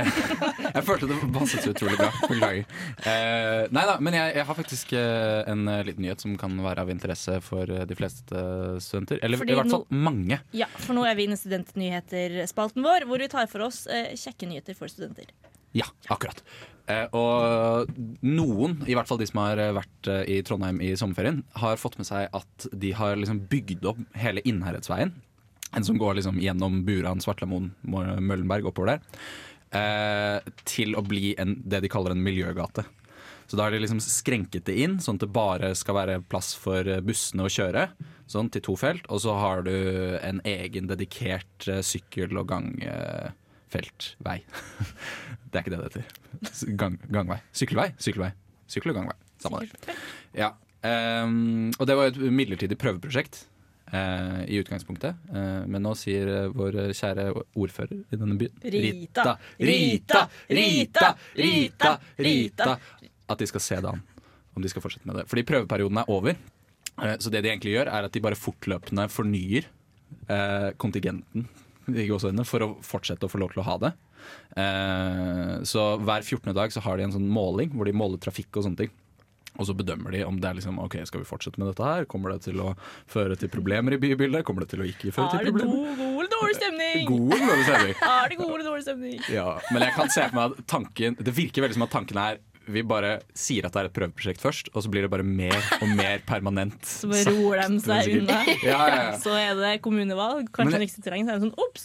Jeg 0.76 0.82
følte 0.86 1.08
det 1.10 1.18
passet 1.34 1.62
så 1.64 1.72
utrolig 1.72 1.96
bra. 2.00 2.08
Beklager. 2.26 2.64
Eh, 3.06 3.62
nei 3.74 3.84
da, 3.88 3.94
men 4.02 4.16
jeg, 4.18 4.32
jeg 4.40 4.46
har 4.48 4.58
faktisk 4.58 4.92
eh, 4.98 5.40
en 5.52 5.62
eh, 5.70 5.82
liten 5.86 6.02
nyhet 6.04 6.22
som 6.24 6.34
kan 6.40 6.56
være 6.64 6.82
av 6.82 6.90
interesse 6.92 7.38
for 7.46 7.70
de 7.70 7.96
fleste 7.98 8.42
studenter. 8.82 9.20
Eller 9.24 9.40
Fordi 9.40 9.54
i 9.54 9.58
hvert 9.60 9.70
fall 9.72 9.84
nå- 9.86 10.02
mange. 10.08 10.40
Ja, 10.58 10.68
for 10.82 10.98
nå 10.98 11.06
er 11.08 11.14
vi 11.18 11.26
inne 11.28 11.38
i 11.38 11.40
Studentnyheter-spalten 11.40 12.84
vår, 12.86 13.06
hvor 13.08 13.22
vi 13.22 13.28
tar 13.32 13.46
for 13.50 13.66
oss 13.68 13.84
kjekke 13.86 14.48
nyheter 14.50 14.76
for 14.78 14.90
studenter. 14.92 15.30
Ja, 15.76 15.86
akkurat. 16.12 16.42
Eh, 16.90 17.06
og 17.18 17.90
noen, 18.26 18.78
i 18.86 18.94
hvert 18.96 19.08
fall 19.10 19.18
de 19.22 19.26
som 19.30 19.40
har 19.42 19.60
vært 19.76 20.10
i 20.30 20.40
Trondheim 20.46 20.78
i 20.86 20.92
sommerferien, 20.98 21.42
har 21.62 21.78
fått 21.82 21.98
med 22.00 22.08
seg 22.10 22.28
at 22.36 22.68
de 22.74 22.92
har 22.96 23.18
liksom 23.20 23.44
bygd 23.50 23.86
opp 23.92 24.02
hele 24.18 24.42
Innherredsveien. 24.46 25.14
En 25.74 25.84
som 25.84 25.98
går 25.98 26.18
liksom 26.18 26.38
gjennom 26.40 26.84
Buran, 26.86 27.20
Svartlamoen, 27.20 27.72
Møllenberg 27.82 28.68
oppover 28.70 28.94
der. 28.96 29.24
Eh, 29.76 30.52
til 30.68 30.94
å 30.96 31.02
bli 31.04 31.34
en, 31.40 31.56
det 31.66 31.82
de 31.84 31.90
kaller 31.90 32.14
en 32.14 32.22
miljøgate. 32.22 32.86
Så 33.46 33.58
da 33.58 33.66
har 33.66 33.74
de 33.74 33.80
liksom 33.82 34.00
skrenket 34.02 34.66
det 34.66 34.74
inn, 34.82 34.98
sånn 35.02 35.20
at 35.20 35.26
det 35.26 35.34
bare 35.34 35.70
skal 35.78 35.98
være 36.00 36.22
plass 36.30 36.52
for 36.58 36.86
bussene 37.06 37.46
å 37.46 37.52
kjøre. 37.52 37.88
Sånn 38.30 38.50
til 38.50 38.64
to 38.66 38.74
felt. 38.78 39.06
Og 39.12 39.22
så 39.22 39.36
har 39.38 39.62
du 39.66 39.74
en 40.18 40.40
egen 40.46 40.90
dedikert 40.90 41.68
eh, 41.70 41.82
sykkel- 41.86 42.40
og 42.40 42.50
gangfeltvei. 42.50 44.38
det 45.50 45.60
er 45.60 45.62
ikke 45.62 45.74
det 45.74 45.82
det 45.82 45.90
heter. 45.90 46.74
Gang, 46.78 46.98
gangvei. 47.06 47.38
Sykkelvei. 47.54 47.90
Sykkelvei. 48.02 48.32
Sykkel- 48.70 48.94
og 48.94 49.02
gangvei. 49.02 49.18
Samme 49.42 49.62
det. 49.62 49.98
Ja. 50.34 50.54
Um, 50.86 51.72
og 51.78 51.86
det 51.88 51.96
var 51.98 52.10
et 52.10 52.18
midlertidig 52.18 52.78
prøveprosjekt. 52.80 53.44
Eh, 53.92 54.42
I 54.48 54.58
utgangspunktet. 54.62 55.14
Eh, 55.32 55.62
men 55.66 55.82
nå 55.82 55.94
sier 55.98 56.28
eh, 56.32 56.48
vår 56.54 56.78
kjære 56.96 57.28
ordfører 57.54 57.94
i 58.12 58.16
denne 58.18 58.36
byen 58.40 58.58
Rita. 58.62 59.36
Rita! 59.60 60.26
Rita! 60.48 61.12
Rita! 61.38 61.92
Rita! 62.18 62.76
At 63.28 63.38
de 63.42 63.46
skal 63.50 63.60
se 63.64 63.80
det 63.82 63.90
an. 63.90 64.02
Om 64.56 64.62
de 64.64 64.70
skal 64.72 64.82
fortsette 64.84 65.06
med 65.08 65.18
det. 65.20 65.26
Fordi 65.28 65.44
prøveperioden 65.46 65.98
er 66.02 66.10
over. 66.10 66.36
Eh, 67.02 67.16
Så 67.20 67.30
det 67.30 67.42
de 67.44 67.50
egentlig 67.52 67.74
gjør, 67.76 67.90
er 67.92 68.04
at 68.08 68.12
de 68.12 68.20
bare 68.24 68.38
fortløpende 68.38 69.08
fornyer 69.12 69.66
eh, 70.28 70.70
kontingenten 70.80 71.46
for 71.86 72.64
å 72.64 72.68
fortsette 72.82 73.26
å 73.26 73.30
få 73.30 73.38
lov 73.38 73.52
til 73.52 73.62
å 73.62 73.66
ha 73.68 73.76
det. 73.78 73.92
Eh, 74.58 75.52
så 75.68 75.82
hver 76.02 76.22
14. 76.24 76.54
dag 76.56 76.72
så 76.74 76.80
har 76.82 76.96
de 76.98 77.04
en 77.06 77.12
sånn 77.14 77.28
måling 77.30 77.70
hvor 77.74 77.86
de 77.86 77.94
måler 77.94 78.18
trafikk 78.22 78.56
og 78.58 78.66
sånne 78.66 78.80
ting. 78.84 78.90
Og 79.56 79.68
så 79.68 79.74
bedømmer 79.76 80.12
de 80.12 80.22
om 80.26 80.38
det 80.40 80.48
er 80.50 80.58
liksom, 80.58 80.78
ok, 80.82 80.98
skal 81.08 81.22
vi 81.22 81.28
fortsette 81.28 81.60
med 81.62 81.70
dette 81.70 81.84
her. 81.86 82.04
Kommer 82.10 82.34
det 82.34 82.42
til 82.48 82.60
å 82.62 82.72
føre 83.10 83.36
til 83.40 83.50
problemer 83.52 83.96
i 83.96 84.00
bybildet? 84.02 84.44
Kommer 84.48 84.66
det 84.66 84.72
til 84.74 84.84
å 84.84 84.88
ikke 84.88 85.12
føre 85.16 85.38
til 85.38 85.52
problemer? 85.52 85.76
Er 85.86 85.94
det 85.96 86.02
god 86.02 86.18
eller 86.18 86.32
dårlig 86.34 86.56
stemning? 86.58 87.06
God 87.08 87.32
eller 87.36 87.46
dårlig 87.46 87.64
stemning? 87.68 87.96
Er 88.10 88.28
det 88.32 88.36
god 88.40 88.52
eller 88.52 88.66
dårlig 88.70 88.84
stemning? 88.86 89.16
Ja, 89.32 89.46
men 89.72 89.86
jeg 89.86 89.96
kan 89.96 90.12
se 90.12 90.26
for 90.28 90.36
meg 90.38 90.52
at 90.58 90.66
tanken 90.70 91.16
Det 91.20 91.34
virker 91.36 91.64
veldig 91.64 91.78
som 91.78 91.86
at 91.86 91.92
tanken 91.96 92.20
er 92.22 92.42
vi 92.66 92.82
bare 92.82 93.12
sier 93.38 93.66
at 93.68 93.74
det 93.76 93.78
er 93.78 93.88
et 93.90 93.94
prøveprosjekt 93.94 94.42
først, 94.42 94.72
og 94.74 94.82
så 94.82 94.90
blir 94.90 95.04
det 95.06 95.10
bare 95.12 95.22
mer 95.26 95.54
og 95.78 95.86
mer 95.94 96.18
permanent. 96.26 96.80
Så 96.98 97.06
bare 97.12 97.30
roer 97.30 97.60
de 97.62 97.78
seg 97.84 98.08
unna. 98.18 98.40
Ja, 98.66 98.80
ja, 98.90 98.96
ja. 99.04 99.12
Så 99.22 99.36
er 99.38 99.52
det 99.60 99.76
kommunevalg, 99.84 100.48
Men 100.48 100.54
kanskje 100.56 100.72
det- 100.72 100.80
han 100.80 100.86
ikke 100.88 100.96
så 100.96 101.12
er 101.14 101.38
det 101.38 101.44
sånn 101.46 101.54
ops! 101.62 101.84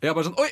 Ja, 0.00 0.14
bare 0.14 0.28
sånn, 0.30 0.38
oi, 0.38 0.46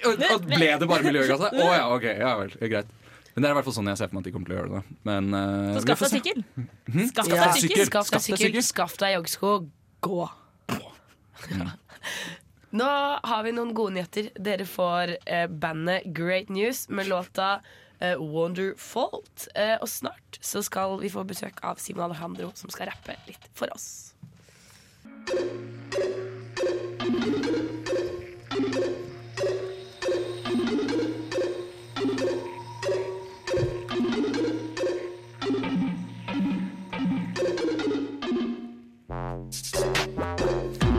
ble 0.51 0.73
det 0.83 0.89
bare 0.91 1.07
miljøgasse? 1.07 1.53
Å 1.55 1.69
ja, 1.73 1.85
ok, 1.95 2.09
ja 2.11 2.33
vel, 2.43 2.51
greit. 2.75 2.91
Men 3.35 3.45
det 3.45 3.49
er 3.49 3.53
i 3.53 3.57
hvert 3.59 3.69
fall 3.69 3.77
sånn 3.77 3.91
jeg 3.93 4.01
ser 4.01 4.11
for 4.11 4.19
meg 4.19 4.25
at 4.25 4.29
de 4.29 4.35
kommer 4.35 4.51
til 4.51 4.57
å 4.57 4.61
gjøre 4.61 4.73
det. 4.79 4.97
Men, 5.09 5.29
uh, 5.35 5.75
Så 5.77 5.85
skaff 5.85 6.05
deg 6.05 6.15
sykkel. 6.17 6.41
Skaff 7.13 7.29
deg 7.33 7.59
sykkel. 7.59 7.85
Skaff 7.91 8.11
deg 8.15 8.25
sykkel, 8.29 8.63
skaff 8.67 8.97
deg 9.03 9.15
joggsko, 9.19 9.53
gå. 10.09 10.23
Nå 12.71 12.89
har 13.25 13.45
vi 13.47 13.53
noen 13.57 13.73
gode 13.77 13.97
nyheter. 13.97 14.29
Dere 14.37 14.67
får 14.69 15.15
eh, 15.25 15.47
bandet 15.49 16.11
Great 16.13 16.51
News 16.53 16.85
med 16.93 17.09
låta 17.09 17.63
eh, 18.01 18.21
Wonderfault. 18.21 19.49
Eh, 19.55 19.77
og 19.81 19.89
snart 19.89 20.41
så 20.45 20.63
skal 20.67 20.99
vi 21.01 21.09
få 21.13 21.25
besøk 21.29 21.63
av 21.65 21.81
Simon 21.81 22.11
Alejandro, 22.11 22.53
som 22.59 22.69
skal 22.73 22.91
rappe 22.93 23.17
litt 23.31 23.49
for 23.57 23.73
oss. 23.73 24.13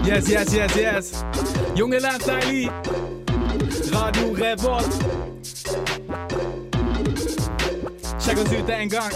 Yes, 0.06 0.28
yes, 0.30 0.54
yes, 0.54 0.76
yes. 0.76 1.24
Jungeland 1.76 2.26
deilig. 2.26 2.72
Radio 3.92 4.34
Revolt. 4.34 5.06
Sjekk 8.20 8.40
oss 8.40 8.52
ut 8.52 8.70
en 8.70 8.90
gang. 8.90 9.14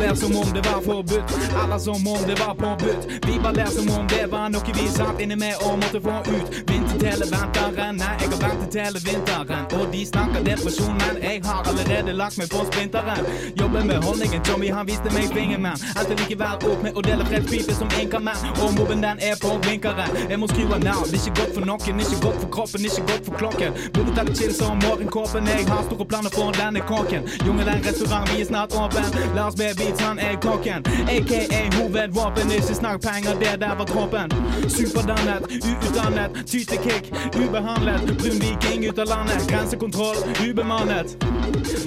Ler 0.00 0.14
som 0.14 0.36
om 0.36 0.46
det 0.54 0.60
var 0.70 0.80
forbudt, 0.80 1.38
Alle 1.62 1.80
som 1.80 1.94
om 1.94 2.18
det 2.26 2.36
var 2.40 2.54
påbudt. 2.54 3.08
Vi 3.26 3.38
bare 3.42 3.52
ler 3.52 3.66
som 3.66 3.98
om 3.98 4.06
det 4.06 4.26
var 4.30 4.48
noe 4.48 4.72
vi 4.74 4.88
satt 4.88 5.20
inne 5.20 5.36
med 5.36 5.54
og 5.66 5.78
måtte 5.82 6.00
få 6.00 6.14
ut. 6.34 6.46
Vinter 6.70 6.98
til 7.02 7.24
vinteren, 7.32 7.96
nei, 7.98 8.12
jeg 8.20 8.28
har 8.30 8.40
ventet 8.44 8.76
hele 8.78 9.00
vinteren. 9.08 9.64
Og 9.78 9.84
de 9.92 10.02
snakker 10.06 10.44
depresjon, 10.46 10.94
men 11.02 11.18
jeg 11.22 11.42
har 11.44 11.66
allerede 11.70 12.12
lagt 12.12 12.38
meg 12.38 12.48
på 12.54 12.62
sprinteren. 12.70 13.26
Jobber 13.60 13.84
med 13.90 13.98
holdningen, 14.06 14.42
Tommy 14.46 14.70
han 14.70 14.86
viste 14.86 15.10
meg 15.16 15.26
fingermann. 15.34 15.82
Endte 15.98 16.14
likevel 16.22 16.70
opp 16.70 16.86
med 16.86 16.94
å 16.94 17.04
dele 17.08 17.26
fredspipe 17.30 17.74
som 17.80 17.90
inkamann. 18.00 18.46
Og 18.62 18.78
mobben 18.78 19.02
den 19.02 19.18
er 19.18 19.34
på 19.42 19.56
blinkeren. 19.66 20.14
Jeg 20.30 20.38
må 20.38 20.46
skru 20.52 20.62
av 20.78 20.86
navn, 20.86 21.10
det 21.10 21.18
er 21.18 21.26
ikke 21.26 21.40
godt 21.40 21.58
for 21.58 21.70
noen, 21.72 22.04
ikke 22.06 22.20
godt 22.22 22.40
for 22.44 22.52
kroppen, 22.56 22.86
ikke 22.86 23.06
godt 23.10 23.26
for 23.26 23.42
klokken. 23.42 23.82
Burde 23.98 24.14
ta 24.14 24.26
det 24.30 24.38
chill 24.38 24.54
som 24.54 24.78
morgenkåpen, 24.86 25.50
jeg 25.50 25.66
har 25.66 25.82
store 25.90 26.06
planer 26.14 26.38
for 26.38 26.54
denne 26.62 26.86
kåken. 26.86 27.26
Jungelen 27.42 27.82
restaurant, 27.90 28.30
vi 28.30 28.46
er 28.46 28.50
snart 28.52 28.78
åpen. 28.78 29.10
La 29.34 29.50
oss 29.50 29.58
be 29.58 29.74
beats, 29.88 30.00
han 30.00 30.18
er 30.18 30.36
kokken. 30.40 30.84
AKA 31.08 31.70
hovedvåpen, 31.76 32.50
ikke 32.52 32.74
snakk 32.74 33.02
penger, 33.02 33.34
det 33.40 33.60
der 33.60 33.74
var 33.74 33.86
kroppen. 33.86 34.30
Superdannet, 34.68 35.42
uutdannet, 35.70 36.30
tytekick, 36.46 37.12
ubehandlet. 37.36 38.00
Brun 38.18 38.40
viking 38.40 38.88
ut 38.88 38.98
av 38.98 39.06
landet, 39.06 39.48
grensekontroll, 39.48 40.16
ubemannet. 40.50 41.16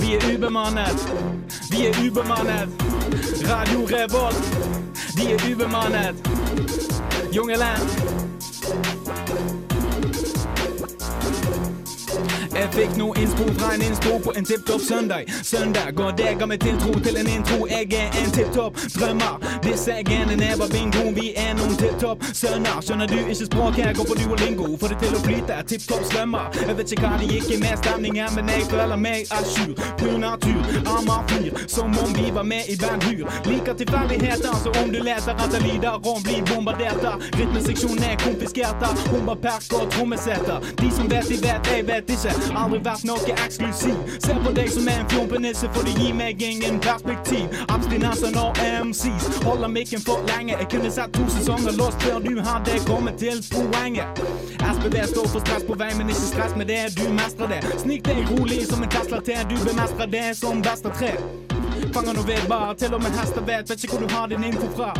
Vi 0.01 0.15
er 0.15 0.35
ubemannet, 0.35 1.07
vi 1.71 1.85
er 1.87 1.93
ubemannet. 2.07 2.69
Radio 3.51 3.85
Revolt, 3.85 4.43
de 5.17 5.33
er 5.33 5.51
ubemannet. 5.51 6.15
Jungelen. 7.31 8.20
Jeg 12.51 12.67
fikk 12.75 12.97
noe 12.99 13.15
innspo 13.15 13.45
fra 13.55 13.69
en 13.75 13.81
innspo 13.85 14.17
på 14.19 14.33
en 14.35 14.45
tipptopp 14.45 14.81
søndag. 14.83 15.29
Søndag, 15.43 15.99
og 16.03 16.17
det 16.17 16.33
ga 16.39 16.47
meg 16.49 16.59
tiltro 16.59 16.91
til 16.99 17.17
en 17.21 17.29
intro. 17.31 17.59
Jeg 17.69 17.87
er 17.95 18.17
en 18.19 18.31
tipptopp 18.35 18.79
drømmer. 18.95 19.37
Disse 19.63 19.95
genene 20.09 20.49
var 20.59 20.67
bingo, 20.73 21.05
vi 21.15 21.31
er 21.39 21.53
noen 21.55 21.77
tipptopp 21.79 22.25
sønner. 22.35 22.81
Skjønner 22.83 23.07
du 23.07 23.17
ikke 23.21 23.47
språket, 23.47 23.93
går 23.97 24.09
på 24.09 24.17
duolingo. 24.19 24.67
Får 24.81 24.93
det 24.93 24.97
til 25.03 25.15
å 25.15 25.21
flyte, 25.23 25.59
tipptopp 25.71 26.03
svømmer. 26.11 26.49
Jeg 26.59 26.75
vet 26.81 26.93
ikke 26.95 27.05
hva 27.05 27.21
det 27.21 27.29
gikk 27.31 27.53
i 27.55 27.59
med 27.63 27.77
stemningen, 27.83 28.35
men 28.35 28.51
jeg 28.51 28.67
føler 28.73 28.99
meg 29.05 29.31
à 29.31 29.39
jour. 29.53 29.71
Pur 30.01 30.17
natur, 30.19 30.61
armer 30.95 31.23
fyr, 31.31 31.63
som 31.71 31.95
om 32.03 32.11
vi 32.19 32.33
var 32.35 32.47
med 32.51 32.67
i 32.67 32.75
band 32.83 33.07
Hur. 33.07 33.23
Liker 33.47 33.79
tilfeldigheter, 33.79 34.59
så 34.63 34.75
om 34.83 34.91
du 34.91 34.99
leter 34.99 35.39
etter 35.39 35.63
lyder 35.69 36.03
om 36.03 36.19
blir 36.27 36.43
bombardert 36.51 37.07
av. 37.13 37.23
Rytmeseksjonen 37.39 38.03
er 38.11 38.19
konfiskert 38.25 38.83
av 38.83 38.99
humberperk 39.13 39.71
og 39.79 39.87
trommeseter. 39.95 40.71
De 40.83 40.91
som 40.91 41.07
vet, 41.09 41.31
de 41.31 41.39
vet, 41.47 41.71
jeg 41.71 41.87
vet 41.87 42.15
ikke. 42.17 42.40
Aldri 42.49 42.79
vært 42.85 43.05
noe 43.07 43.35
eksklusiv. 43.45 43.97
Se 44.23 44.35
på 44.43 44.53
deg 44.57 44.71
som 44.73 44.89
en 44.91 45.05
fjompenisse, 45.11 45.69
for 45.75 45.87
du 45.87 45.91
gir 45.99 46.15
meg 46.17 46.41
ingen 46.45 46.79
perspektiv. 46.83 47.53
Abstinenser 47.73 48.33
når 48.35 48.61
MCs 48.87 49.43
holder 49.45 49.71
mikken 49.71 50.03
for 50.05 50.25
lenge. 50.31 50.57
Jeg 50.57 50.69
kunne 50.73 50.91
sett 50.91 51.13
to 51.17 51.27
sesonger 51.35 51.77
låst 51.77 52.01
før 52.05 52.19
du 52.25 52.33
hadde 52.41 52.79
kommet 52.87 53.21
til 53.21 53.43
poenget. 53.53 54.23
SBB 54.61 54.97
står 55.13 55.31
for 55.33 55.45
stress 55.45 55.65
på 55.67 55.77
vei, 55.79 55.91
men 55.97 56.09
ikke 56.09 56.27
stress 56.33 56.57
med 56.57 56.71
det. 56.73 56.81
Du 56.97 57.07
mestrer 57.13 57.55
det. 57.55 57.61
Snik 57.85 58.05
deg 58.09 58.25
rolig 58.33 58.65
som 58.69 58.83
en 58.83 58.93
Tesla 58.93 59.21
T. 59.21 59.37
Du 59.49 59.57
bemestrer 59.65 60.11
det 60.17 60.27
som 60.41 60.61
best 60.65 60.85
av 60.85 60.97
tre. 60.97 61.15
Fanger 61.93 62.13
noe 62.13 62.27
vedvar. 62.27 62.73
til 62.73 62.93
og 62.93 63.01
med 63.03 63.11
hester 63.19 63.41
vet. 63.41 63.69
Vet 63.69 63.83
ikke 63.83 63.97
hvor 63.97 64.07
du 64.07 64.13
har 64.13 64.27
din 64.27 64.43
info 64.43 64.67
fra. 64.77 64.93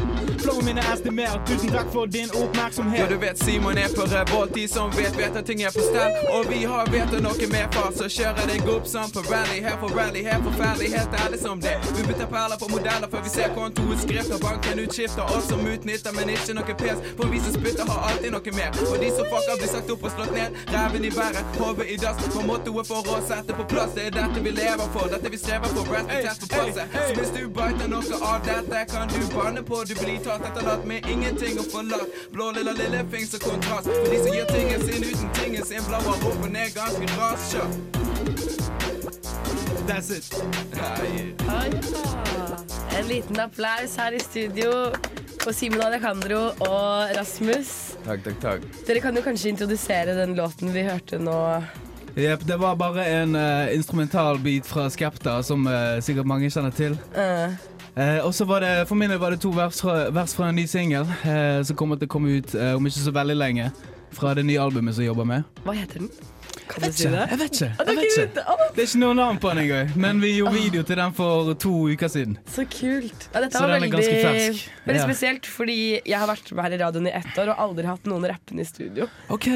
Flowen 0.43 0.65
min 0.65 0.77
er 0.77 0.87
estimert. 0.93 1.39
Tusen 1.47 1.69
takk 1.71 1.87
for 1.93 2.05
din 2.05 2.29
oppmerksomhet. 2.41 2.99
Ja, 2.99 3.07
du 3.07 3.17
vet 3.17 3.39
Simon 3.39 3.77
er 3.77 3.89
på 3.95 4.03
revolt. 4.15 4.55
De 4.55 4.67
som 4.67 4.91
vet, 4.99 5.17
vet 5.17 5.35
at 5.39 5.45
ting 5.45 5.61
er 5.61 5.71
på 5.77 5.83
stell. 5.89 6.11
Og 6.35 6.49
vi 6.51 6.63
har 6.71 6.85
vet 6.95 7.13
noe 7.25 7.47
mer 7.55 7.67
far, 7.75 7.91
så 7.99 8.09
kjører 8.17 8.49
deg 8.51 8.67
opp 8.75 8.87
som 8.93 9.11
på 9.15 9.23
rally. 9.31 9.61
Her 9.65 9.77
for 9.83 9.95
rally, 9.99 10.23
her 10.29 10.39
forferdelig, 10.47 10.89
helt 10.97 11.13
ærlig 11.23 11.39
som 11.39 11.61
det. 11.65 11.77
Vi 11.95 12.03
bytter 12.09 12.27
perler 12.33 12.57
på 12.63 12.67
modeller 12.75 13.07
før 13.11 13.23
vi 13.27 13.31
ser 13.37 13.55
kontoutskrift. 13.55 14.31
Og 14.35 14.39
banken 14.47 14.83
utskifter 14.85 15.23
oss 15.37 15.47
som 15.51 15.63
utnytter, 15.73 16.11
men 16.17 16.33
ikke 16.35 16.57
noe 16.59 16.77
pes. 16.83 16.97
For 17.17 17.31
vi 17.33 17.39
som 17.45 17.55
spytter, 17.59 17.85
har 17.91 18.01
alltid 18.09 18.35
noe 18.35 18.55
mer. 18.59 18.71
Og 18.89 18.97
de 19.03 19.09
som 19.15 19.25
fucker, 19.31 19.55
blir 19.61 19.71
sagt 19.75 19.95
opp 19.95 20.03
og 20.09 20.15
slått 20.17 20.33
ned. 20.35 20.59
Ræven 20.75 21.05
i 21.05 21.13
været, 21.15 21.43
hodet 21.59 21.87
i 21.93 21.97
dass. 22.03 22.19
For 22.31 22.43
mottoet 22.47 22.87
for 22.91 23.15
å 23.15 23.21
sette 23.31 23.55
på 23.55 23.63
plass, 23.73 23.95
det 23.95 24.09
er 24.09 24.17
dette 24.19 24.43
vi 24.43 24.51
lever 24.59 24.87
for. 24.95 25.07
Dette 25.13 25.31
vi 25.31 25.37
strever 25.37 25.69
for. 25.75 25.87
Rest 25.95 26.09
hey, 26.09 26.23
test 26.27 26.45
for 26.45 26.49
passet. 26.57 26.80
Så 26.91 27.13
hvis 27.19 27.31
du 27.35 27.41
biter 27.49 27.87
noe 27.91 28.19
av 28.31 28.41
dette, 28.45 28.83
kan 28.91 29.07
du 29.11 29.19
banne 29.35 29.63
på. 29.63 29.83
Du 29.87 29.93
blir 29.99 30.19
tatt 30.25 30.45
etterlatt 30.49 30.85
med 30.89 31.05
ingenting 31.11 31.59
å 31.61 31.65
forlate. 31.71 32.07
Blå 32.33 32.51
lilla 32.57 32.73
lillefing 32.77 33.27
og 33.37 33.45
kontrast. 33.47 33.89
For 33.91 34.09
de 34.13 34.19
som 34.23 34.33
gir 34.35 34.45
tingen 34.51 34.85
sin 34.87 35.03
uten 35.09 35.33
tingen 35.39 35.65
sin, 35.65 35.83
blåer 35.89 36.11
opp 36.13 36.27
og 36.31 36.49
ned 36.51 36.73
ganske 36.75 37.05
raskt. 37.17 37.99
That's 39.87 40.09
it. 40.13 40.27
Ah, 41.49 41.65
En 42.97 43.07
liten 43.07 43.39
applaus 43.39 43.95
her 43.97 44.13
i 44.13 44.19
studio 44.19 44.91
for 45.41 45.51
Simon 45.57 45.81
Alejandro 45.81 46.41
og 46.61 47.15
Rasmus. 47.17 47.71
Takk, 48.05 48.23
takk, 48.27 48.37
takk. 48.43 48.67
Dere 48.87 49.01
kan 49.03 49.17
jo 49.17 49.23
kanskje 49.25 49.49
introdusere 49.55 50.13
den 50.17 50.35
låten 50.37 50.71
vi 50.75 50.83
hørte 50.85 51.17
nå. 51.19 51.37
Jepp, 52.15 52.47
det 52.47 52.57
var 52.59 52.75
bare 52.75 53.05
en 53.07 53.35
uh, 53.35 53.75
instrumentalbit 53.75 54.65
fra 54.67 54.89
Skepta, 54.89 55.43
som 55.43 55.67
uh, 55.67 55.99
sikkert 56.03 56.27
mange 56.27 56.49
kjenner 56.51 56.73
til. 56.75 56.97
Uh. 57.15 57.55
Uh, 57.95 58.25
og 58.25 58.33
så 58.35 58.45
var 58.45 58.63
det, 58.63 58.87
For 58.87 58.99
min 58.99 59.11
del 59.11 59.19
var 59.19 59.31
det 59.31 59.39
to 59.43 59.51
vers 59.55 59.79
fra, 59.81 60.09
vers 60.11 60.35
fra 60.35 60.49
en 60.49 60.55
ny 60.55 60.65
singel 60.67 61.07
som 61.67 61.75
kommer 61.75 61.99
til 61.99 62.07
å 62.07 62.11
komme 62.11 62.37
ut 62.39 62.53
om 62.55 62.87
ikke 62.87 63.03
så 63.03 63.15
veldig 63.15 63.35
lenge. 63.35 63.71
Fra 64.11 64.33
det 64.35 64.43
nye 64.43 64.59
albumet 64.59 64.95
som 64.95 65.05
jeg 65.05 65.11
jobber 65.11 65.27
med. 65.27 65.47
Hva 65.63 65.75
heter 65.75 66.03
den? 66.03 66.11
Kan 66.69 66.83
du 66.83 66.91
si 66.95 67.07
det? 67.09 67.23
Jeg 67.31 67.39
vet 67.39 67.55
ikke. 67.57 67.69
Jeg 67.77 67.87
vet 67.87 68.03
ikke 68.05 68.25
Det 68.75 68.83
er 68.83 68.87
ikke 68.87 68.99
noe 69.01 69.15
navn 69.17 69.39
på 69.43 69.49
den 69.51 69.59
engang, 69.63 69.89
men 69.99 70.21
vi 70.23 70.29
gjorde 70.37 70.53
video 70.55 70.83
til 70.87 70.95
den 71.01 71.13
for 71.17 71.53
to 71.59 71.71
uker 71.91 72.07
siden. 72.11 72.37
Så 72.47 72.65
kult. 72.71 73.27
Ja, 73.33 73.41
dette 73.43 73.57
Så 73.57 73.63
var 73.63 73.73
den 73.73 73.75
er 73.75 73.85
veldig, 73.85 73.91
ganske 73.97 74.21
fersk. 74.23 74.69
veldig 74.85 75.01
Ja. 75.01 75.07
spesielt, 75.07 75.45
fordi 75.45 75.77
jeg 76.05 76.17
har 76.19 76.27
vært 76.27 76.51
med 76.55 76.63
her 76.65 76.71
i 76.71 76.79
radioen 76.83 77.07
i 77.07 77.13
ett 77.19 77.37
år 77.43 77.49
og 77.49 77.57
aldri 77.65 77.85
hatt 77.85 78.03
noen 78.05 78.27
rappende 78.31 78.61
i 78.61 78.69
studio. 78.69 79.07
Ok, 79.29 79.47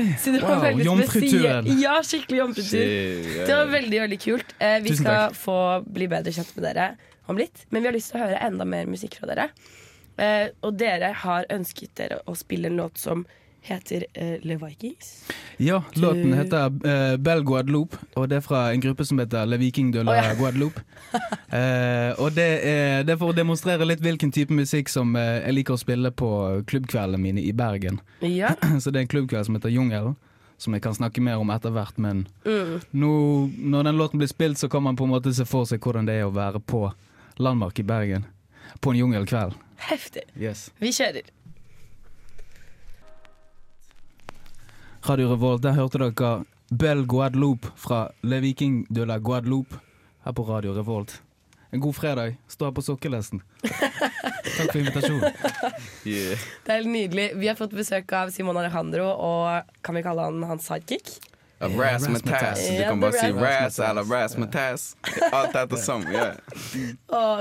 wow, 0.41 0.61
veldig 0.65 0.85
jomfruturen. 0.85 1.71
Ja, 1.79 1.95
skikkelig 2.01 2.37
jomfrutur. 2.43 3.45
Det 3.47 3.55
var 3.55 3.65
veldig, 3.71 3.99
veldig 4.05 4.19
kult. 4.19 4.53
Eh, 4.59 4.79
vi 4.81 4.89
Tusen 4.89 5.03
skal 5.05 5.29
takk. 5.29 5.35
få 5.35 5.57
bli 5.93 6.07
bedre 6.07 6.31
kjent 6.35 6.55
med 6.57 6.63
dere 6.75 6.89
om 7.27 7.37
litt, 7.37 7.65
men 7.71 7.81
vi 7.81 7.87
har 7.87 7.93
lyst 7.95 8.11
til 8.11 8.19
å 8.21 8.25
høre 8.27 8.41
enda 8.41 8.65
mer 8.65 8.85
musikk 8.85 9.15
fra 9.19 9.27
dere. 9.33 9.49
Eh, 10.17 10.49
og 10.63 10.77
dere 10.77 11.13
har 11.13 11.45
ønsket 11.51 11.89
dere 11.95 12.21
å 12.27 12.35
spille 12.37 12.65
en 12.67 12.77
låt 12.77 12.97
som 12.97 13.25
heter 13.65 14.05
uh, 14.21 14.35
Le 14.45 14.55
Vikings. 14.61 15.07
Ja, 15.57 15.79
Du- 15.95 16.01
låten 16.01 16.33
heter 16.37 16.67
uh, 16.69 17.17
Bell 17.17 17.41
Guadeloupe, 17.43 17.97
og 18.15 18.29
det 18.29 18.37
er 18.39 18.45
fra 18.45 18.67
en 18.73 18.81
gruppe 18.83 19.05
som 19.05 19.19
heter 19.19 19.45
Le 19.49 19.57
Viking 19.61 19.91
de 19.95 20.03
la 20.05 20.11
oh, 20.11 20.19
ja. 20.21 20.33
Guadeloupe. 20.39 20.81
uh, 21.53 22.11
og 22.21 22.31
det 22.35 22.45
er, 22.67 23.03
det 23.07 23.15
er 23.15 23.19
for 23.21 23.31
å 23.33 23.37
demonstrere 23.37 23.87
litt 23.87 24.01
hvilken 24.03 24.31
type 24.35 24.53
musikk 24.53 24.89
som 24.91 25.15
eh, 25.17 25.41
jeg 25.45 25.55
liker 25.59 25.75
å 25.75 25.81
spille 25.81 26.11
på 26.11 26.29
klubbkveldene 26.69 27.21
mine 27.21 27.41
i 27.43 27.51
Bergen. 27.55 27.99
Ja. 28.21 28.53
Så 28.81 28.91
det 28.91 28.99
er 29.01 29.07
en 29.07 29.11
klubbkveld 29.15 29.47
som 29.49 29.57
heter 29.57 29.73
Jungelen, 29.73 30.15
som 30.61 30.73
jeg 30.77 30.83
kan 30.85 30.95
snakke 30.95 31.23
mer 31.23 31.41
om 31.41 31.49
etter 31.55 31.73
hvert. 31.75 31.97
Men 31.97 32.25
Mm. 32.45 32.79
nå, 32.93 33.11
når 33.73 33.83
den 33.89 33.97
låten 33.97 34.19
blir 34.21 34.29
spilt, 34.31 34.57
så 34.61 34.69
kan 34.69 34.83
man 34.85 34.95
på 34.95 35.03
en 35.07 35.11
måte 35.15 35.33
se 35.33 35.45
for 35.49 35.65
seg 35.65 35.81
hvordan 35.83 36.05
det 36.07 36.19
er 36.21 36.27
å 36.29 36.33
være 36.35 36.61
på 36.61 36.85
Landmark 37.41 37.79
i 37.81 37.83
Bergen. 37.83 38.25
På 38.81 38.91
en 38.93 38.99
jungelkveld. 39.01 39.55
Heftig. 39.89 40.23
Yes. 40.39 40.69
Vi 40.79 40.91
kjører. 40.95 41.25
Radio 45.05 45.29
Revolt, 45.29 45.61
der 45.61 45.75
hørte 45.77 45.99
dere 46.01 46.29
Bell 46.73 47.03
Guadeloupe 47.05 47.69
fra 47.77 48.07
Le 48.23 48.39
Viking 48.41 48.87
de 48.89 49.05
la 49.05 49.19
Guadeloupe 49.21 49.77
her 50.25 50.33
på 50.33 50.43
Radio 50.43 50.73
Revolt. 50.73 51.21
En 51.71 51.79
god 51.79 51.93
fredag. 51.93 52.37
Stå 52.47 52.65
her 52.65 52.71
på 52.71 52.81
sokkelesten. 52.81 53.41
Takk 53.61 54.71
for 54.71 54.79
invitasjonen. 54.79 55.37
Yeah. 56.05 56.41
Det 56.65 56.73
er 56.73 56.79
helt 56.79 56.89
nydelig. 56.89 57.27
Vi 57.37 57.47
har 57.51 57.57
fått 57.59 57.75
besøk 57.77 58.13
av 58.17 58.33
Simon 58.33 58.57
Alejandro, 58.57 59.11
og 59.13 59.69
kan 59.85 59.99
vi 59.99 60.03
kalle 60.05 60.25
han 60.25 60.41
hans 60.49 60.65
sidekick? 60.65 61.19
Razzmatazz. 61.61 62.65
Du 62.65 62.83
kan 62.83 62.99
bare 63.05 63.19
si 63.19 63.31
Razz 63.31 63.79
eller 63.79 64.09
Razzmatazz. 64.09 64.95
Alt 65.31 65.55
etter 65.55 65.77
som. 65.77 66.07
Yeah. 66.09 66.33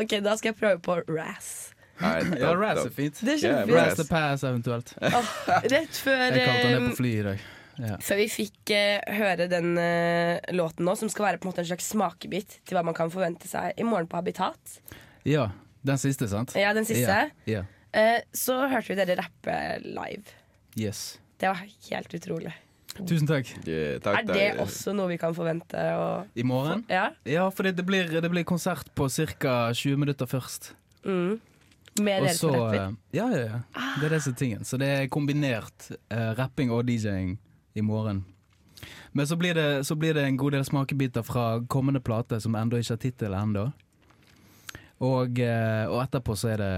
Ok, 0.02 0.18
da 0.20 0.36
skal 0.36 0.52
jeg 0.52 0.60
prøve 0.60 0.84
på 0.84 1.00
Razz. 1.08 1.72
Ja, 2.00 2.54
Razz 2.58 2.84
er 2.84 2.90
fint. 2.90 3.20
Det 3.24 3.38
er 3.38 3.38
kjempefint. 3.38 3.72
Yeah, 3.72 3.86
Razz 3.86 4.00
the 4.02 4.08
Pass 4.10 4.44
eventuelt. 4.44 4.94
Åh, 5.00 5.34
rett 5.70 5.96
før 5.96 6.24
Jeg 6.26 6.40
kalte 6.44 6.62
han 6.62 6.72
det 6.72 6.80
eh, 6.82 6.88
på 6.90 6.96
flyet 6.96 7.20
i 7.20 7.28
dag. 7.32 7.44
Ja. 7.80 7.96
Før 8.02 8.20
vi 8.20 8.26
fikk 8.30 8.72
uh, 8.74 9.14
høre 9.18 9.48
den 9.50 9.74
uh, 9.78 10.38
låten 10.54 10.86
nå, 10.86 10.94
som 10.98 11.10
skal 11.12 11.28
være 11.28 11.40
på 11.40 11.48
en 11.48 11.52
måte 11.52 11.64
en 11.64 11.70
slags 11.72 11.90
smakebit 11.94 12.58
til 12.62 12.76
hva 12.76 12.84
man 12.86 12.96
kan 12.96 13.12
forvente 13.12 13.50
seg 13.50 13.74
i 13.80 13.86
morgen 13.86 14.08
på 14.10 14.20
Habitat, 14.20 14.78
ja, 15.24 15.48
den 15.86 16.00
siste, 16.00 16.28
sant? 16.28 16.52
Ja, 16.58 16.74
den 16.76 16.84
siste. 16.88 17.30
Ja, 17.48 17.62
ja. 17.62 17.64
Uh, 17.94 18.20
så 18.36 18.58
hørte 18.68 18.92
vi 18.92 18.98
dere 18.98 19.16
rappe 19.22 19.56
live. 19.86 20.36
Yes. 20.76 21.16
Det 21.40 21.50
var 21.50 21.62
helt 21.62 22.14
utrolig. 22.18 22.52
Tusen 22.94 23.26
takk. 23.26 23.48
er 23.66 24.26
det 24.28 24.44
også 24.62 24.92
noe 24.94 25.08
vi 25.10 25.16
kan 25.18 25.34
forvente? 25.34 25.80
I 26.38 26.44
morgen? 26.46 26.84
Ja. 26.90 27.08
Ja, 27.26 27.48
for 27.50 27.66
det 27.66 27.82
blir, 27.86 28.06
det 28.06 28.30
blir 28.30 28.46
konsert 28.46 28.92
på 28.94 29.08
ca. 29.10 29.56
20 29.74 29.98
minutter 29.98 30.30
først. 30.30 30.74
Mm. 31.02 31.40
Med 31.98 32.22
dere 32.22 32.36
som 32.38 32.54
rapper? 32.54 32.94
Ja, 33.14 33.26
ja, 33.34 33.42
ja. 33.48 33.58
Det 33.98 34.06
er 34.06 34.14
disse 34.14 34.34
tingene. 34.38 34.66
Så 34.66 34.78
det 34.78 34.92
er 34.92 35.10
kombinert 35.10 35.90
rapping 36.38 36.70
og 36.74 36.86
DJ-ing 36.86 37.34
i 37.74 37.82
morgen. 37.82 38.24
Men 39.12 39.26
så 39.26 39.36
blir, 39.36 39.54
det, 39.54 39.84
så 39.86 39.94
blir 39.94 40.14
det 40.14 40.24
en 40.26 40.36
god 40.36 40.52
del 40.52 40.64
smakebiter 40.66 41.22
fra 41.22 41.60
kommende 41.70 42.00
plate, 42.04 42.40
som 42.42 42.54
ennå 42.58 42.78
ikke 42.82 42.94
har 42.96 43.02
tittel 43.02 43.34
ennå. 43.38 43.68
Og, 45.04 45.38
eh, 45.42 45.84
og 45.90 46.00
etterpå 46.04 46.36
så 46.38 46.52
er 46.54 46.60
det 46.62 46.72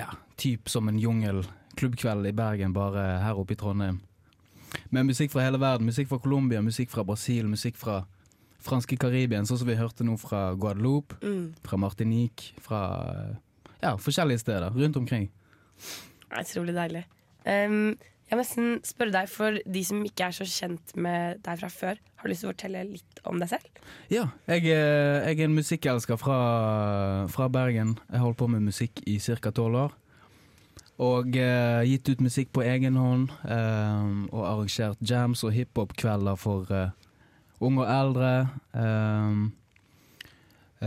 ja, 0.00 0.08
typ 0.40 0.68
som 0.68 0.88
en 0.90 0.98
jungelklubbkveld 1.00 2.28
i 2.28 2.34
Bergen, 2.36 2.74
bare 2.76 3.04
her 3.24 3.38
oppe 3.40 3.54
i 3.56 3.60
Trondheim. 3.60 4.00
Med 4.92 5.06
musikk 5.08 5.32
fra 5.34 5.44
hele 5.44 5.60
verden. 5.60 5.86
Musikk 5.88 6.08
fra 6.08 6.18
Colombia, 6.24 6.62
musikk 6.64 6.90
fra 6.92 7.04
Brasil, 7.04 7.48
musikk 7.48 7.76
fra 7.80 8.02
franske 8.62 8.96
Karibien, 9.00 9.44
sånn 9.48 9.58
som 9.60 9.68
vi 9.68 9.76
hørte 9.76 10.04
nå 10.06 10.14
fra 10.20 10.52
Guadeloupe, 10.54 11.16
Mm. 11.22 11.54
fra 11.64 11.76
Martinique, 11.76 12.52
fra 12.62 12.82
eh, 13.10 13.36
ja, 13.82 13.96
forskjellige 13.96 14.38
steder 14.44 14.70
rundt 14.70 14.96
omkring. 14.96 15.28
Det 16.30 16.38
er 16.38 16.44
Utrolig 16.46 16.74
deilig. 16.74 17.04
Um, 17.44 17.96
jeg 18.32 18.38
må 18.38 18.42
nesten 18.46 18.68
spørre 18.88 19.12
deg, 19.12 19.28
for 19.28 19.58
de 19.76 19.80
som 19.84 19.98
ikke 20.08 20.24
er 20.30 20.32
så 20.32 20.46
kjent 20.48 20.94
med 20.96 21.42
deg 21.44 21.58
fra 21.60 21.68
før, 21.68 21.98
har 22.16 22.24
du 22.24 22.32
lyst 22.32 22.40
til 22.44 22.48
å 22.48 22.52
fortelle 22.54 22.84
litt 22.88 23.20
om 23.28 23.36
deg 23.42 23.50
selv? 23.52 23.80
Ja, 24.08 24.22
jeg, 24.48 24.64
er- 24.72 25.26
jeg 25.28 25.38
er 25.40 25.44
en 25.50 25.56
musikkelsker 25.58 26.16
fra, 26.16 26.38
fra 27.28 27.48
Bergen. 27.52 27.98
Jeg 28.08 28.22
holdt 28.24 28.38
på 28.40 28.48
med 28.48 28.64
musikk 28.64 29.02
i 29.06 29.18
ca. 29.20 29.50
tolv 29.52 29.76
år. 29.84 29.92
Og 31.02 31.34
eh, 31.36 31.82
gitt 31.88 32.08
ut 32.12 32.20
musikk 32.24 32.52
på 32.56 32.62
egen 32.64 32.96
hånd. 32.96 33.30
eh, 33.44 34.10
og 34.32 34.44
arrangert 34.46 35.00
jams 35.02 35.42
og 35.44 35.52
hiphop-kvelder 35.56 36.36
for 36.38 36.70
eh, 36.72 36.90
unge 37.60 37.82
og 37.84 37.90
eldre. 37.90 38.32
Eh, 38.72 39.42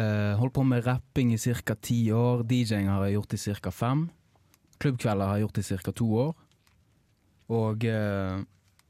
eh, 0.02 0.34
holdt 0.40 0.54
på 0.56 0.64
med 0.66 0.86
rapping 0.88 1.34
i 1.34 1.38
ca. 1.38 1.76
ti 1.76 2.12
år. 2.12 2.44
DJ-ing 2.48 2.88
har 2.90 3.06
jeg 3.06 3.18
gjort 3.20 3.34
i 3.38 3.42
ca. 3.62 3.72
fem. 3.72 4.10
Klubbkvelder 4.80 5.26
har 5.30 5.38
jeg 5.38 5.46
gjort 5.48 5.58
i 5.62 5.68
ca. 5.84 5.92
to 5.92 6.10
år. 6.26 6.34
Og 7.52 7.84
eh, 7.86 8.44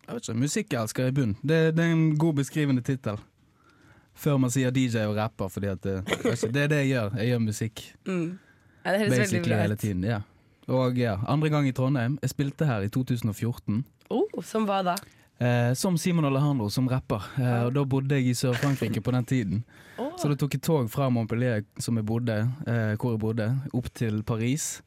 jeg 0.06 0.14
vet 0.16 0.28
ikke, 0.30 0.40
musikkelsker 0.40 1.10
i 1.10 1.16
bunn. 1.16 1.34
Det, 1.42 1.60
det 1.76 1.84
er 1.86 1.96
en 1.96 2.18
god 2.18 2.38
beskrivende 2.42 2.84
tittel. 2.86 3.18
Før 4.16 4.38
man 4.40 4.52
sier 4.54 4.72
DJ 4.72 5.04
og 5.10 5.18
rapper, 5.18 5.50
fordi 5.52 5.74
det, 5.84 5.96
ikke, 6.08 6.52
det 6.54 6.62
er 6.62 6.70
det 6.72 6.78
jeg 6.86 6.92
gjør. 6.94 7.18
Jeg 7.20 7.28
gjør 7.34 7.44
musikk 7.44 7.82
Mm. 8.06 8.40
Ja, 8.86 8.92
det 8.94 9.00
høres 9.00 9.18
veldig 9.18 9.42
bra 9.48 9.58
ut. 9.66 9.80
tiden. 9.82 10.04
Ja. 10.06 10.20
Og 10.68 10.98
ja, 10.98 11.16
andre 11.28 11.50
gang 11.50 11.68
i 11.68 11.72
Trondheim. 11.74 12.20
Jeg 12.22 12.30
spilte 12.30 12.66
her 12.70 12.86
i 12.86 12.90
2014. 12.90 13.84
Oh, 14.14 14.44
som 14.46 14.68
hva 14.70 14.84
da? 14.86 14.94
Eh, 15.42 15.74
som 15.74 15.98
Simon 15.98 16.26
Alejandro, 16.26 16.70
som 16.70 16.88
rapper. 16.88 17.26
Eh, 17.42 17.64
og 17.66 17.74
da 17.74 17.84
bodde 17.84 18.16
jeg 18.16 18.30
i 18.30 18.34
Sør-Frankrike 18.38 19.02
på 19.02 19.12
den 19.12 19.26
tiden. 19.26 19.64
Så 20.22 20.30
da 20.30 20.38
tok 20.38 20.54
jeg 20.54 20.62
tog 20.62 20.88
fra 20.94 21.10
Montpellier, 21.10 21.66
som 21.82 21.98
jeg 21.98 22.06
bodde, 22.06 22.38
eh, 22.68 22.94
hvor 22.96 23.16
jeg 23.16 23.20
bodde, 23.20 23.50
opp 23.74 23.90
til 23.94 24.22
Paris. 24.24 24.82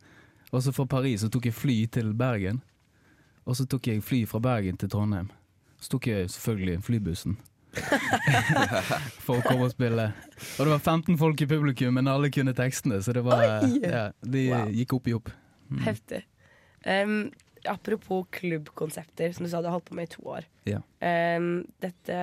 Og 0.53 0.63
så 0.63 0.73
fra 0.73 0.87
Paris 0.89 1.21
så 1.21 1.29
tok 1.29 1.45
jeg 1.45 1.53
fly 1.53 1.75
til 1.93 2.15
Bergen. 2.17 2.63
Og 3.49 3.57
så 3.57 3.65
tok 3.71 3.87
jeg 3.89 4.03
fly 4.05 4.23
fra 4.29 4.41
Bergen 4.45 4.77
til 4.81 4.91
Trondheim. 4.93 5.31
Så 5.81 5.95
tok 5.95 6.07
jeg 6.11 6.29
selvfølgelig 6.35 6.83
flybussen. 6.85 7.39
For 9.25 9.39
å 9.39 9.45
komme 9.45 9.69
og 9.69 9.73
spille. 9.73 10.09
Og 10.59 10.67
det 10.67 10.73
var 10.75 10.83
15 10.83 11.17
folk 11.21 11.41
i 11.45 11.49
publikum, 11.51 11.95
men 11.97 12.11
alle 12.11 12.31
kunne 12.35 12.55
tekstene, 12.57 12.99
så 13.05 13.15
det 13.17 13.23
var 13.27 13.45
ja, 13.45 14.09
De 14.25 14.45
Wow. 14.53 14.73
gikk 14.75 14.95
opp 14.99 15.09
i 15.11 15.15
opp. 15.17 15.31
Mm. 15.71 15.81
Heftig. 15.87 16.21
Um, 16.89 17.17
apropos 17.69 18.27
klubbkonsepter, 18.37 19.33
som 19.37 19.45
du 19.47 19.51
sa 19.53 19.61
du 19.63 19.69
har 19.71 19.77
holdt 19.79 19.89
på 19.91 19.97
med 19.99 20.09
i 20.09 20.13
to 20.17 20.23
år. 20.35 20.47
Ja. 20.69 20.81
Um, 21.39 21.65
dette 21.85 22.21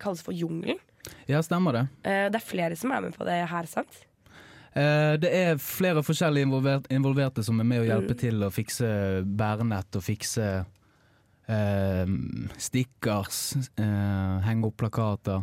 kalles 0.00 0.22
for 0.24 0.36
Jungelen. 0.36 0.80
ja, 1.28 1.40
stemmer 1.44 1.76
det. 1.76 1.86
Uh, 2.04 2.28
det 2.32 2.40
er 2.40 2.46
flere 2.46 2.76
som 2.80 2.92
er 2.96 3.04
med 3.08 3.16
på 3.16 3.26
det 3.28 3.40
her, 3.50 3.68
sant? 3.70 4.02
Eh, 4.72 5.14
det 5.18 5.30
er 5.34 5.56
flere 5.58 6.02
forskjellige 6.06 6.46
involvert, 6.46 6.84
involverte 6.94 7.42
som 7.44 7.58
er 7.60 7.64
med 7.66 7.82
å 7.82 7.86
hjelpe 7.88 8.14
Mm. 8.14 8.18
til 8.18 8.44
å 8.46 8.50
fikse 8.54 8.90
bærenett 9.26 9.96
og 9.96 10.02
fikse 10.06 10.64
eh, 11.48 12.06
stickers, 12.56 13.56
eh, 13.76 14.40
henge 14.46 14.64
opp 14.68 14.76
plakater. 14.76 15.42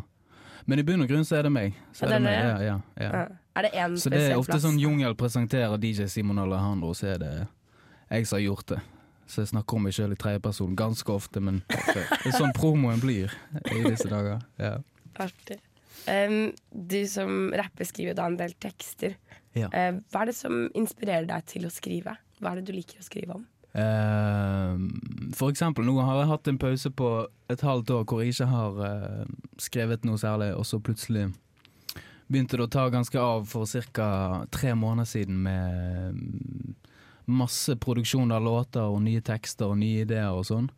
Men 0.65 0.79
i 0.79 0.83
bunn 0.83 1.01
og 1.01 1.07
grunn 1.09 1.25
så 1.27 1.37
er 1.39 1.43
det 1.43 1.51
meg. 1.51 1.73
Så 1.95 2.05
er, 2.05 2.13
det 2.15 2.21
meg. 2.21 2.33
Ja, 2.33 2.57
ja, 2.61 2.79
ja. 2.99 3.11
Ja. 3.11 3.25
Er 3.57 3.61
det 3.67 3.71
en 3.73 3.97
Så 3.97 4.09
det 4.11 4.21
er 4.31 4.37
ofte 4.37 4.59
sånn 4.61 4.79
Jungel 4.79 5.15
presenterer 5.15 5.77
DJ 5.79 6.07
Simon 6.07 6.37
Alejandro, 6.39 6.93
så 6.93 7.13
er 7.15 7.17
det 7.17 7.31
jeg 8.11 8.27
som 8.27 8.37
har 8.37 8.43
gjort 8.45 8.65
det. 8.67 8.79
Så 9.27 9.41
jeg 9.43 9.47
snakker 9.51 9.75
om 9.75 9.83
meg 9.83 9.93
sjøl 9.93 10.11
i 10.11 10.15
tredjeperson 10.15 10.75
ganske 10.79 11.11
ofte, 11.11 11.41
men 11.43 11.63
det 11.69 12.03
er 12.31 12.35
sånn 12.37 12.53
promoen 12.55 12.99
blir 13.03 13.33
i 13.75 13.81
disse 13.89 14.07
dager. 14.07 14.39
Ja. 14.59 14.77
Artig. 15.19 15.59
Um, 16.07 16.53
du 16.71 17.01
som 17.07 17.51
rapper 17.57 17.87
skriver 17.87 18.15
da 18.15 18.29
en 18.29 18.39
del 18.39 18.53
tekster. 18.63 19.17
Ja. 19.57 19.67
Uh, 19.73 19.99
hva 20.13 20.23
er 20.23 20.31
det 20.31 20.37
som 20.37 20.67
inspirerer 20.77 21.27
deg 21.27 21.47
til 21.49 21.67
å 21.67 21.73
skrive? 21.73 22.15
Hva 22.39 22.53
er 22.53 22.61
det 22.61 22.69
du 22.69 22.77
liker 22.77 23.01
å 23.01 23.07
skrive 23.07 23.39
om? 23.39 23.47
Uh, 23.77 24.79
for 25.37 25.51
eksempel, 25.51 25.85
nå 25.85 25.97
har 25.99 26.21
jeg 26.21 26.31
hatt 26.31 26.47
en 26.49 26.61
pause 26.61 26.91
på 26.97 27.09
et 27.51 27.61
halvt 27.61 27.91
år 27.93 28.05
hvor 28.07 28.23
jeg 28.23 28.33
ikke 28.33 28.47
har 28.49 28.79
uh, 28.79 29.35
skrevet 29.61 30.07
noe 30.07 30.17
særlig, 30.21 30.53
og 30.57 30.65
så 30.65 30.79
plutselig 30.81 31.27
begynte 32.27 32.57
det 32.57 32.65
å 32.65 32.71
ta 32.71 32.87
ganske 32.91 33.19
av 33.19 33.45
for 33.47 33.69
ca. 33.93 34.09
tre 34.51 34.73
måneder 34.75 35.07
siden 35.07 35.43
med 35.43 36.23
masse 37.27 37.75
produksjon 37.83 38.31
av 38.31 38.43
låter 38.43 38.87
og 38.87 39.01
nye 39.03 39.21
tekster 39.21 39.71
og 39.71 39.79
nye 39.81 40.05
ideer 40.07 40.31
og 40.31 40.47
sånn. 40.47 40.71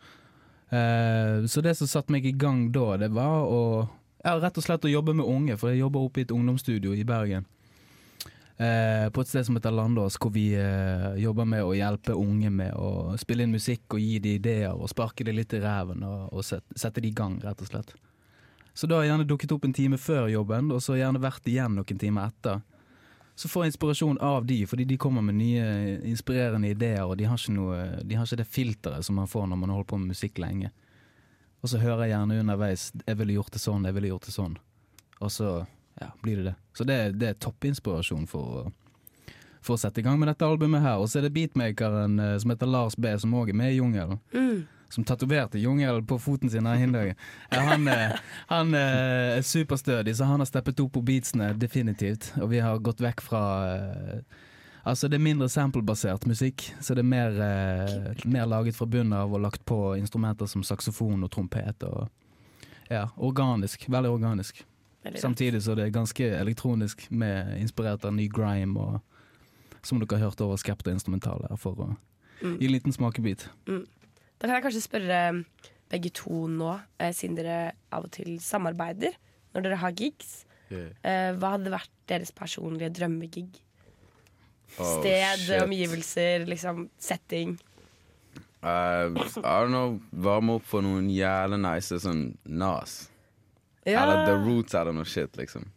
Uh, 0.74 1.46
så 1.50 1.62
det 1.66 1.76
som 1.78 1.90
satte 1.90 2.14
meg 2.14 2.26
i 2.26 2.36
gang 2.38 2.68
da, 2.74 2.98
det 3.02 3.14
var 3.14 3.46
å 3.46 3.62
ja, 4.24 4.36
rett 4.40 4.58
og 4.60 4.66
slett 4.66 4.86
å 4.86 4.92
jobbe 4.92 5.16
med 5.16 5.28
unge, 5.28 5.58
for 5.60 5.72
jeg 5.72 5.82
jobber 5.84 6.04
oppe 6.04 6.22
i 6.22 6.28
et 6.28 6.36
ungdomsstudio 6.36 6.94
i 6.96 7.06
Bergen. 7.08 7.48
Eh, 8.60 9.10
på 9.10 9.22
et 9.24 9.30
sted 9.32 9.46
som 9.48 9.56
heter 9.56 9.72
Landås, 9.72 10.18
hvor 10.20 10.34
vi 10.36 10.50
eh, 10.52 11.14
jobber 11.24 11.48
med 11.48 11.64
å 11.64 11.72
hjelpe 11.78 12.12
unge 12.12 12.50
med 12.52 12.74
å 12.76 13.16
spille 13.22 13.46
inn 13.46 13.56
musikk 13.56 13.96
og 13.96 14.04
gi 14.04 14.18
de 14.20 14.34
ideer 14.36 14.74
og 14.74 14.92
sparke 14.92 15.24
det 15.24 15.32
litt 15.38 15.56
i 15.56 15.62
ræven 15.64 16.04
og, 16.04 16.26
og 16.34 16.44
sette, 16.44 16.76
sette 16.76 17.00
de 17.00 17.08
i 17.08 17.16
gang, 17.16 17.38
rett 17.40 17.64
og 17.64 17.70
slett. 17.72 17.94
Så 18.76 18.88
da 18.88 18.98
har 18.98 19.06
jeg 19.06 19.14
gjerne 19.14 19.30
dukket 19.30 19.54
opp 19.56 19.64
en 19.64 19.76
time 19.76 19.98
før 20.00 20.28
jobben, 20.32 20.74
og 20.76 20.84
så 20.84 20.98
gjerne 21.00 21.24
vært 21.24 21.48
igjen 21.48 21.80
noen 21.80 22.04
timer 22.04 22.28
etter. 22.28 22.60
Så 23.40 23.48
får 23.48 23.64
jeg 23.64 23.74
inspirasjon 23.74 24.20
av 24.28 24.44
de, 24.48 24.58
fordi 24.68 24.84
de 24.90 25.00
kommer 25.00 25.24
med 25.24 25.40
nye 25.40 25.96
inspirerende 26.12 26.74
ideer, 26.74 27.06
og 27.08 27.16
de 27.20 27.30
har 27.32 27.40
ikke, 27.40 27.56
noe, 27.56 27.80
de 28.04 28.20
har 28.20 28.28
ikke 28.28 28.42
det 28.42 28.50
filteret 28.52 29.08
som 29.08 29.16
man 29.20 29.32
får 29.32 29.48
når 29.48 29.62
man 29.64 29.72
holder 29.72 29.88
på 29.88 30.00
med 30.02 30.12
musikk 30.12 30.44
lenge. 30.44 30.74
Og 31.60 31.70
så 31.70 31.82
hører 31.82 32.06
jeg 32.06 32.16
gjerne 32.16 32.40
underveis 32.40 32.92
'jeg 33.06 33.18
ville 33.18 33.34
gjort 33.34 33.52
det 33.52 33.62
sånn', 33.62 33.86
'jeg 33.86 33.94
ville 33.94 34.08
gjort 34.08 34.26
det 34.26 34.34
sånn'. 34.34 34.58
Og 35.22 35.32
så 35.32 35.68
ja, 36.02 36.12
blir 36.22 36.36
det 36.38 36.44
det. 36.44 36.56
Så 36.74 36.84
det, 36.84 37.20
det 37.20 37.28
er 37.28 37.34
toppinspirasjon 37.34 38.28
for 38.28 38.72
for 39.62 39.76
å 39.76 39.78
sette 39.78 40.02
i 40.02 40.04
gang 40.04 40.20
med 40.20 40.30
dette 40.32 40.48
albumet 40.48 40.84
her. 40.84 40.98
Og 41.02 41.10
så 41.10 41.20
er 41.20 41.28
det 41.28 41.36
beatmakeren 41.36 42.20
eh, 42.20 42.36
som 42.42 42.54
heter 42.54 42.70
Lars 42.70 42.98
B, 42.98 43.12
som 43.20 43.36
òg 43.36 43.52
er 43.52 43.60
med 43.60 43.74
i 43.74 43.80
Jungelen. 43.80 44.20
Mm. 44.34 44.68
Som 44.90 45.06
tatoverte 45.06 45.60
jungelen 45.62 46.06
på 46.10 46.18
foten 46.18 46.50
sin 46.50 46.66
her 46.66 46.82
en 46.82 46.96
dag. 46.96 47.12
Han 47.54 47.88
eh, 47.88 48.16
han 48.48 48.74
eh, 48.74 49.38
er 49.38 49.46
superstødig, 49.46 50.16
så 50.18 50.26
han 50.26 50.42
har 50.42 50.50
steppet 50.50 50.80
opp 50.82 50.96
på 50.96 51.04
beatsene, 51.06 51.52
definitivt. 51.60 52.32
Og 52.42 52.50
vi 52.56 52.64
har 52.64 52.82
gått 52.82 53.04
vekk 53.04 53.22
fra 53.22 53.44
Altså, 54.86 55.10
det 55.10 55.20
er 55.20 55.24
mindre 55.24 55.50
samplebasert 55.52 56.26
musikk, 56.26 56.64
så 56.82 56.96
det 56.96 57.04
er 57.04 57.10
mer, 57.10 57.30
eh, 57.42 58.24
mer 58.26 58.46
laget 58.48 58.76
fra 58.76 58.86
bunnen 58.86 59.14
av 59.14 59.34
og 59.34 59.42
lagt 59.44 59.66
på 59.66 59.98
instrumenter 60.00 60.48
som 60.48 60.64
saksofon 60.64 61.24
og 61.24 61.32
trompet. 61.32 61.84
Og, 61.84 62.08
ja, 62.90 63.08
organisk. 63.18 63.86
Veldig 63.90 64.10
organisk. 64.10 64.64
Veldig 65.06 65.20
Samtidig 65.20 65.62
så 65.64 65.76
det 65.76 65.86
er 65.88 65.92
ganske 65.96 66.24
elektronisk, 66.40 67.10
med 67.12 67.58
inspirert 67.60 68.06
av 68.06 68.14
ny 68.14 68.28
grime 68.28 68.78
og 68.78 69.02
som 69.82 70.00
dere 70.00 70.18
har 70.20 70.30
hørt 70.30 70.42
over 70.42 70.58
Skepta 70.60 70.92
instrumentale 70.92 71.48
her, 71.50 71.56
for 71.58 71.76
å 71.76 71.98
Mm. 72.42 72.58
gi 72.60 72.66
en 72.66 72.72
liten 72.72 72.92
smakebit. 72.94 73.48
Mm. 73.68 73.86
Da 74.40 74.48
kan 74.48 74.56
jeg 74.56 74.64
kanskje 74.64 74.88
spørre 74.88 75.46
begge 75.90 76.10
to 76.14 76.48
nå, 76.48 76.80
eh, 77.00 77.12
siden 77.12 77.36
dere 77.36 77.74
av 77.92 78.06
og 78.06 78.12
til 78.12 78.38
samarbeider 78.40 79.14
når 79.54 79.64
dere 79.64 79.76
har 79.78 79.92
gigs. 79.92 80.46
Eh, 80.72 81.34
hva 81.36 81.58
hadde 81.58 81.72
vært 81.72 81.90
deres 82.08 82.32
personlige 82.32 82.94
drømmegig? 82.94 83.48
Oh, 84.78 85.00
Sted, 85.00 85.40
shit. 85.40 85.64
omgivelser, 85.64 86.46
liksom 86.48 86.90
setting. 86.98 87.58
Uh, 88.62 89.16
I 89.16 89.62
don't 89.62 89.72
know, 89.72 90.00
varme 90.12 90.58
opp 90.60 90.66
for 90.68 90.84
noen 90.84 91.08
jævlig 91.14 91.60
nice 91.64 92.00
sånn 92.04 92.34
Nas. 92.46 93.06
Ja. 93.88 94.04
Eller 94.04 94.26
The 94.28 94.38
Roots 94.44 94.76
eller 94.76 94.96
noe 94.96 95.08
shit, 95.08 95.38
liksom. 95.40 95.70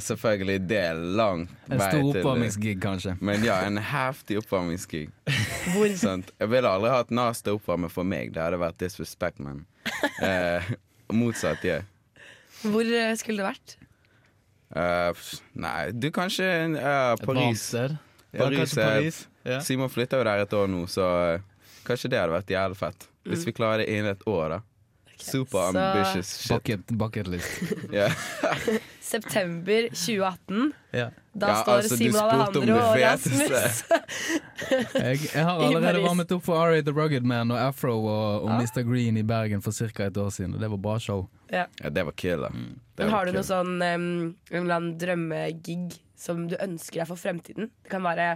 Selvfølgelig, 0.00 0.60
det 0.70 0.78
er 0.78 0.94
lang 0.94 1.42
En 1.68 1.76
vei 1.76 1.88
stor 1.90 1.98
En 1.98 2.06
stor 2.06 2.18
oppvarmingsgig, 2.20 2.76
kanskje. 2.80 3.16
Men 3.20 3.44
ja, 3.44 3.58
en 3.66 3.78
heftig 3.84 4.38
oppvarmingsgig. 4.40 5.10
Jeg 5.74 6.50
ville 6.50 6.70
aldri 6.70 6.92
hatt 6.94 7.10
Nas 7.14 7.42
til 7.44 7.56
å 7.56 7.60
oppvarme 7.60 7.90
for 7.92 8.06
meg. 8.06 8.32
Det 8.34 8.42
hadde 8.42 8.60
vært 8.62 8.78
disrespect, 8.80 9.42
men 9.42 9.64
uh, 10.22 10.70
Motsatt, 11.20 11.64
ja. 11.66 11.80
Hvor 12.62 12.86
eh, 12.86 13.12
skulle 13.18 13.42
det 13.42 13.48
vært? 13.50 13.76
Uh, 14.70 15.30
nei, 15.58 15.90
du 15.90 16.10
kanskje 16.14 16.46
uh, 16.76 17.16
Et 17.16 17.26
Paris. 17.26 17.42
varmt 17.42 17.62
sted. 17.64 17.98
Ja, 18.32 18.38
Paris, 18.44 18.76
er- 18.76 18.82
Paris, 18.84 19.28
ja. 19.44 19.60
Simon 19.60 19.88
flytter 19.90 20.18
jo 20.18 20.24
der 20.24 20.42
et 20.44 20.52
år 20.52 20.66
nå, 20.68 20.84
så 20.86 21.34
eh, 21.34 21.40
kanskje 21.84 22.10
det 22.10 22.18
hadde 22.20 22.32
vært 22.36 22.46
jævlig 22.54 22.76
fett. 22.76 23.08
Hvis 23.26 23.40
Mm. 23.42 23.46
vi 23.46 23.52
klarer 23.52 23.78
det 23.78 23.88
innen 23.88 24.10
et 24.12 24.22
år, 24.26 24.48
da. 24.48 24.60
Super 25.20 25.58
så- 25.72 25.76
ambitious 25.78 26.26
shit. 26.38 26.48
Bucket, 26.52 26.86
bucket 26.96 27.26
list. 27.28 27.62
Ja. 27.92 28.08
September 29.00 29.88
2018. 29.90 30.72
Ja. 30.92 31.10
Da 31.32 31.48
Ja, 31.48 31.54
står 31.62 31.72
altså, 31.76 31.96
Simon 31.96 32.20
Alejandro 32.20 32.76
og 32.78 32.96
Rasmus. 33.00 33.84
Jeg, 34.94 35.18
jeg 35.34 35.44
har 35.44 35.60
allerede 35.62 36.02
varmet 36.02 36.32
opp 36.32 36.44
for 36.44 36.58
Ari 36.60 36.82
The 36.82 36.92
Rugged 36.92 37.24
Man 37.26 37.50
og 37.50 37.58
Afro 37.58 37.94
og, 38.06 38.42
og 38.44 38.50
Ja. 38.50 38.58
Mr. 38.60 38.82
Green 38.88 39.16
i 39.16 39.22
Bergen 39.22 39.62
for 39.62 39.72
ca. 39.72 40.04
et 40.06 40.16
år 40.16 40.30
siden, 40.30 40.54
og 40.54 40.60
det 40.60 40.70
var 40.70 40.76
bra 40.76 40.98
show. 40.98 41.28
Ja. 41.52 41.64
Ja, 41.82 41.88
det 41.88 42.04
var 42.04 42.12
killer. 42.12 42.48
Mm. 42.50 42.78
Det 42.96 43.04
Men 43.04 43.10
var 43.10 43.18
har 43.18 43.24
du 43.24 43.32
killer. 43.32 43.40
noe 43.40 43.48
sånn 43.48 43.94
um, 43.94 44.36
en 44.50 44.62
eller 44.62 44.74
annen 44.74 44.98
drømmegig 44.98 45.98
som 46.20 46.42
du 46.50 46.56
ønsker 46.60 47.00
deg 47.00 47.08
for 47.08 47.16
fremtiden? 47.20 47.70
Det 47.82 47.90
kan 47.90 48.02
være 48.04 48.26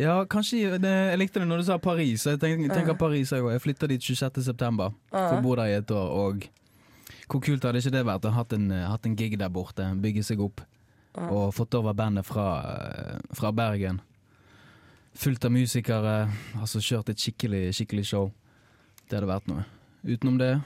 Ja, 0.00 0.16
kanskje 0.24 0.78
det, 0.80 0.92
Jeg 1.10 1.18
likte 1.20 1.40
det 1.42 1.48
når 1.50 1.60
du 1.60 1.64
sa 1.68 1.76
Paris. 1.78 2.24
Jeg 2.26 2.40
tenker, 2.40 2.72
tenker 2.72 2.94
Ja. 2.94 2.98
Paris 2.98 3.30
Jeg, 3.32 3.44
jeg 3.44 3.60
flytter 3.60 3.88
dit 3.92 4.02
26. 4.02 4.42
september 4.44 4.90
-huh. 5.12 5.38
å 5.38 5.42
bo 5.42 5.54
der 5.56 5.64
i 5.66 5.76
et 5.76 5.90
år. 5.90 6.08
Og 6.08 6.48
hvor 7.28 7.40
kult 7.40 7.62
hadde 7.64 7.78
ikke 7.78 7.90
det 7.92 8.04
vært 8.06 8.24
å 8.24 8.30
ha 8.30 8.42
hatt 8.42 8.52
en, 8.52 8.70
hatt 8.70 9.06
en 9.06 9.16
gig 9.16 9.38
der 9.38 9.48
borte, 9.48 9.82
bygge 10.00 10.22
seg 10.22 10.40
opp, 10.40 10.60
Ja. 11.16 11.28
og 11.30 11.54
fått 11.54 11.74
over 11.74 11.92
bandet 11.94 12.24
fra, 12.26 12.62
eh, 12.62 13.18
fra 13.34 13.52
Bergen. 13.52 14.00
Fullt 15.14 15.44
av 15.44 15.50
musikere, 15.52 16.28
altså 16.60 16.80
kjørt 16.80 17.08
et 17.08 17.16
skikkelig, 17.18 17.72
skikkelig 17.74 18.04
show. 18.06 18.32
Det 19.08 19.20
hadde 19.20 19.28
vært 19.28 19.46
noe. 19.46 19.64
Utenom 20.04 20.38
det. 20.38 20.60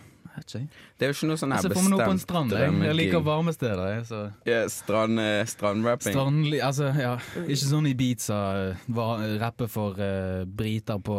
Det 0.46 1.06
er 1.06 1.12
jo 1.12 1.16
ikke 1.16 1.28
noe 1.30 1.40
sånn 1.40 1.52
her 1.54 1.58
Altså, 1.62 1.72
får 1.74 1.82
vi 1.86 1.90
noe 1.92 1.98
på 1.98 2.10
en 2.10 2.18
bestemt 2.18 2.26
strand, 2.28 2.52
jeg. 2.52 2.76
Jeg 2.88 2.96
liker 2.98 3.24
varme 3.26 3.52
steder. 3.56 3.82
Jeg, 3.96 4.04
så. 4.08 4.20
Ja, 4.48 4.60
strand, 4.72 5.20
eh, 5.22 5.42
strandrapping. 5.50 6.12
Strand, 6.14 6.46
altså, 6.68 6.92
ja. 6.98 7.14
Ikke 7.44 7.60
sånn 7.72 7.86
Ibiza, 7.90 8.40
eh, 8.70 8.86
va- 8.98 9.18
rappe 9.42 9.68
for 9.68 9.98
uh, 9.98 10.44
briter 10.44 10.98
på 11.00 11.18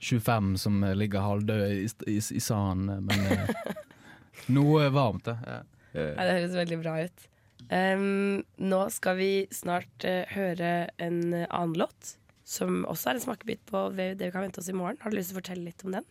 25 0.00 0.56
som 0.58 0.82
eh, 0.84 0.94
ligger 0.94 1.20
halvdøde 1.24 1.70
i, 1.74 1.88
i, 2.06 2.18
i 2.18 2.40
sanden, 2.40 2.88
eh, 2.88 3.00
men 3.00 3.48
uh, 3.48 3.72
noe 4.54 4.88
varmt, 4.94 5.24
da. 5.26 5.38
Ja. 5.46 5.58
Ja, 5.98 6.22
det 6.28 6.34
høres 6.36 6.54
veldig 6.54 6.76
bra 6.84 6.92
ut. 7.02 7.24
Um, 7.68 8.44
nå 8.62 8.78
skal 8.94 9.16
vi 9.18 9.30
snart 9.52 10.04
uh, 10.06 10.22
høre 10.30 10.88
en 11.02 11.18
eh, 11.34 11.46
annen 11.50 11.74
låt, 11.80 12.14
som 12.48 12.78
også 12.88 13.10
er 13.10 13.18
en 13.18 13.24
smakebit 13.26 13.60
på 13.68 13.80
det 13.92 14.06
vi 14.22 14.30
kan 14.32 14.46
vente 14.46 14.62
oss 14.62 14.70
i 14.72 14.76
morgen. 14.76 14.96
Har 15.02 15.12
du 15.12 15.18
lyst 15.18 15.30
til 15.32 15.36
å 15.36 15.40
fortelle 15.42 15.66
litt 15.68 15.82
om 15.84 15.92
den? 15.98 16.06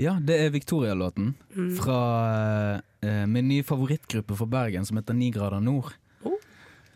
Ja, 0.00 0.14
det 0.20 0.38
er 0.40 0.50
Victoria-låten 0.54 1.34
Mm. 1.54 1.76
fra 1.76 1.98
eh, 3.04 3.26
min 3.28 3.48
nye 3.48 3.62
favorittgruppe 3.62 4.36
fra 4.36 4.46
Bergen 4.46 4.86
som 4.88 4.96
heter 4.96 5.14
Ni 5.14 5.28
grader 5.30 5.60
nord. 5.60 5.92
Oh. 6.24 6.38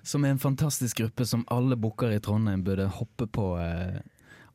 Som 0.03 0.25
er 0.25 0.33
en 0.33 0.41
fantastisk 0.41 0.97
gruppe 1.03 1.27
som 1.29 1.45
alle 1.53 1.77
booker 1.77 2.11
i 2.17 2.21
Trondheim 2.21 2.65
burde 2.65 2.87
hoppe 2.89 3.27
på 3.29 3.59
eh, 3.61 4.01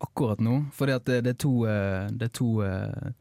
akkurat 0.01 0.41
nå. 0.41 0.65
Fordi 0.73 0.91
at 0.97 1.05
det, 1.05 1.21
det 1.27 1.35
er 1.35 1.39
to, 1.45 1.53
eh, 1.69 2.07
det 2.11 2.31
er 2.31 2.33
to 2.33 2.49
eh, 2.65 3.11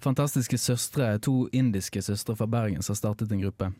fantastiske 0.00 0.58
søstre, 0.58 1.18
to 1.20 1.44
indiske 1.52 2.00
søstre 2.02 2.36
fra 2.36 2.46
Bergen 2.46 2.82
som 2.82 2.94
har 2.96 3.02
startet 3.02 3.32
en 3.32 3.44
gruppe. 3.44 3.70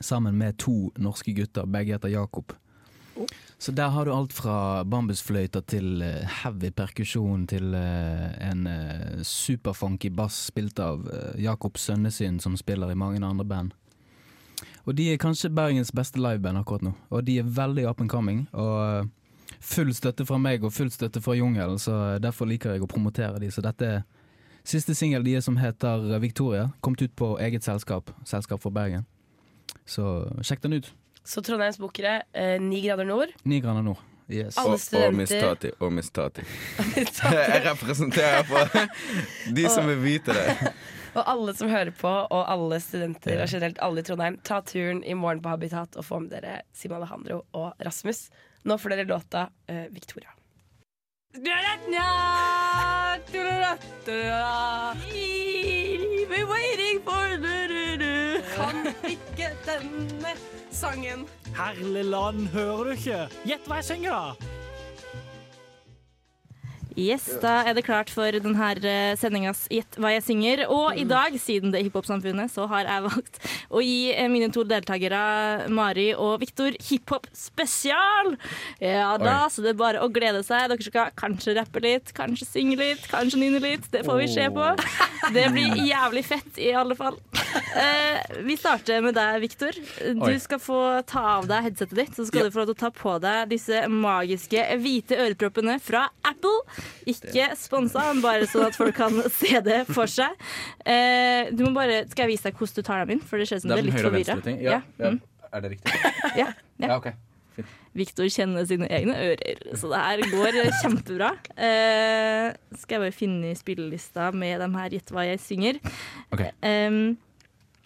Sammen 0.00 0.36
med 0.36 0.58
to 0.60 0.90
norske 1.00 1.32
gutter, 1.32 1.64
begge 1.66 1.96
heter 1.96 2.12
Jakob. 2.12 2.52
Så 3.64 3.72
der 3.72 3.88
har 3.88 4.04
du 4.04 4.12
alt 4.12 4.32
fra 4.36 4.84
bambusfløyter 4.84 5.62
til 5.64 6.02
eh, 6.04 6.32
heavy 6.42 6.68
perkusjon 6.76 7.46
til 7.48 7.72
eh, 7.72 8.26
en 8.44 8.66
eh, 8.68 9.22
superfunky 9.24 10.10
bass 10.12 10.50
spilt 10.50 10.82
av 10.84 11.06
Jakob 11.40 11.78
Sønnesyn, 11.80 12.36
som 12.44 12.58
spiller 12.60 12.90
i 12.92 12.96
mange 13.00 13.24
andre 13.24 13.46
band. 13.48 13.70
Og 14.84 14.98
de 14.98 15.06
er 15.08 15.22
kanskje 15.22 15.48
Bergens 15.48 15.94
beste 15.96 16.20
liveband 16.20 16.60
akkurat 16.60 16.84
nå, 16.84 16.92
og 17.08 17.24
de 17.24 17.38
er 17.40 17.48
veldig 17.48 17.86
up 17.88 18.02
and 18.04 18.12
coming. 18.12 18.42
Og 18.52 19.08
full 19.64 19.94
støtte 19.96 20.26
fra 20.28 20.36
meg 20.36 20.60
og 20.60 20.74
full 20.76 20.92
støtte 20.92 21.22
fra 21.24 21.32
Jungelen, 21.38 21.80
så 21.80 22.18
derfor 22.20 22.50
liker 22.50 22.76
jeg 22.76 22.84
å 22.84 22.90
promotere 22.90 23.40
de. 23.40 23.48
Så 23.48 23.64
dette 23.64 23.88
er 23.88 24.04
siste 24.60 24.92
singel 24.92 25.24
deres 25.24 25.48
som 25.48 25.56
heter 25.56 26.18
Victoria, 26.20 26.68
kommet 26.84 27.00
ut 27.00 27.16
på 27.16 27.32
eget 27.40 27.64
selskap, 27.64 28.12
Selskap 28.28 28.60
for 28.60 28.76
Bergen. 28.76 29.08
Så 29.88 30.04
sjekk 30.44 30.66
den 30.68 30.82
ut. 30.82 30.92
Så 31.24 31.42
Trondheims 31.42 31.78
bokere, 31.80 32.22
eh, 32.32 32.60
ni 32.60 32.82
grader 32.84 33.04
nord. 33.08 33.32
Ni 33.42 33.60
grader 33.60 33.82
nord. 33.82 34.02
Yes. 34.28 34.58
Alle 34.58 34.76
Og, 34.76 35.06
og 35.06 35.14
Miss 35.14 35.30
Tati. 35.30 35.70
Og 35.80 35.92
Miss 35.92 36.10
Tati. 36.10 36.42
Jeg 37.32 37.62
representerer 37.64 38.44
for 38.48 38.68
de 39.52 39.64
som 39.68 39.88
vil 39.88 40.00
vite 40.04 40.36
det. 40.36 40.72
Og 41.14 41.22
alle 41.30 41.52
som 41.54 41.68
hører 41.70 41.92
på, 41.94 42.10
og 42.10 42.40
alle 42.50 42.80
studenter 42.82 43.38
og 43.38 43.46
generelt 43.46 43.76
alle 43.86 44.02
i 44.02 44.06
Trondheim, 44.06 44.38
ta 44.42 44.56
turen 44.66 45.04
i 45.06 45.14
morgen 45.14 45.44
på 45.44 45.52
Habitat 45.52 45.94
og 45.94 46.02
få 46.02 46.18
med 46.24 46.32
dere 46.34 46.56
Simon 46.74 46.98
Alejandro 46.98 47.36
og 47.54 47.84
Rasmus. 47.86 48.24
Nå 48.66 48.74
får 48.82 48.96
dere 48.96 49.06
låta 49.06 49.44
eh, 49.70 49.86
Victoria. 49.94 50.34
We're 56.34 56.50
waiting 56.50 56.98
for 57.06 57.36
du-du-du. 57.38 57.73
Kan 58.54 58.86
ikke 59.08 59.50
denne 59.66 60.34
sangen. 60.70 61.26
Herlig 61.56 62.04
land, 62.04 62.46
hører 62.54 62.84
du 62.84 62.90
ikke? 62.94 63.22
Gjett 63.46 63.66
hva 63.70 63.80
jeg 63.80 63.88
synger, 63.92 64.14
da! 64.14 64.54
Yes, 66.96 67.24
Da 67.42 67.64
er 67.66 67.74
det 67.74 67.82
klart 67.86 68.10
for 68.14 68.30
denne 68.30 68.68
sendingas 69.18 69.64
Gjett 69.72 69.96
hva 69.98 70.12
jeg 70.14 70.22
synger. 70.26 70.64
Og 70.70 70.94
i 71.00 71.02
dag, 71.08 71.34
siden 71.42 71.72
det 71.74 71.80
er 71.80 71.88
hiphop-samfunnet, 71.88 72.52
så 72.54 72.68
har 72.70 72.86
jeg 72.86 73.02
valgt 73.08 73.40
å 73.74 73.82
gi 73.82 74.12
eh, 74.14 74.28
mine 74.30 74.50
to 74.54 74.62
deltakere, 74.68 75.68
Mari 75.74 76.12
og 76.14 76.38
Viktor, 76.44 76.76
hiphop 76.86 77.26
spesial. 77.34 78.34
Ja 78.78 79.16
da, 79.18 79.40
Oi. 79.46 79.50
så 79.50 79.64
det 79.64 79.72
er 79.74 79.80
bare 79.80 80.02
å 80.04 80.10
glede 80.12 80.44
seg. 80.46 80.68
Dere 80.70 80.86
skal 80.86 81.10
kanskje 81.18 81.56
rappe 81.58 81.82
litt, 81.82 82.12
kanskje 82.16 82.46
synge 82.46 82.78
litt, 82.78 83.08
kanskje 83.10 83.40
nynne 83.42 83.62
litt. 83.64 83.90
Det 83.92 84.04
får 84.06 84.20
vi 84.22 84.30
se 84.36 84.46
på. 84.54 84.70
Det 85.34 85.48
blir 85.54 85.74
jævlig 85.88 86.24
fett, 86.28 86.58
i 86.62 86.70
alle 86.76 86.94
fall. 86.98 87.18
Eh, 87.74 88.38
vi 88.46 88.54
starter 88.60 89.02
med 89.02 89.16
deg, 89.18 89.40
Viktor. 89.42 89.74
Du 90.14 90.26
Oi. 90.28 90.38
skal 90.42 90.60
få 90.62 90.78
ta 91.10 91.24
av 91.38 91.48
deg 91.50 91.68
headsetet 91.70 91.98
ditt. 91.98 92.14
Så 92.16 92.28
skal 92.28 92.44
Ja. 92.44 92.50
du 92.50 92.54
få 92.54 92.66
ta 92.78 92.90
på 92.94 93.18
deg 93.22 93.48
disse 93.50 93.84
magiske 93.90 94.62
hvite 94.78 95.18
øreproppene 95.26 95.80
fra 95.82 96.06
Apple. 96.24 96.60
Ikke 97.10 97.50
sponsa, 97.58 98.06
bare 98.22 98.48
sånn 98.50 98.68
at 98.68 98.78
folk 98.78 98.96
kan 98.96 99.20
se 99.40 99.60
det 99.64 99.82
for 99.90 100.10
seg. 100.10 100.34
Eh, 100.84 101.52
du 101.54 101.64
må 101.66 101.74
bare, 101.76 102.02
skal 102.10 102.26
jeg 102.26 102.36
vise 102.36 102.48
deg 102.48 102.58
hvordan 102.58 102.80
du 102.80 102.88
tar 102.88 103.04
dem 103.04 103.14
inn? 103.16 103.22
For 103.24 103.40
det 103.40 103.48
ser 103.50 103.60
ut 103.60 103.66
som 103.66 103.74
det 103.74 103.78
er 103.78 103.86
litt 103.88 103.94
er 103.98 104.10
litt 104.10 104.32
forvirra. 104.32 104.58
Ja. 104.64 104.80
ja. 105.00 105.14
Mm. 105.14 105.20
Er 105.54 105.64
det 105.64 105.76
riktig? 105.76 106.02
Ja, 106.34 106.50
ja. 106.82 106.88
Ja, 106.88 106.96
ok. 106.98 107.12
Fint. 107.54 107.74
Victor 107.94 108.26
kjenner 108.32 108.64
sine 108.66 108.88
egne 108.90 109.14
ører, 109.28 109.60
så 109.78 109.90
det 109.92 110.00
her 110.02 110.22
går 110.32 110.56
kjempebra. 110.80 111.28
Eh, 111.54 112.48
skal 112.80 112.96
jeg 112.96 113.04
bare 113.04 113.14
finne 113.14 113.52
spillelista 113.58 114.32
med 114.34 114.64
de 114.64 114.70
her 114.74 114.96
gitt 114.96 115.14
hva 115.14 115.28
jeg 115.28 115.42
synger. 115.44 115.78
Ok. 116.34 116.42
Em, 116.66 117.14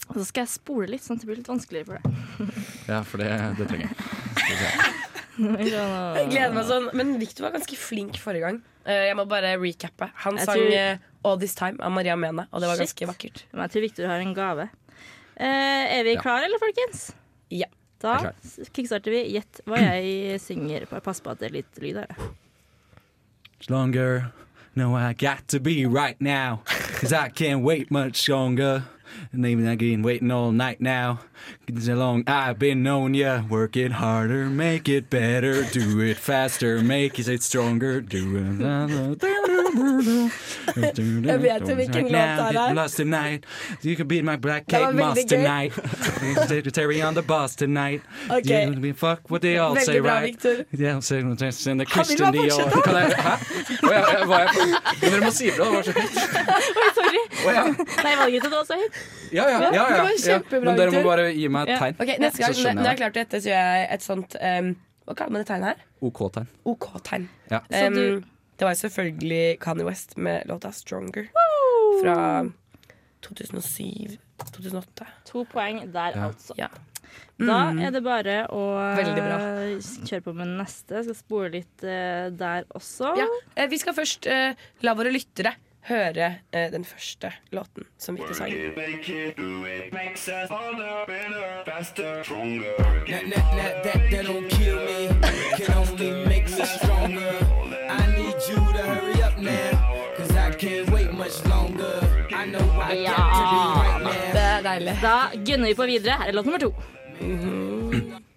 og 0.09 0.17
så 0.17 0.25
skal 0.31 0.47
jeg 0.47 0.55
spole 0.55 0.89
litt, 0.95 1.05
sånn 1.05 1.19
at 1.19 1.27
det 1.27 1.29
blir 1.29 1.43
litt 1.43 1.51
vanskeligere 1.53 1.91
for 1.91 2.01
deg. 2.01 2.65
Ja, 2.89 3.03
for 3.05 3.21
det, 3.21 3.29
det 3.59 3.69
trenger 3.69 3.91
jeg. 3.91 5.08
Jeg 5.39 6.29
gleder 6.33 6.53
meg 6.55 6.65
sånn. 6.67 6.89
Men 6.99 7.15
Victor 7.21 7.47
var 7.47 7.55
ganske 7.59 7.77
flink 7.79 8.19
forrige 8.19 8.41
gang. 8.47 8.61
Eh, 8.89 9.07
jeg 9.09 9.17
må 9.19 9.25
bare 9.29 9.55
recappe. 9.61 10.11
Han 10.25 10.37
Jeg 10.37 10.47
sang 10.47 10.57
tror- 10.59 10.73
eh, 10.75 10.99
All 11.25 11.39
This 11.39 11.55
Time 11.55 11.79
av 11.81 11.93
Maria 11.93 12.17
Mena, 12.17 12.47
og 12.53 12.61
det 12.61 12.69
var 12.69 12.77
Shit. 12.77 12.95
ganske 12.95 13.09
vakkert. 13.13 13.43
Men 13.53 13.63
jeg 13.69 13.71
tror 13.75 13.81
Victor 13.87 14.07
har 14.07 14.21
en 14.21 14.35
gave. 14.35 14.69
Eh, 15.37 15.99
er 15.99 16.03
vi 16.05 16.15
Ja. 16.15 16.21
klare, 16.21 16.45
eller, 16.45 16.59
folkens? 16.59 17.13
Ja. 17.51 17.67
Da 18.01 18.15
er 18.19 18.33
kickstarter 18.73 19.11
vi. 19.11 19.25
Gjett 19.35 19.61
hva 19.67 19.77
jeg 19.79 20.41
synger. 20.41 20.89
Bare 20.89 21.01
Pass 21.01 21.21
på 21.21 21.31
at 21.33 21.39
det 21.41 21.51
er 21.51 21.55
litt 21.55 21.79
lyd 21.83 21.97
her. 21.97 22.07
Longer. 23.69 24.33
No, 24.77 24.95
I 24.95 25.13
got 25.15 25.49
to 25.49 25.59
be 25.59 25.85
right 25.87 26.21
now. 26.21 26.61
Cause 27.01 27.13
I 27.13 27.29
can't 27.29 27.63
wait 27.63 27.91
much 27.91 28.29
longer. 28.29 28.85
Name 29.33 29.65
that 29.65 29.79
game, 29.79 30.03
waiting 30.03 30.31
all 30.31 30.53
night 30.53 30.81
now. 30.81 31.19
So 31.81 31.95
long 31.95 32.25
I've 32.27 32.59
been 32.59 32.83
knowing 32.83 33.15
ya. 33.15 33.43
Work 33.49 33.77
it 33.77 33.93
harder, 33.93 34.47
make 34.47 34.89
it 34.89 35.11
better, 35.11 35.65
do 35.65 36.01
it 36.01 36.17
faster, 36.17 36.83
make 36.83 37.19
it 37.19 37.43
stronger, 37.43 38.01
do 38.01 38.37
it. 38.37 38.61
Jag 41.25 41.39
vet 41.39 41.69
hur 41.69 41.75
vilken 41.75 42.03
låt 42.03 42.13
det 42.13 42.19
är. 42.19 42.75
Lost 42.75 42.97
tonight. 42.97 43.47
You 43.83 43.97
could 43.97 44.09
be 44.09 44.23
my 44.23 44.37
black 44.37 44.67
cape. 44.67 44.93
moss 44.93 45.25
tonight. 45.25 45.73
Secretary 46.49 47.03
on 47.03 47.15
the 47.15 47.23
bus 47.23 47.57
tonight. 47.57 48.03
Okej. 48.29 48.79
Okay. 48.79 48.93
Fuck 48.93 49.31
what 49.31 49.43
they 49.43 49.59
all 49.59 49.77
say 49.77 50.01
right. 50.01 50.45
Yeah, 50.71 51.01
say 51.01 51.19
and 51.21 51.39
the 51.39 51.87
Christian 51.87 52.33
Dior. 52.33 52.71
Kolla, 52.83 53.09
va? 53.09 53.39
Vad 54.27 54.41
är 55.03 55.11
det 55.11 55.21
man 55.21 55.33
ser? 55.33 55.53
Høyt. 57.19 57.37
Oh, 57.45 57.53
ja. 57.53 57.65
Nei, 58.07 58.15
valget 58.23 58.43
til 58.47 58.51
det 58.55 58.59
også 58.63 58.79
høyt. 58.81 58.99
Ja, 59.33 59.45
ja, 59.49 59.59
ja, 59.61 59.71
ja, 59.75 60.09
ja. 60.33 60.39
Men 60.63 60.77
dere 60.79 60.91
må 60.95 61.03
bare 61.05 61.27
gi 61.35 61.49
meg 61.53 61.69
et 61.69 61.75
Ja. 61.75 61.79
tegn. 61.83 61.99
Ok, 62.01 62.13
Neste 62.23 62.39
gang 62.45 62.55
når 62.55 62.63
jeg 62.63 62.77
er 62.79 62.83
klart 62.83 62.99
klar 62.99 63.13
dette, 63.19 63.41
så 63.45 63.49
gjør 63.53 63.69
jeg 63.77 63.89
et 63.99 64.03
sånt 64.07 64.37
um, 64.41 64.71
Hva 65.09 65.15
kaller 65.17 65.33
man 65.33 65.43
det 65.45 65.49
tegnet 65.49 65.69
her? 65.73 65.85
OK-tegn. 66.05 66.49
OK-tegn. 66.69 67.29
Ja. 67.51 67.61
Um, 67.89 68.25
det 68.59 68.67
var 68.67 68.75
selvfølgelig 68.75 69.59
Kanye 69.63 69.85
West 69.87 70.17
med 70.19 70.47
låta 70.51 70.69
'Stronger' 70.75 71.29
fra 72.03 72.17
2007-2008. 73.23 75.07
To 75.33 75.45
poeng 75.51 75.81
der, 75.93 76.13
Ja. 76.17 76.29
altså. 76.29 76.55
Ja. 76.59 76.69
Da 77.39 77.71
Mm. 77.73 77.79
er 77.87 77.91
det 77.91 78.03
bare 78.05 78.47
å 78.51 78.63
eh, 78.99 79.79
kjøre 80.05 80.23
på 80.23 80.35
med 80.35 80.47
neste. 80.59 80.91
Jeg 80.95 81.05
skal 81.05 81.15
spore 81.15 81.51
litt 81.51 81.83
uh, 81.85 82.29
der 82.31 82.65
også. 82.75 83.17
Ja, 83.17 83.27
eh, 83.57 83.67
vi 83.69 83.79
skal 83.79 83.95
først 83.95 84.27
uh, 84.27 84.55
la 84.83 84.95
våre 84.95 85.11
lyttere 85.15 85.55
høre 85.89 86.35
eh, 86.53 86.71
den 86.73 86.85
første 86.85 87.33
låten 87.53 87.87
som 87.99 88.17
Vitte 88.19 88.35
sang. 88.35 88.53
Ja, 102.99 103.23
det 104.33 104.45
er 104.45 104.63
deilig. 104.65 104.99
Da 105.03 105.17
gunner 105.35 105.67
vi 105.69 105.75
på 105.75 105.87
videre. 105.87 106.19
Her 106.21 106.29
er 106.29 106.33
låt 106.33 106.47
nummer 106.47 106.59
to. 106.59 106.75
Mm 107.21 107.39
-hmm 107.39 108.28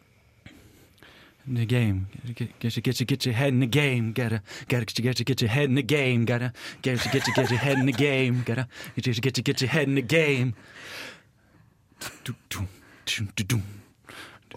in 1.47 1.55
the 1.55 1.65
game. 1.65 2.07
Get, 2.35 2.75
your, 2.75 2.81
get, 2.81 2.99
your, 2.99 3.05
get 3.05 3.25
your 3.25 3.35
head 3.35 3.49
in 3.49 3.59
the 3.59 3.67
game. 3.67 4.13
Gotta, 4.13 4.41
gotta 4.67 4.85
get, 4.85 4.99
your, 4.99 5.03
get, 5.03 5.19
your, 5.19 5.25
get 5.25 5.41
your 5.41 5.49
head 5.49 5.69
in 5.69 5.75
the 5.75 5.83
game. 5.83 6.25
Gotta, 6.25 6.53
get, 6.81 7.05
your, 7.05 7.11
get, 7.11 7.27
your, 7.27 7.33
get 7.33 7.49
your 7.49 7.59
head 7.59 7.77
in 7.77 7.85
the 7.85 7.91
game. 7.91 8.43
Gotta, 8.45 8.67
get, 8.95 9.07
your, 9.07 9.13
get, 9.15 9.37
your, 9.37 9.43
get 9.43 9.61
your 9.61 9.69
head 9.69 9.87
in 9.87 9.95
the 9.95 10.01
game. 10.01 10.55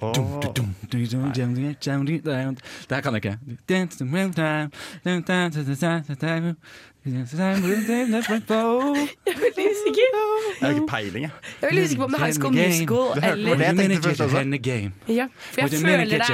Oh. 0.01 0.13
Det 2.89 3.03
kan 3.03 3.15
jeg 3.15 3.25
ikke. 3.25 3.39
Jeg 7.05 7.13
er 9.33 9.41
veldig 9.45 9.65
usikker. 9.75 10.09
Jeg 10.61 10.69
har 10.69 10.71
ikke 10.75 10.87
peiling, 10.89 11.23
jeg. 11.25 11.31
Jeg 11.61 11.63
er 11.63 11.67
veldig 11.67 11.85
usikker 11.85 12.01
på 12.01 12.05
om 12.05 12.11
det 12.13 12.21
er 12.21 12.25
High 12.25 12.35
School 12.35 12.53
Musical 12.55 13.05
eller 13.31 13.55
det 13.57 13.65
jeg 13.67 13.77
tenkte 13.77 14.09
først 14.09 14.21
også. 14.21 14.37
Ja, 15.09 15.27
for 15.53 15.61
jeg 15.61 15.71
føler 15.85 16.05
det 16.05 16.21
er 16.21 16.27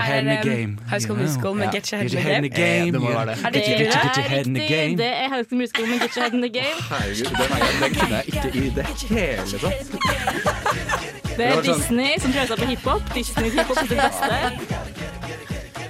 High 0.91 1.01
School 1.03 1.19
Musical 1.23 1.53
med 1.61 1.67
Get 1.75 1.87
Your 1.91 2.21
Head 2.23 2.37
in 2.37 2.43
the 2.43 2.55
Game. 2.63 2.93
Det 2.93 3.01
må 3.01 3.09
være 3.11 3.27
det. 3.27 3.37
Er 3.45 3.51
det 3.51 3.63
riktig. 3.81 4.99
Det 4.99 5.11
er 5.23 5.29
High 5.35 5.45
School 5.47 5.59
Musical 5.63 5.85
med 5.91 5.99
Get 6.05 6.15
Your 6.17 6.23
Head 6.25 6.35
in 6.39 6.43
the 6.47 6.53
Game. 6.61 6.77
Herregud, 6.91 7.27
den, 7.41 7.51
er, 7.51 7.91
kunne 7.99 8.17
jeg 8.17 8.25
ikke 8.27 8.49
i 8.55 8.71
det 8.77 8.85
hele 9.11 9.45
tatt. 9.63 9.87
Det 11.27 11.37
Det 11.37 11.47
er 11.47 11.53
sånn- 11.53 11.67
Disney 11.67 12.13
som 12.23 12.29
prøver 12.33 12.47
seg 12.53 12.59
på 12.59 12.67
hiphop. 12.73 13.03
Disney 13.15 13.49
hiphop 13.57 13.77
er 13.77 13.87
det 13.93 13.99
beste. 14.07 14.35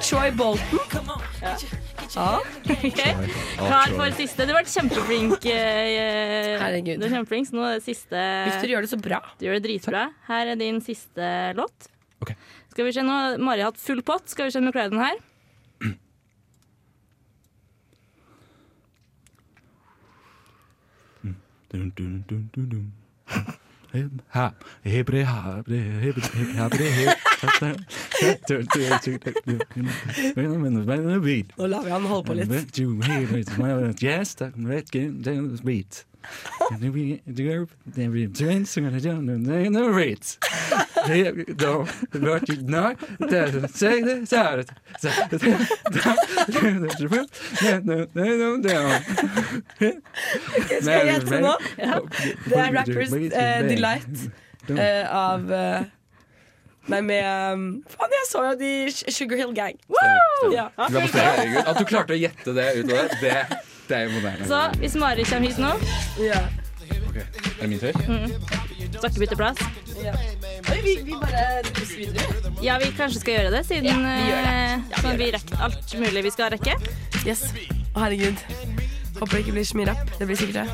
Troy 0.08 0.28
Bolton. 0.40 1.06
Ja. 1.42 1.54
Ja. 2.16 2.40
Okay. 2.66 3.12
Klar 3.56 3.92
for 3.94 4.10
siste. 4.18 4.42
Du 4.46 4.50
har 4.52 4.58
vært 4.62 4.72
kjempeflink. 4.72 5.44
eh, 5.46 6.56
Herregud. 6.58 6.98
Du 6.98 7.06
er 7.06 7.12
kjempeflink, 7.14 7.46
så 7.50 7.54
nå 7.58 7.64
er 7.68 7.76
det 7.78 7.84
siste 7.86 8.24
Victor 8.48 8.72
gjør 8.72 8.86
det 8.86 8.90
så 8.90 8.98
bra. 9.00 9.20
Du 9.38 9.46
gjør 9.46 9.58
det 9.60 9.64
dritbra. 9.68 10.02
Her 10.26 10.50
er 10.54 10.58
din 10.60 10.80
siste 10.84 11.30
låt. 11.58 11.86
Skal 12.70 12.86
vi 12.86 12.92
se, 12.94 13.02
nå 13.06 13.16
Mari 13.42 13.62
har 13.64 13.70
hatt 13.72 13.80
full 13.82 14.02
pott. 14.06 14.26
Skal 14.30 14.48
vi 14.48 14.54
se 14.54 14.58
om 14.62 14.66
hun 14.68 14.74
klarer 14.74 14.90
den 14.94 15.02
her? 15.04 15.18
Dun, 21.72 21.92
dun, 21.96 22.24
dun, 22.28 22.50
dun, 22.52 22.68
dun. 22.68 22.92
Nå 31.56 31.66
lar 31.66 31.82
vi 31.84 31.90
han 31.90 32.06
holde 32.06 32.26
på 32.26 32.34
litt. 32.38 32.48
Skal 50.80 50.92
jeg 50.92 51.08
gjette 51.14 51.40
nå? 51.40 51.54
Det 51.78 52.60
er 52.60 52.76
Rappers 52.76 53.16
eh, 53.16 53.62
Delight 53.70 54.28
eh, 54.76 55.06
av 55.08 55.50
eh, 55.56 55.88
Nei, 56.90 57.00
med 57.06 57.26
um, 57.54 57.66
Faen, 57.92 58.14
jeg 58.16 58.26
så 58.26 58.40
jo 58.48 58.54
de 58.58 58.70
Sugar 59.12 59.38
Hill 59.38 59.52
Gang. 59.54 59.76
Ja. 60.50 60.70
At 60.74 61.76
du 61.78 61.84
klarte 61.86 62.16
å 62.16 62.18
gjette 62.18 62.54
det 62.56 62.68
ut 62.80 62.90
av 62.96 63.12
det, 63.20 63.36
det, 63.90 63.98
er 63.98 64.06
jo 64.08 64.14
moderne. 64.16 64.46
Så 64.48 64.60
hvis 64.80 64.94
Mari 65.00 65.24
kommer 65.28 65.48
hit 65.50 65.58
nå 65.60 65.72
Ja. 66.24 66.40
Er 67.10 67.60
det 67.60 67.68
min 67.68 67.80
tur? 67.82 67.92
mm. 68.06 68.30
Skal 68.94 69.10
ikke 69.10 69.20
bytte 69.24 69.36
plass? 69.38 69.58
Ja. 70.00 70.12
Oi, 70.70 70.78
vi, 70.84 70.92
vi 71.04 71.16
bare 71.20 71.62
pusser 71.74 71.98
videre. 72.00 72.54
Ja, 72.64 72.76
vi 72.80 72.88
kanskje 72.96 73.20
skal 73.22 73.34
gjøre 73.38 73.50
det, 73.54 73.62
siden 73.68 73.88
Ja, 73.90 73.96
vi 74.00 74.30
gjør 74.30 74.42
det. 74.46 74.54
eh, 74.54 75.02
sånn 75.04 75.18
vi 75.20 75.28
rekker 75.34 75.62
alt 75.66 75.94
mulig 76.00 76.22
vi 76.26 76.32
skal 76.34 76.50
rekke. 76.54 76.74
Yes. 77.26 77.42
Å, 77.94 77.98
herregud. 78.04 78.38
Håper 79.20 79.32
det 79.36 79.42
ikke 79.44 79.56
blir 79.58 79.66
så 79.68 79.76
mye 79.80 79.88
rapp. 79.90 80.12
Det 80.20 80.28
blir 80.30 80.38
sikkert 80.40 80.62
det. 80.62 80.66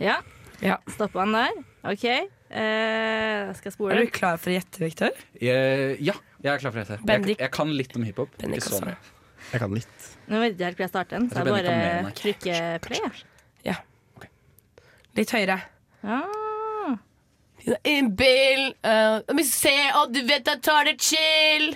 Ja. 0.00 0.18
Ja. 0.64 0.76
Stoppa 0.94 1.22
han 1.24 1.32
der. 1.36 1.52
OK. 1.92 2.04
Eh, 2.04 2.26
jeg 2.50 3.56
skal 3.60 3.72
spole. 3.76 3.94
Er 3.94 4.04
du 4.04 4.10
klar 4.14 4.40
for 4.40 4.50
å 4.52 4.56
gjette, 4.56 4.80
Victor? 4.82 5.14
Jeg, 5.40 5.96
ja, 6.04 6.16
jeg 6.42 6.52
er 6.54 6.62
klar 6.62 6.74
for 6.74 6.82
dette. 6.82 6.98
Jeg, 7.06 7.36
jeg 7.38 7.52
kan 7.54 7.70
litt 7.76 7.94
om 7.96 8.04
hiphop. 8.08 8.32
Bendik 8.40 8.62
Ikke 8.64 8.70
så 8.72 8.80
også. 8.80 8.90
mye. 8.90 9.19
Jeg 9.50 9.60
kan 9.62 9.74
litt. 9.74 10.08
Nå 10.30 10.40
vet 10.44 10.58
jeg 10.60 10.70
helt 10.70 10.78
hvor 10.78 10.86
jeg 10.86 10.92
starter 10.92 11.18
den, 11.18 11.28
så 11.30 11.42
Jeg 11.42 11.64
jeg 11.64 12.02
bare 12.04 12.12
trykker 12.20 12.78
play. 12.84 13.22
Ja. 13.66 13.76
Litt 15.18 15.34
høyere. 15.34 15.58
Ja. 16.06 16.20
En 17.84 18.10
bill 18.16 18.70
uh, 18.86 19.42
se, 19.44 19.74
og 19.98 20.14
du 20.14 20.22
vet 20.24 20.46
jeg 20.48 20.62
tar 20.64 20.86
det 20.88 20.96
chill. 21.02 21.74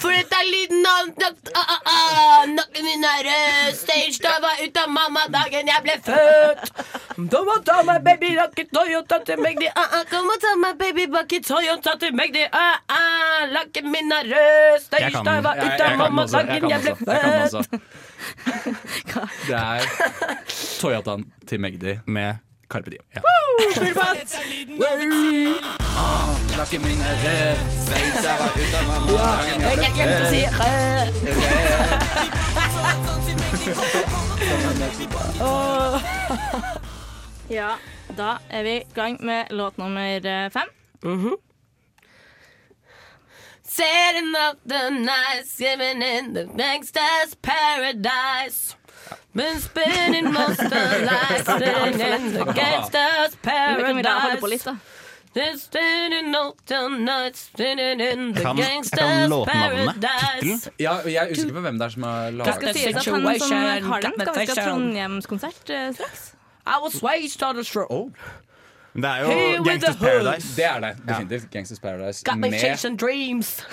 For 0.00 0.12
dette 0.12 0.36
er 0.38 0.48
lyden 0.48 0.86
av 0.88 1.10
ah, 1.54 1.70
ah, 1.70 1.80
ah, 1.94 2.46
Nakken 2.50 2.84
min 2.86 3.04
er 3.08 3.24
rød. 3.28 3.76
Stage 3.78 4.20
dive 4.22 4.52
ut 4.64 4.80
av 4.82 4.92
mamma 4.92 5.24
dagen 5.32 5.70
jeg 5.70 5.84
ble 5.86 5.96
født. 6.06 6.72
Kom 7.32 7.50
og 7.54 7.64
ta 7.66 7.80
meg, 7.86 8.02
baby, 8.06 8.32
rocket 8.38 8.72
Toyota 8.74 9.20
til 9.26 9.42
meg, 9.44 9.60
de 9.62 9.68
ah, 9.70 9.98
ah. 10.00 10.04
Kom 10.10 10.30
og 10.32 10.40
ta 10.42 10.54
meg, 10.60 10.78
baby, 10.80 11.06
bakke 11.12 11.40
Toyota 11.46 11.96
til 12.00 12.14
meg, 12.16 12.32
de 12.34 12.46
ah, 12.50 12.80
ah. 12.88 13.44
Lakken 13.54 13.90
min 13.92 14.12
er 14.12 14.30
rød. 14.32 14.80
Stage 14.86 15.10
Jeg- 15.10 15.20
ut 15.20 15.84
av 15.88 15.98
mamma 16.00 16.26
dagen 16.26 16.70
jeg 16.70 16.80
ble 16.84 16.96
født. 17.04 17.80
Det 19.48 19.58
er 19.58 19.84
Toyotaen 20.80 21.26
til 21.48 21.60
Magdi 21.60 21.98
med 22.06 22.40
Carpe 22.74 22.90
Diem. 22.90 23.04
Ja. 23.14 23.22
Ja, 37.48 37.78
da 38.16 38.38
er 38.48 38.62
vi 38.62 38.80
i 38.80 38.86
gang 38.94 39.16
med 39.20 39.46
låt 39.50 39.76
nummer 39.76 40.26
eh, 40.26 40.50
fem. 40.50 40.68
Mhm. 41.02 41.36
Setting 43.62 44.34
up 44.48 44.58
the 44.68 44.90
night, 44.90 45.46
skimming 45.46 46.02
in 46.02 46.34
the 46.34 46.44
gangster's 46.44 47.34
paradise. 47.42 48.76
Been 49.36 49.60
spinning 49.60 50.32
most 50.32 50.60
of 50.60 50.70
life 50.70 51.48
in 51.48 52.32
the 52.32 52.44
gangster's 52.54 53.30
det 53.42 53.42
paradise. 53.42 54.64
da. 54.64 54.76
Been 55.34 55.58
spending 55.58 56.34
all 56.34 56.54
the 56.66 56.88
nights 56.88 57.50
living 57.58 58.00
in 58.00 58.34
the 58.34 58.42
Kan- 58.42 59.28
låtnavnet, 59.28 59.46
paradise. 60.02 60.70
Ja, 60.80 60.92
jeg 61.04 61.14
er 61.16 61.32
usikker 61.32 61.54
på 61.54 61.60
hvem 61.60 61.78
det 61.78 61.84
er 61.84 61.88
som 61.88 62.02
har 62.02 62.24
Det 62.24 62.34
laget 62.34 62.54
skal 62.54 62.74
sies 62.74 62.86
at 62.86 62.94
han 62.94 63.04
som 63.04 63.52
har 63.56 64.00
den, 64.00 64.12
skal 64.20 64.34
vi 64.34 64.46
ha 64.46 64.68
Trondheimskonsert 64.70 65.70
eh, 65.70 65.92
straks. 65.94 66.34
I 66.66 66.76
was 66.84 67.02
waged 67.02 67.42
on 67.42 67.58
a 67.58 67.62
straw. 67.62 68.10
Det 68.94 69.04
er 69.04 69.18
jo 69.20 69.28
with 69.28 69.64
Gangsters 69.70 69.96
Paradise. 69.96 70.56
Det 70.56 70.64
er 70.64 70.80
det, 70.80 70.96
definitivt. 71.08 71.50
Gangsters 71.50 71.80
Paradise. 71.80 72.22
Got 72.24 72.38
my 72.38 72.48
med 72.50 72.60
chasing 72.60 73.00
dreams. 73.00 73.66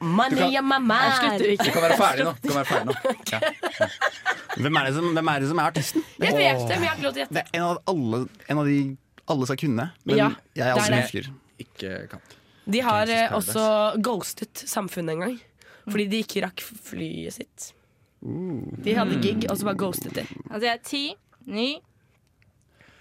Money 0.00 0.36
kan- 0.36 0.56
on 0.58 0.68
my 0.68 0.78
mind. 0.80 1.40
Du 1.58 1.70
kan 1.70 1.82
være 1.84 1.96
ferdig 2.00 2.24
nå. 2.24 2.32
Du 2.42 2.48
kan 2.48 2.56
være 2.62 2.68
ferdig 2.70 2.86
nå. 2.86 2.94
Ja. 3.34 3.40
Hvem 4.62 4.76
er 4.78 4.84
det 4.86 4.92
som, 4.94 5.06
hvem 5.16 5.28
er, 5.32 5.40
det 5.42 5.48
som 5.50 5.58
er 5.58 5.70
artisten? 5.72 6.04
Jeg 6.22 6.34
vet 6.36 6.60
det, 6.68 6.76
men 6.78 6.84
jeg 6.84 6.90
har 6.90 6.96
ikke 6.98 7.06
lov 7.08 7.14
til 7.16 7.22
å 7.22 7.24
gjette. 7.24 7.42
En 7.58 7.62
av, 7.66 7.78
alle, 7.90 8.20
en 8.52 8.60
av 8.62 8.68
de 8.70 8.76
alle 9.34 9.48
skal 9.50 9.58
kunne, 9.64 9.86
men 10.06 10.16
Ja, 10.20 10.28
jeg 10.54 10.68
altså 10.76 10.84
det 10.84 10.84
er 10.84 10.94
det. 10.94 11.08
husker. 11.08 11.30
Ikke 11.64 11.90
kan. 12.12 12.20
De 12.74 12.80
har 12.86 13.10
eh, 13.12 13.32
også 13.36 13.64
ghostet 14.06 14.62
samfunnet 14.70 15.16
en 15.16 15.24
gang. 15.24 15.34
Fordi 15.90 16.06
de 16.08 16.20
ikke 16.24 16.44
rakk 16.46 16.62
flyet 16.64 17.34
sitt. 17.36 17.66
De 18.24 18.94
hadde 18.96 19.18
gig, 19.20 19.42
og 19.50 19.58
så 19.60 19.66
bare 19.68 19.76
ghostet 19.82 20.14
de. 20.16 20.22
Altså, 20.50 20.62
jeg 20.64 20.72
er 20.78 20.84
ti, 20.86 21.02
ni. 21.50 21.66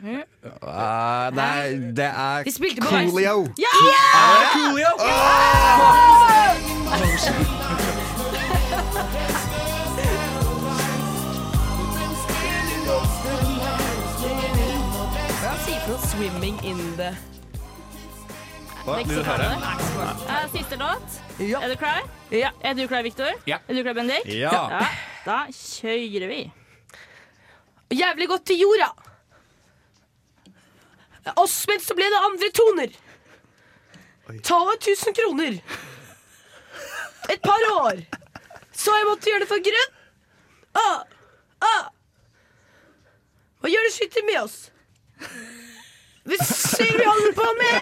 Uh, 0.04 0.10
det 1.32 1.44
er, 1.44 1.70
det 1.96 2.06
er 2.06 2.44
De 2.44 2.52
spilte 2.52 2.82
på 2.82 2.88
Coolio. 2.88 3.48
Ja! 3.58 3.72
Er 4.20 4.40
det 4.40 4.50
Coolio? 4.54 4.92
'swimming 16.14 16.58
in 16.64 16.78
the' 16.98 17.16
Hva? 18.86 18.98
Det 19.00 19.08
Vil 19.08 19.18
du 19.18 19.24
høre? 19.24 19.38
farlig. 19.38 20.28
Eh, 20.30 20.52
Siste 20.52 20.76
låt. 20.76 21.22
Er 21.40 21.70
du 21.70 21.76
klar? 21.76 22.02
Er 22.32 22.74
du 22.74 22.88
klar, 22.88 23.02
Viktor? 23.02 23.32
Ja. 23.48 23.58
Er 23.68 23.74
du 23.74 23.82
klar, 23.84 23.94
Bendik? 23.94 24.26
Ja. 24.28 24.82
Da 25.26 25.38
kjører 25.52 26.28
vi. 26.28 26.42
Jævlig 27.94 28.28
godt 28.28 28.46
til 28.46 28.60
jorda. 28.60 28.90
Mens 31.24 31.88
så 31.88 31.96
ble 31.96 32.10
det 32.12 32.20
andre 32.28 32.50
toner. 32.56 32.94
Ta 34.44 34.60
av 34.60 34.76
1000 34.76 35.14
kroner. 35.14 35.60
Et 37.30 37.42
par 37.42 37.64
år. 37.72 38.04
Så 38.76 38.96
jeg 38.98 39.08
måtte 39.08 39.30
gjøre 39.30 39.44
det 39.44 39.50
for 39.52 39.64
grunn. 39.64 39.92
Ah, 40.74 41.04
ah. 41.64 41.84
Hva 43.62 43.72
gjør 43.72 43.88
det 43.88 43.94
skytter 43.96 44.26
med 44.28 44.40
oss? 44.42 44.58
Vi 46.24 46.38
ser 46.44 46.98
vi 46.98 47.06
holder 47.08 47.36
på 47.38 47.48
med. 47.60 47.76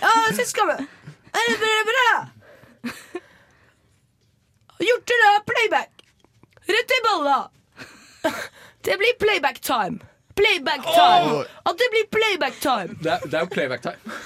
Ja, 0.00 0.12
søskenene. 0.34 0.86
Er 1.32 1.50
det 1.50 1.58
bra, 1.62 1.76
bra? 1.90 2.06
Gjort 4.82 5.06
det 5.06 5.18
da, 5.22 5.32
playback. 5.46 6.06
Rett 6.66 6.96
i 6.96 7.02
balla. 7.06 7.38
Det 8.82 8.98
blir 8.98 9.18
playback 9.18 9.60
time. 9.60 9.98
Playback 10.38 10.82
time. 10.86 11.32
Åh. 11.38 11.44
At 11.68 11.74
det 11.80 11.88
blir 11.94 12.06
playback 12.14 12.54
time. 12.60 12.96
Det 13.02 13.12
er, 13.12 13.18
det 13.28 13.34
er 13.34 13.40
jo 13.46 13.50
playback 13.52 13.82
time. 13.82 14.16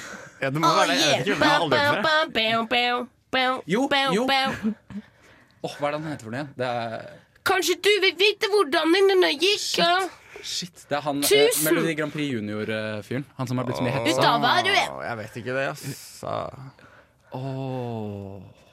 Ja, 0.43 0.51
det 0.51 0.61
må 0.61 0.69
være 0.69 0.89
det. 0.93 0.97
Jeg 1.01 1.19
vet 1.19 1.27
ikke, 1.27 1.39
jeg 1.41 1.49
har 1.51 1.61
aldri 1.65 1.79
hørt 1.79 2.05
det. 2.05 3.63
Jo, 3.67 3.89
jo. 4.15 4.27
Åh, 5.67 5.73
hva 5.81 5.89
er 5.89 5.97
det 5.97 5.99
han 6.01 6.13
heter 6.13 6.25
for 6.29 6.31
noe 6.31 6.39
igjen? 6.41 6.53
Det 6.61 6.67
er 6.67 7.09
Kanskje 7.47 7.75
du 7.83 7.91
vil 8.03 8.15
vite 8.19 8.49
hvordan 8.53 8.95
denne 9.11 9.31
gikk? 9.39 9.67
ja? 9.79 9.91
Shit, 10.47 10.85
det 10.91 10.97
er 10.99 11.03
han 11.03 11.19
eh, 11.23 11.27
Tusen. 11.27 11.65
Melodi 11.67 11.95
Grand 11.99 12.13
Prix 12.15 12.29
Junior-fyren. 12.37 13.25
Han 13.39 13.49
som 13.51 13.59
har 13.59 13.67
blitt 13.67 13.79
så 13.81 13.87
mye 13.87 13.95
Ut 13.99 14.07
hetsa. 14.07 14.29
av 14.35 14.41
hva 14.45 14.53
du 14.63 14.71
er? 14.71 14.91
Jeg 15.09 15.17
vet 15.23 15.39
ikke 15.43 15.57
det, 15.57 15.65
ass. 15.73 15.85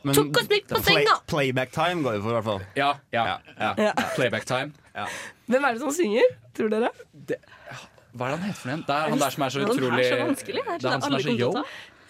Men 0.04 0.16
Tok 0.18 0.38
oss 0.42 0.50
midt 0.52 0.68
på 0.68 0.82
play- 0.84 1.06
senga. 1.06 1.16
Playback 1.32 1.72
time 1.72 2.04
går 2.04 2.18
det 2.18 2.22
for, 2.26 2.30
i 2.30 2.34
hvert 2.38 2.48
fall. 2.50 2.62
Ja, 2.76 2.90
ja, 3.16 3.24
ja. 3.58 3.74
Ja. 3.78 3.94
Playback 4.18 4.46
time. 4.46 4.74
Hvem 5.52 5.64
er 5.68 5.74
det 5.76 5.82
som 5.84 5.92
synger? 5.96 6.28
Tror 6.56 6.70
dere? 6.72 6.90
Hva 8.14 8.28
er 8.28 8.30
det 8.30 8.38
han 8.38 8.46
heter 8.46 8.60
for 8.60 8.70
noe 8.70 8.76
igjen? 8.78 8.86
Det 8.88 8.94
er 8.94 9.10
han 9.10 9.20
der 9.24 9.34
som 9.34 9.44
er 9.44 9.50
så 9.50 9.60
Den 9.60 9.68
er 9.68 9.74
utrolig 9.74 10.06
så 10.06 10.20
vanskelig. 10.22 10.62
Det 10.64 10.86
er 10.86 10.94
han 10.94 11.02
som 11.02 11.14
er 11.18 11.26
så 11.26 11.34
yo. 11.40 11.52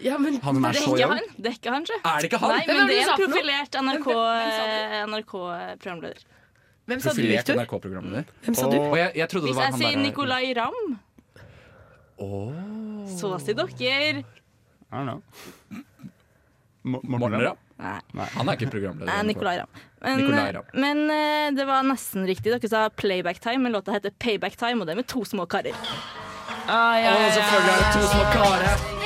Ja, 0.04 0.18
men 0.20 0.34
Han 0.44 0.56
som 0.58 0.66
er 0.66 0.74
det 0.74 0.82
er 0.82 0.84
så 0.84 0.92
ikke 0.94 1.04
yo. 1.04 1.10
han. 1.14 1.32
Det 1.38 1.48
er 1.52 1.58
ikke 1.58 1.72
han, 1.74 1.86
sjø. 1.88 1.98
Er 2.04 2.18
det 2.20 2.28
ikke 2.30 2.40
han? 2.44 2.50
Nei, 2.54 2.64
men 2.68 2.76
det 2.76 2.84
det 2.90 2.98
er 2.98 3.08
en 3.08 3.22
profilert 3.24 3.78
NRK-programleder. 3.88 5.08
NRK-programleder. 5.14 6.24
Hvem 6.84 7.00
sa 7.00 7.10
du, 7.10 7.16
Profilert 7.16 7.38
Victor? 7.48 7.56
NRK-programleder. 7.62 8.26
Hvem 8.44 8.56
sa 8.60 8.66
du? 8.68 8.78
Og 8.82 8.98
jeg, 9.00 9.12
jeg 9.22 9.30
trodde 9.32 9.46
det 9.48 9.52
Hvis 9.54 9.60
var 9.62 9.64
jeg 9.64 9.72
han 9.72 9.80
sier 9.80 9.96
der 9.96 10.04
Nicolay 10.04 10.54
Ramm, 10.58 10.98
så 13.18 13.32
sier 13.40 13.56
dere 13.56 14.24
I 14.94 14.96
don't 14.96 15.08
know. 15.08 15.22
Morten 16.84 17.40
Ramm? 17.48 17.63
Nei. 17.84 18.28
Han 18.38 18.48
er 18.48 18.58
ikke 18.58 18.72
programleder. 18.72 19.10
Nei, 19.12 19.24
Nicolai 19.28 19.58
Ramm. 19.60 19.82
Men, 20.04 20.56
Ram. 20.56 20.66
Men 20.74 21.04
uh, 21.08 21.48
det 21.56 21.68
var 21.68 21.86
nesten 21.88 22.28
riktig. 22.28 22.52
Dere 22.52 22.72
sa 22.72 22.90
Playback 22.90 23.40
Time, 23.44 23.64
men 23.64 23.76
låta 23.76 23.96
heter 23.96 24.12
Payback 24.20 24.56
Time, 24.60 24.82
og 24.82 24.88
det 24.88 24.96
er 24.96 25.02
med 25.04 25.08
to 25.08 25.24
små 25.28 25.46
karer. 25.46 25.76
Ah, 26.68 26.96
ja, 27.00 27.12
ja, 27.12 27.12
ja. 27.12 27.32
selvfølgelig 27.38 27.74
er 27.74 27.80
det 27.84 27.94
to 27.94 28.08
små 28.08 28.24
karer. 28.36 29.04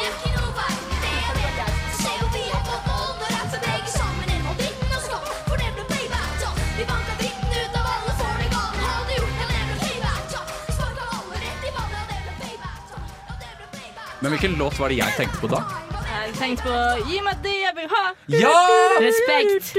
Men 14.20 14.32
hvilken 14.32 14.58
låt 14.58 14.80
var 14.80 14.90
det 14.90 14.98
jeg 14.98 15.14
tenkte 15.18 15.38
på 15.40 15.48
da? 15.52 15.62
Jeg 16.10 16.34
tenkte 16.40 16.66
på 16.66 17.06
Gi 17.08 17.22
meg 17.22 17.38
ha. 17.46 17.57
Ja! 18.28 18.54
Respekt. 19.00 19.74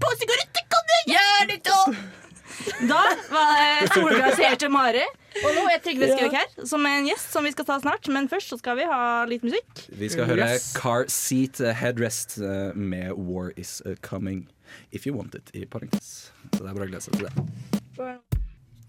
På 0.00 0.12
sigaretter 0.16 0.64
kan 0.72 0.92
jeg 0.96 1.14
gjøre 1.14 1.48
det 1.50 1.58
da! 1.66 1.80
Da 2.86 3.00
var 3.32 3.50
det 3.58 3.88
solglaserte 3.94 4.68
Mari. 4.70 5.02
Og 5.42 5.54
nå 5.56 5.62
er 5.72 5.80
Trygve 5.82 6.08
Skaug 6.12 6.34
her, 6.36 6.50
som 6.68 6.84
er 6.86 6.98
en 7.00 7.06
gjest 7.08 7.32
som 7.34 7.44
vi 7.46 7.50
skal 7.54 7.66
ta 7.68 7.78
snart. 7.82 8.06
Men 8.12 8.28
først 8.30 8.52
så 8.52 8.58
skal 8.60 8.76
vi 8.78 8.86
ha 8.88 9.24
litt 9.28 9.42
musikk. 9.46 9.86
Vi 9.98 10.10
skal 10.12 10.28
høre 10.30 10.46
Yes. 10.52 10.68
Car 10.76 11.06
Seat 11.10 11.60
eh, 11.64 11.72
Headrest 11.78 12.36
eh, 12.38 12.70
med 12.76 13.12
War 13.16 13.50
Is 13.58 13.80
eh, 13.86 13.96
Coming 14.04 14.44
If 14.92 15.06
You 15.08 15.16
Want 15.16 15.34
It 15.38 15.50
i 15.56 15.64
parentes. 15.66 16.30
Så 16.52 16.62
det 16.62 16.68
er 16.70 16.76
bare 16.76 16.86
å 16.86 16.92
glede 16.92 17.02
seg 17.04 17.18
til 17.18 17.28
det. 17.28 18.12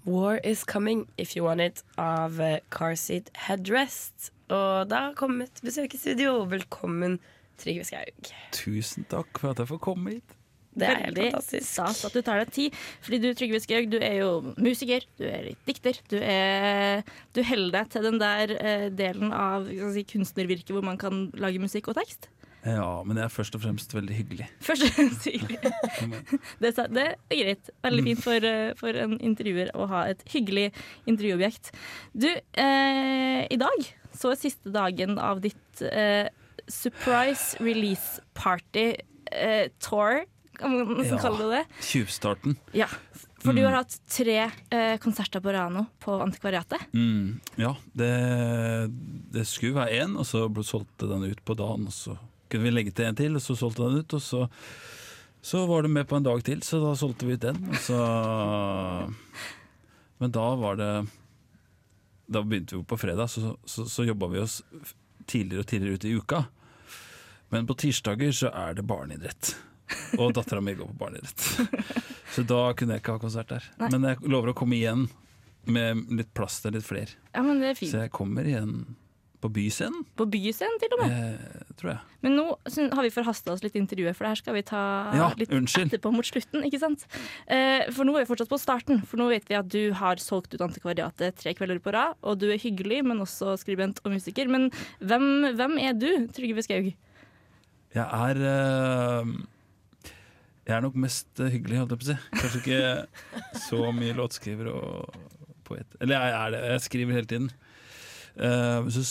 War 0.06 0.40
is 0.44 0.64
coming 0.68 1.06
if 1.18 1.36
you 1.38 1.46
want 1.48 1.62
it 1.64 1.82
av 1.98 2.40
eh, 2.44 2.60
Car 2.76 2.96
Seat 3.00 3.32
Headrest. 3.48 4.32
Og 4.54 4.90
da 4.92 5.08
har 5.10 5.16
kommet 5.18 5.64
besøk 5.64 5.96
i 5.96 6.02
studio. 6.02 6.44
Velkommen, 6.52 7.18
Trygve 7.62 7.86
Skaug. 7.88 8.32
Tusen 8.56 9.06
takk 9.12 9.42
for 9.42 9.54
at 9.54 9.62
jeg 9.64 9.72
får 9.74 9.84
komme 9.84 10.18
hit. 10.18 10.40
Det 10.74 10.88
er 10.90 11.04
Veldig 11.14 11.62
stas 11.62 12.02
at 12.08 12.16
du 12.16 12.22
tar 12.26 12.42
deg 12.42 12.54
tid. 12.54 12.78
Fordi 13.06 13.20
du 13.22 13.30
Trygve 13.38 13.62
Skaug, 13.62 13.90
du 13.94 14.00
er 14.02 14.20
jo 14.24 14.30
musiker, 14.58 15.06
du 15.20 15.28
er 15.30 15.50
litt 15.52 15.68
dikter. 15.70 16.00
Du, 16.10 16.18
er, 16.18 17.04
du 17.38 17.44
holder 17.46 17.76
deg 17.78 17.92
til 17.94 18.08
den 18.10 18.22
der 18.22 18.56
eh, 18.58 18.88
delen 18.94 19.34
av 19.38 19.70
si, 19.94 20.06
kunstnervirket 20.10 20.74
hvor 20.74 20.86
man 20.86 20.98
kan 21.02 21.28
lage 21.38 21.62
musikk 21.62 21.92
og 21.94 22.00
tekst. 22.02 22.32
Ja, 22.64 23.04
men 23.04 23.18
det 23.18 23.26
er 23.26 23.32
først 23.32 23.58
og 23.58 23.64
fremst 23.66 23.92
veldig 23.92 24.16
hyggelig. 24.16 24.46
Først 24.64 24.86
og 24.88 24.94
fremst 24.96 25.26
hyggelig. 25.28 25.60
Det, 26.64 26.72
det 26.96 27.04
er 27.04 27.40
greit. 27.42 27.72
Veldig 27.84 28.04
fint 28.06 28.22
for, 28.24 28.46
eh, 28.48 28.72
for 28.80 29.00
en 29.04 29.18
intervjuer 29.20 29.74
å 29.76 29.88
ha 29.92 30.06
et 30.14 30.24
hyggelig 30.32 30.70
intervjuobjekt. 31.10 31.74
Du, 32.16 32.30
eh, 32.32 33.42
i 33.52 33.60
dag 33.60 33.90
så 34.16 34.32
er 34.32 34.40
siste 34.40 34.72
dagen 34.72 35.20
av 35.20 35.44
ditt 35.44 35.84
eh, 35.84 36.32
surprise 36.68 37.58
release 37.60 38.20
party 38.34 38.94
eh, 39.32 39.68
tour, 39.80 40.24
kan 40.60 40.72
man 40.74 40.98
nesten 41.00 41.20
kalle 41.22 41.40
det 41.50 41.50
det. 41.64 41.64
Tjuvstarten. 41.90 42.58
Ja, 42.78 42.88
for 43.44 43.52
du 43.54 43.60
Mm. 43.62 43.66
har 43.68 43.76
hatt 43.82 43.96
tre 44.08 44.38
eh, 44.72 44.98
konserter 45.04 45.42
på 45.44 45.52
Rano 45.52 45.86
på 46.00 46.16
Antikvariatet. 46.24 46.80
Mm, 46.94 47.40
ja, 47.60 47.74
det, 47.94 48.12
det 49.34 49.44
skulle 49.50 49.76
være 49.76 50.04
én, 50.06 50.14
og 50.18 50.26
så 50.30 50.46
solgte 50.64 51.10
den 51.10 51.26
ut 51.32 51.42
på 51.44 51.56
dagen. 51.60 51.88
Og 51.88 51.94
så 51.94 52.16
kunne 52.50 52.64
vi 52.64 52.72
legge 52.72 52.94
til 52.96 53.06
en 53.10 53.16
til, 53.20 53.36
og 53.36 53.42
så 53.44 53.56
solgte 53.60 53.84
den 53.90 54.00
ut. 54.06 54.14
Og 54.14 54.22
så, 54.24 54.46
så 55.44 55.66
var 55.68 55.82
det 55.84 55.92
med 55.92 56.08
på 56.08 56.16
en 56.16 56.24
dag 56.24 56.44
til, 56.48 56.62
så 56.64 56.80
da 56.86 56.94
solgte 56.96 57.26
vi 57.28 57.34
ut 57.36 57.42
den. 57.44 57.60
Så, 57.84 57.98
men 60.24 60.32
da 60.32 60.46
var 60.56 60.78
det 60.80 60.92
Da 62.32 62.40
begynte 62.42 62.78
vi 62.80 62.84
på 62.88 62.98
fredag, 62.98 63.28
så, 63.30 63.58
så, 63.68 63.84
så 63.92 64.06
jobba 64.08 64.30
vi 64.32 64.40
oss 64.40 64.62
tidligere 65.28 65.66
og 65.66 65.70
tidligere 65.72 66.00
ut 66.00 66.06
i 66.06 66.14
uka. 66.18 66.44
Men 67.54 67.68
på 67.70 67.76
tirsdager 67.78 68.32
så 68.34 68.50
er 68.50 68.78
det 68.78 68.86
barneidrett. 68.90 69.56
Og 70.18 70.34
dattera 70.34 70.62
mi 70.64 70.74
går 70.78 70.90
på 70.90 70.98
barneidrett. 70.98 71.44
Så 72.34 72.46
da 72.50 72.64
kunne 72.74 72.96
jeg 72.96 73.04
ikke 73.04 73.18
ha 73.18 73.22
konsert 73.22 73.52
der. 73.52 73.68
Nei. 73.82 73.92
Men 73.94 74.08
jeg 74.10 74.24
lover 74.26 74.54
å 74.54 74.58
komme 74.58 74.80
igjen 74.80 75.06
med 75.70 76.08
litt 76.18 76.32
plass 76.36 76.60
til 76.64 76.74
litt 76.76 76.88
flere. 76.88 77.14
Ja, 77.36 77.44
men 77.46 77.62
det 77.62 77.74
er 77.74 77.78
fint. 77.78 77.94
Så 77.94 78.02
jeg 78.02 78.14
kommer 78.16 78.48
igjen 78.48 78.96
På 79.44 79.50
Byscenen, 79.52 80.06
På 80.16 80.24
Byscenen, 80.32 80.78
til 80.80 80.94
og 80.96 81.02
med. 81.04 81.12
eh, 81.12 81.74
tror 81.76 81.90
jeg. 81.92 82.00
Men 82.24 82.38
nå 82.38 82.46
har 82.96 83.04
vi 83.04 83.10
forhasta 83.12 83.52
oss 83.52 83.64
litt 83.66 83.76
i 83.76 83.82
intervjuet, 83.82 84.16
for 84.16 84.24
det 84.24 84.30
her 84.32 84.40
skal 84.40 84.56
vi 84.56 84.62
ta 84.70 84.84
Ja, 85.18 85.26
litt 85.36 85.52
unnskyld. 85.52 85.92
etterpå 85.92 86.14
mot 86.16 86.24
slutten. 86.24 86.64
ikke 86.64 86.80
sant? 86.80 87.04
Eh, 87.52 87.90
for 87.92 88.08
nå 88.08 88.16
er 88.16 88.24
vi 88.24 88.30
fortsatt 88.32 88.48
på 88.54 88.60
starten, 88.62 89.02
for 89.06 89.20
nå 89.20 89.28
vet 89.34 89.44
vi 89.52 89.58
at 89.60 89.68
du 89.68 89.92
har 90.00 90.16
solgt 90.24 90.54
ut 90.56 90.64
Antikvariatet 90.64 91.36
tre 91.42 91.54
kvelder 91.54 91.82
på 91.84 91.92
rad, 91.92 92.16
og 92.24 92.40
du 92.40 92.48
er 92.54 92.58
hyggelig, 92.64 93.04
men 93.04 93.20
også 93.20 93.58
skribent 93.60 94.00
og 94.06 94.14
musiker. 94.16 94.48
Men 94.48 94.70
hvem, 95.04 95.28
hvem 95.60 95.76
er 95.84 95.94
du, 96.00 96.08
Trygve 96.32 96.64
Skaug? 96.64 96.94
Jeg 97.94 98.08
er 98.08 98.40
eh, 98.40 99.34
Jeg 100.66 100.78
er 100.78 100.82
nok 100.88 100.96
mest 100.96 101.28
hyggelig, 101.44 101.82
holdt 101.84 101.92
jeg 101.92 102.00
på 102.00 102.08
å 102.08 102.14
si. 102.14 102.18
Kanskje 102.40 102.62
ikke 102.64 103.08
så 103.68 103.92
mye 103.92 104.16
låtskriver 104.16 104.72
og 104.72 105.18
poet. 105.68 105.86
Eller 106.00 106.16
jeg 106.16 106.34
er 106.40 106.56
det, 106.56 106.64
jeg 106.72 106.86
skriver 106.88 107.18
hele 107.20 107.28
tiden. 107.28 107.52
Uh, 108.34 108.88
så, 108.90 109.04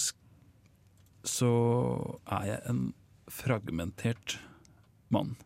så 1.25 1.53
er 2.27 2.47
jeg 2.49 2.61
en 2.71 2.83
fragmentert 3.33 4.37
mann, 5.13 5.37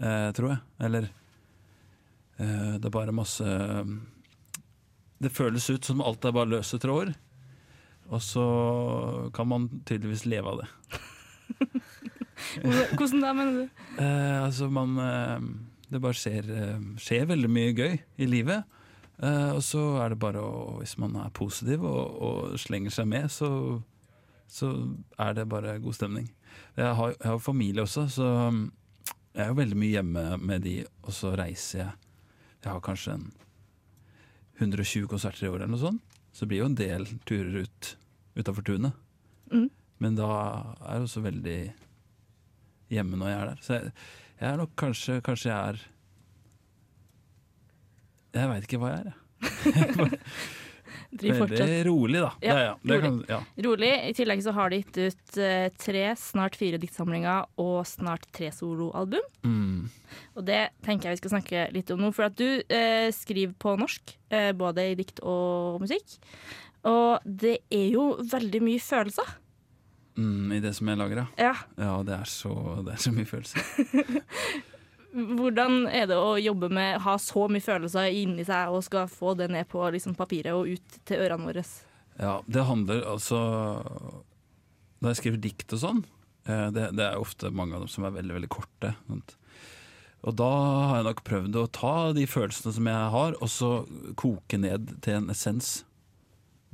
eh, 0.00 0.30
tror 0.36 0.54
jeg. 0.54 0.60
Eller 0.86 1.08
eh, 2.38 2.76
det 2.78 2.88
er 2.88 2.94
bare 2.94 3.14
masse 3.14 3.44
Det 5.20 5.32
føles 5.32 5.68
ut 5.70 5.84
som 5.84 6.00
alt 6.00 6.24
er 6.24 6.32
bare 6.36 6.54
løse 6.56 6.78
tråder. 6.80 7.14
Og 8.10 8.22
så 8.24 8.44
kan 9.34 9.46
man 9.46 9.68
tydeligvis 9.86 10.26
leve 10.26 10.50
av 10.50 10.62
det. 10.62 10.68
Hvordan 12.96 13.22
da, 13.22 13.32
mener 13.36 13.52
du? 13.52 13.82
Eh, 14.02 14.38
altså 14.42 14.70
man 14.72 14.96
eh, 14.98 15.44
Det 15.92 16.00
bare 16.02 16.18
skjer, 16.18 16.48
eh, 16.50 16.86
skjer 16.98 17.28
veldig 17.30 17.50
mye 17.52 17.74
gøy 17.76 17.98
i 18.18 18.26
livet. 18.26 18.64
Eh, 19.20 19.50
og 19.52 19.62
så 19.62 19.82
er 20.00 20.14
det 20.14 20.20
bare 20.22 20.42
å 20.42 20.78
Hvis 20.80 20.96
man 20.98 21.18
er 21.20 21.32
positiv 21.36 21.84
og, 21.84 22.16
og 22.24 22.58
slenger 22.58 22.94
seg 22.94 23.10
med, 23.12 23.28
så, 23.30 23.50
så 24.50 24.70
er 25.18 25.34
det 25.36 25.48
bare 25.48 25.78
god 25.82 25.94
stemning. 25.94 26.28
Jeg 26.76 26.94
har, 26.98 27.14
jeg 27.14 27.30
har 27.30 27.42
familie 27.42 27.84
også, 27.84 28.06
så 28.10 28.28
mm, 28.50 28.64
jeg 29.34 29.44
er 29.44 29.50
jo 29.52 29.58
veldig 29.60 29.78
mye 29.78 29.94
hjemme 29.94 30.24
med 30.42 30.64
de, 30.66 30.76
og 31.06 31.14
så 31.14 31.34
reiser 31.38 31.84
jeg. 31.84 31.92
Jeg 32.60 32.72
har 32.72 32.82
kanskje 32.84 33.14
en 33.14 33.28
120 34.60 35.06
konserter 35.08 35.46
i 35.46 35.50
året 35.50 35.62
eller 35.64 35.76
noe 35.76 35.84
sånt. 35.84 36.18
Så 36.34 36.44
det 36.44 36.50
blir 36.50 36.62
jo 36.62 36.70
en 36.70 36.78
del 36.78 37.06
turer 37.26 37.62
ut 37.64 37.94
utafor 38.38 38.66
tunet. 38.66 38.98
Mm. 39.50 39.70
Men 40.02 40.18
da 40.18 40.28
er 40.30 40.98
jeg 40.98 41.06
også 41.06 41.22
veldig 41.24 41.60
hjemme 42.90 43.18
når 43.20 43.30
jeg 43.30 43.38
er 43.38 43.50
der. 43.50 43.62
Så 43.64 43.78
jeg, 43.78 43.94
jeg 44.40 44.48
er 44.50 44.60
nok 44.60 44.76
kanskje 44.80 45.18
Kanskje 45.20 45.50
jeg 45.50 45.58
er 45.58 45.80
Jeg 48.34 48.48
veit 48.48 48.66
ikke 48.66 48.78
hva 48.80 48.92
jeg 48.94 49.10
er, 49.10 49.10
jeg. 49.10 50.20
Veldig 51.12 51.80
rolig, 51.86 52.20
da. 52.22 52.30
Ja, 52.44 52.54
Ja, 52.54 52.62
ja, 52.64 52.74
rolig. 52.84 53.00
kan, 53.02 53.18
ja. 53.28 53.40
Rolig. 53.66 53.90
I 54.10 54.14
tillegg 54.16 54.42
så 54.44 54.52
har 54.56 54.70
de 54.70 54.80
gitt 54.82 54.98
ut 54.98 55.38
eh, 55.38 55.68
tre, 55.80 56.04
snart 56.16 56.56
fire 56.58 56.78
diktsamlinger 56.82 57.46
og 57.60 57.82
snart 57.88 58.26
tre 58.36 58.50
soloalbum. 58.54 59.26
Mm. 59.44 59.90
Og 60.36 60.44
det 60.46 60.62
tenker 60.86 61.10
jeg 61.10 61.18
vi 61.18 61.22
skal 61.24 61.34
snakke 61.38 61.66
litt 61.74 61.90
om 61.94 62.00
nå. 62.04 62.12
For 62.16 62.28
at 62.30 62.38
du 62.38 62.62
eh, 62.62 63.10
skriver 63.14 63.54
på 63.60 63.76
norsk, 63.80 64.16
eh, 64.30 64.50
både 64.56 64.90
i 64.92 64.96
dikt 64.98 65.22
og 65.26 65.80
musikk. 65.82 66.18
Og 66.88 67.20
det 67.24 67.58
er 67.70 67.88
jo 67.92 68.14
veldig 68.24 68.62
mye 68.64 68.80
følelser. 68.80 69.36
Mm, 70.20 70.52
I 70.56 70.60
det 70.60 70.74
som 70.76 70.88
jeg 70.90 70.98
lager, 71.00 71.22
ja. 71.22 71.26
Ja. 71.38 71.52
Ja, 71.80 71.92
det 72.04 72.16
er 72.18 72.28
så, 72.28 72.50
det 72.84 72.96
er 72.96 73.00
så 73.00 73.12
mye 73.14 73.28
følelser. 73.28 73.62
Hvordan 75.10 75.88
er 75.90 76.06
det 76.10 76.18
å 76.18 76.36
jobbe 76.38 76.68
med 76.70 77.00
ha 77.02 77.16
så 77.18 77.48
mye 77.50 77.64
følelser 77.64 78.12
inni 78.14 78.44
seg 78.46 78.70
og 78.70 78.84
skal 78.86 79.10
få 79.10 79.34
det 79.38 79.48
ned 79.50 79.66
på 79.70 79.82
liksom, 79.90 80.14
papiret 80.18 80.54
og 80.54 80.70
ut 80.70 81.00
til 81.08 81.24
ørene 81.24 81.48
våre? 81.48 81.64
Ja, 82.20 82.38
det 82.46 82.66
handler 82.68 83.06
altså 83.08 83.38
Når 85.00 85.12
jeg 85.12 85.18
skriver 85.20 85.42
dikt 85.42 85.74
og 85.74 85.82
sånn, 85.82 86.00
eh, 86.44 86.68
det, 86.74 86.90
det 86.98 87.06
er 87.06 87.20
ofte 87.20 87.50
mange 87.50 87.74
av 87.74 87.86
dem 87.86 87.90
som 87.90 88.04
er 88.06 88.14
veldig, 88.18 88.36
veldig 88.36 88.52
korte. 88.52 88.94
Sant? 89.08 89.36
Og 90.20 90.36
da 90.36 90.50
har 90.90 90.98
jeg 90.98 91.06
nok 91.08 91.22
prøvd 91.24 91.56
å 91.56 91.68
ta 91.72 91.94
de 92.16 92.26
følelsene 92.28 92.74
som 92.76 92.88
jeg 92.90 93.12
har, 93.14 93.36
og 93.40 93.48
så 93.48 93.70
koke 94.20 94.58
ned 94.60 94.92
til 95.04 95.16
en 95.16 95.32
essens. 95.32 95.80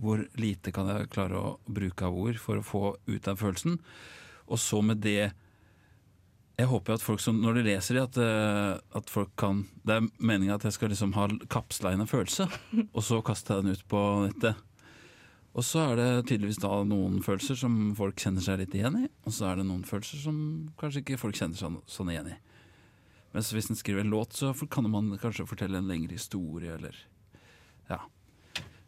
Hvor 0.03 0.25
lite 0.37 0.73
kan 0.75 0.91
jeg 0.91 1.13
klare 1.15 1.39
å 1.39 1.53
bruke 1.71 2.09
av 2.09 2.17
ord 2.19 2.41
for 2.43 2.59
å 2.59 2.67
få 2.67 2.83
ut 3.07 3.23
den 3.23 3.39
følelsen. 3.39 3.79
Og 4.51 4.61
så 4.61 4.83
med 4.85 5.01
det 5.07 5.31
Jeg 6.57 6.71
håper 6.71 6.97
at 6.97 7.05
folk 7.05 7.21
som, 7.21 7.37
når 7.43 7.59
de 7.59 7.65
leser 7.67 7.99
de, 7.99 8.05
at, 8.07 8.17
eh, 8.17 8.79
at 8.97 9.11
folk 9.13 9.35
kan 9.37 9.67
Det 9.85 9.99
er 9.99 10.07
meninga 10.17 10.55
at 10.57 10.65
jeg 10.65 10.77
skal 10.79 10.89
liksom 10.89 11.13
ha 11.13 11.27
kapsla 11.53 11.93
inn 11.93 12.01
en 12.01 12.09
følelse, 12.09 12.47
og 12.97 13.05
så 13.05 13.21
kaste 13.25 13.59
den 13.61 13.77
ut 13.77 13.85
på 13.91 14.01
nettet. 14.25 14.63
Og 15.57 15.65
så 15.65 15.87
er 15.87 16.01
det 16.01 16.09
tydeligvis 16.29 16.61
da 16.61 16.83
noen 16.85 17.23
følelser 17.25 17.57
som 17.61 17.77
folk 17.97 18.19
kjenner 18.21 18.45
seg 18.45 18.61
litt 18.61 18.75
igjen 18.77 18.99
i, 19.05 19.07
og 19.25 19.33
så 19.33 19.51
er 19.51 19.61
det 19.61 19.69
noen 19.69 19.85
følelser 19.89 20.21
som 20.21 20.39
kanskje 20.81 21.01
ikke 21.01 21.21
folk 21.21 21.37
kjenner 21.39 21.57
seg 21.57 21.79
sånn 21.93 22.13
igjen 22.13 22.35
i. 22.35 22.37
Mens 23.37 23.53
hvis 23.53 23.71
en 23.73 23.77
skriver 23.77 24.05
en 24.05 24.13
låt, 24.13 24.37
så 24.37 24.53
kan 24.73 24.89
man 24.93 25.15
kanskje 25.21 25.49
fortelle 25.49 25.81
en 25.81 25.89
lengre 25.89 26.17
historie, 26.17 26.77
eller 26.77 26.97
Ja. 27.89 28.01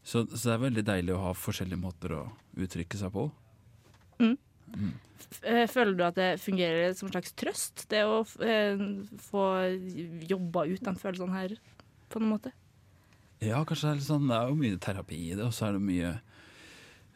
Så, 0.02 0.24
så 0.32 0.48
det 0.48 0.52
er 0.54 0.62
veldig 0.62 0.84
deilig 0.88 1.12
å 1.12 1.24
ha 1.26 1.32
forskjellige 1.36 1.80
måter 1.80 2.14
å 2.16 2.20
uttrykke 2.56 2.96
seg 2.96 3.12
på. 3.12 3.26
Mm. 4.22 4.38
Eh, 5.42 5.66
Føler 5.68 5.96
du 5.96 6.04
at 6.06 6.16
det 6.18 6.28
fungerer 6.40 6.94
som 6.96 7.08
en 7.08 7.14
slags 7.16 7.34
trøst, 7.36 7.84
det 7.92 8.04
å 8.06 8.22
eh, 8.44 8.80
få 9.28 9.44
jobba 10.30 10.64
ut 10.70 10.84
den 10.86 10.98
følelsen 10.98 11.34
her, 11.34 11.56
på 12.08 12.20
en 12.20 12.30
måte? 12.30 12.54
Ja, 13.44 13.60
kanskje 13.68 13.86
det 13.86 13.90
er 13.90 13.98
litt 14.00 14.08
sånn 14.08 14.24
Det 14.26 14.34
er 14.34 14.48
jo 14.50 14.56
mye 14.58 14.78
terapi 14.82 15.18
i 15.28 15.34
det, 15.36 15.44
og 15.46 15.52
så 15.54 15.68
er 15.68 15.76
det 15.76 15.82
mye 15.84 16.08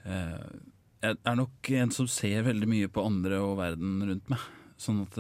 eh, 0.06 0.44
Jeg 1.02 1.16
er 1.32 1.38
nok 1.40 1.70
en 1.80 1.94
som 1.96 2.10
ser 2.10 2.44
veldig 2.46 2.68
mye 2.70 2.90
på 2.92 3.06
andre 3.08 3.40
og 3.42 3.56
verden 3.58 3.96
rundt 4.06 4.30
meg. 4.30 4.44
Sånn 4.82 5.00
at 5.04 5.18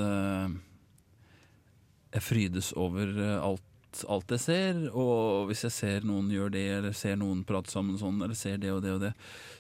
jeg 2.12 2.22
frydes 2.26 2.72
over 2.78 3.10
alt, 3.38 4.02
alt 4.10 4.34
jeg 4.34 4.42
ser. 4.42 4.80
Og 4.90 5.48
hvis 5.48 5.62
jeg 5.68 5.74
ser 5.74 6.06
noen 6.06 6.30
gjør 6.34 6.50
det, 6.54 6.64
eller 6.78 6.96
ser 6.98 7.18
noen 7.18 7.44
prate 7.46 7.70
sammen 7.70 7.98
sånn, 7.98 8.18
eller 8.22 8.38
ser 8.38 8.58
det 8.62 8.72
og 8.74 8.82
det 8.82 8.94
og 8.96 9.02
det, 9.04 9.12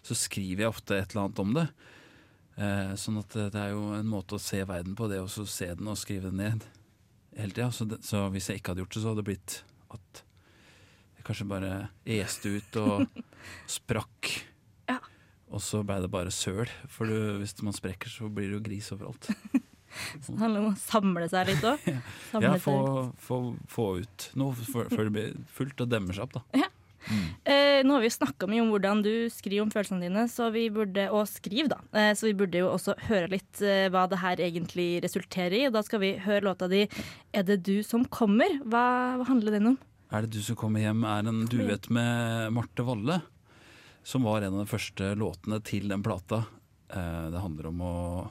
så 0.02 0.18
skriver 0.18 0.64
jeg 0.64 0.72
ofte 0.74 0.98
et 0.98 1.14
eller 1.14 1.28
annet 1.28 1.42
om 1.42 1.54
det. 1.58 1.66
Eh, 2.60 2.92
sånn 3.00 3.20
at 3.22 3.32
det, 3.32 3.48
det 3.54 3.62
er 3.62 3.72
jo 3.72 3.92
en 3.96 4.10
måte 4.10 4.36
å 4.36 4.42
se 4.42 4.60
verden 4.68 4.96
på, 4.98 5.08
det 5.08 5.22
å 5.22 5.28
se 5.30 5.70
den 5.72 5.88
og 5.88 6.00
skrive 6.00 6.28
den 6.30 6.42
ned 6.42 6.66
hele 7.38 7.54
tida. 7.54 7.70
Så, 7.72 7.88
så 8.04 8.26
hvis 8.34 8.50
jeg 8.50 8.60
ikke 8.60 8.74
hadde 8.74 8.84
gjort 8.84 8.96
det, 8.96 9.02
så 9.02 9.12
hadde 9.12 9.24
det 9.24 9.30
blitt 9.30 9.58
at 9.96 10.22
jeg 11.16 11.26
kanskje 11.28 11.50
bare 11.52 11.74
este 12.18 12.56
ut 12.58 12.80
og 12.82 13.20
sprakk. 13.78 14.32
Og 15.52 15.60
så 15.60 15.82
ble 15.84 15.98
det 16.00 16.08
bare 16.12 16.32
søl, 16.32 16.70
for 16.88 17.08
du, 17.08 17.36
hvis 17.42 17.52
man 17.64 17.76
sprekker, 17.76 18.08
så 18.08 18.30
blir 18.32 18.48
det 18.48 18.56
jo 18.56 18.64
gris 18.64 18.88
overalt. 18.94 19.28
Så 19.92 20.32
det 20.32 20.40
handler 20.40 20.62
om 20.62 20.70
å 20.70 20.78
samle 20.80 21.26
seg 21.28 21.50
litt 21.50 21.64
òg. 21.68 21.82
Ja, 22.40 22.54
få, 22.56 22.76
få, 23.20 23.36
få 23.68 23.84
ut 24.00 24.30
noe 24.40 24.56
før 24.56 24.88
det 24.88 25.10
blir 25.12 25.34
fullt 25.52 25.82
og 25.84 25.90
demmer 25.92 26.16
seg 26.16 26.24
opp, 26.24 26.38
da. 26.38 26.62
Eh, 27.44 27.80
nå 27.82 27.96
har 27.96 28.02
vi 28.04 28.08
jo 28.10 28.14
snakka 28.14 28.46
mye 28.50 28.62
om 28.62 28.70
hvordan 28.70 29.02
du 29.02 29.12
skriver 29.32 29.64
om 29.64 29.72
følelsene 29.72 30.04
dine, 30.06 30.26
så 30.30 30.50
vi 30.54 30.68
burde, 30.72 31.08
og 31.10 31.26
skriv 31.30 31.70
da. 31.72 31.80
Eh, 31.98 32.12
så 32.18 32.28
vi 32.28 32.36
burde 32.38 32.60
jo 32.62 32.70
også 32.70 32.94
høre 33.08 33.32
litt 33.32 33.62
eh, 33.64 33.88
hva 33.92 34.04
det 34.10 34.20
her 34.22 34.42
egentlig 34.44 35.02
resulterer 35.04 35.56
i. 35.58 35.70
Da 35.74 35.82
skal 35.86 36.02
vi 36.04 36.12
høre 36.22 36.46
låta 36.46 36.68
di 36.70 36.86
'Er 37.32 37.42
det 37.42 37.62
du 37.66 37.82
som 37.82 38.04
kommer'. 38.04 38.60
Hva, 38.62 39.18
hva 39.18 39.26
handler 39.26 39.58
den 39.58 39.66
om? 39.74 39.78
Er 40.12 40.22
det 40.22 40.30
du 40.36 40.42
som 40.44 40.56
kommer 40.56 40.80
hjem 40.84 41.04
er 41.08 41.28
en 41.28 41.46
duett 41.48 41.88
med 41.88 42.52
Marte 42.52 42.84
Valle, 42.84 43.22
som 44.04 44.22
var 44.22 44.42
en 44.42 44.54
av 44.54 44.60
de 44.60 44.70
første 44.70 45.14
låtene 45.16 45.62
til 45.64 45.88
den 45.88 46.02
plata. 46.02 46.44
Eh, 46.92 47.30
det 47.32 47.40
handler 47.40 47.66
om 47.66 47.80
å 47.80 48.30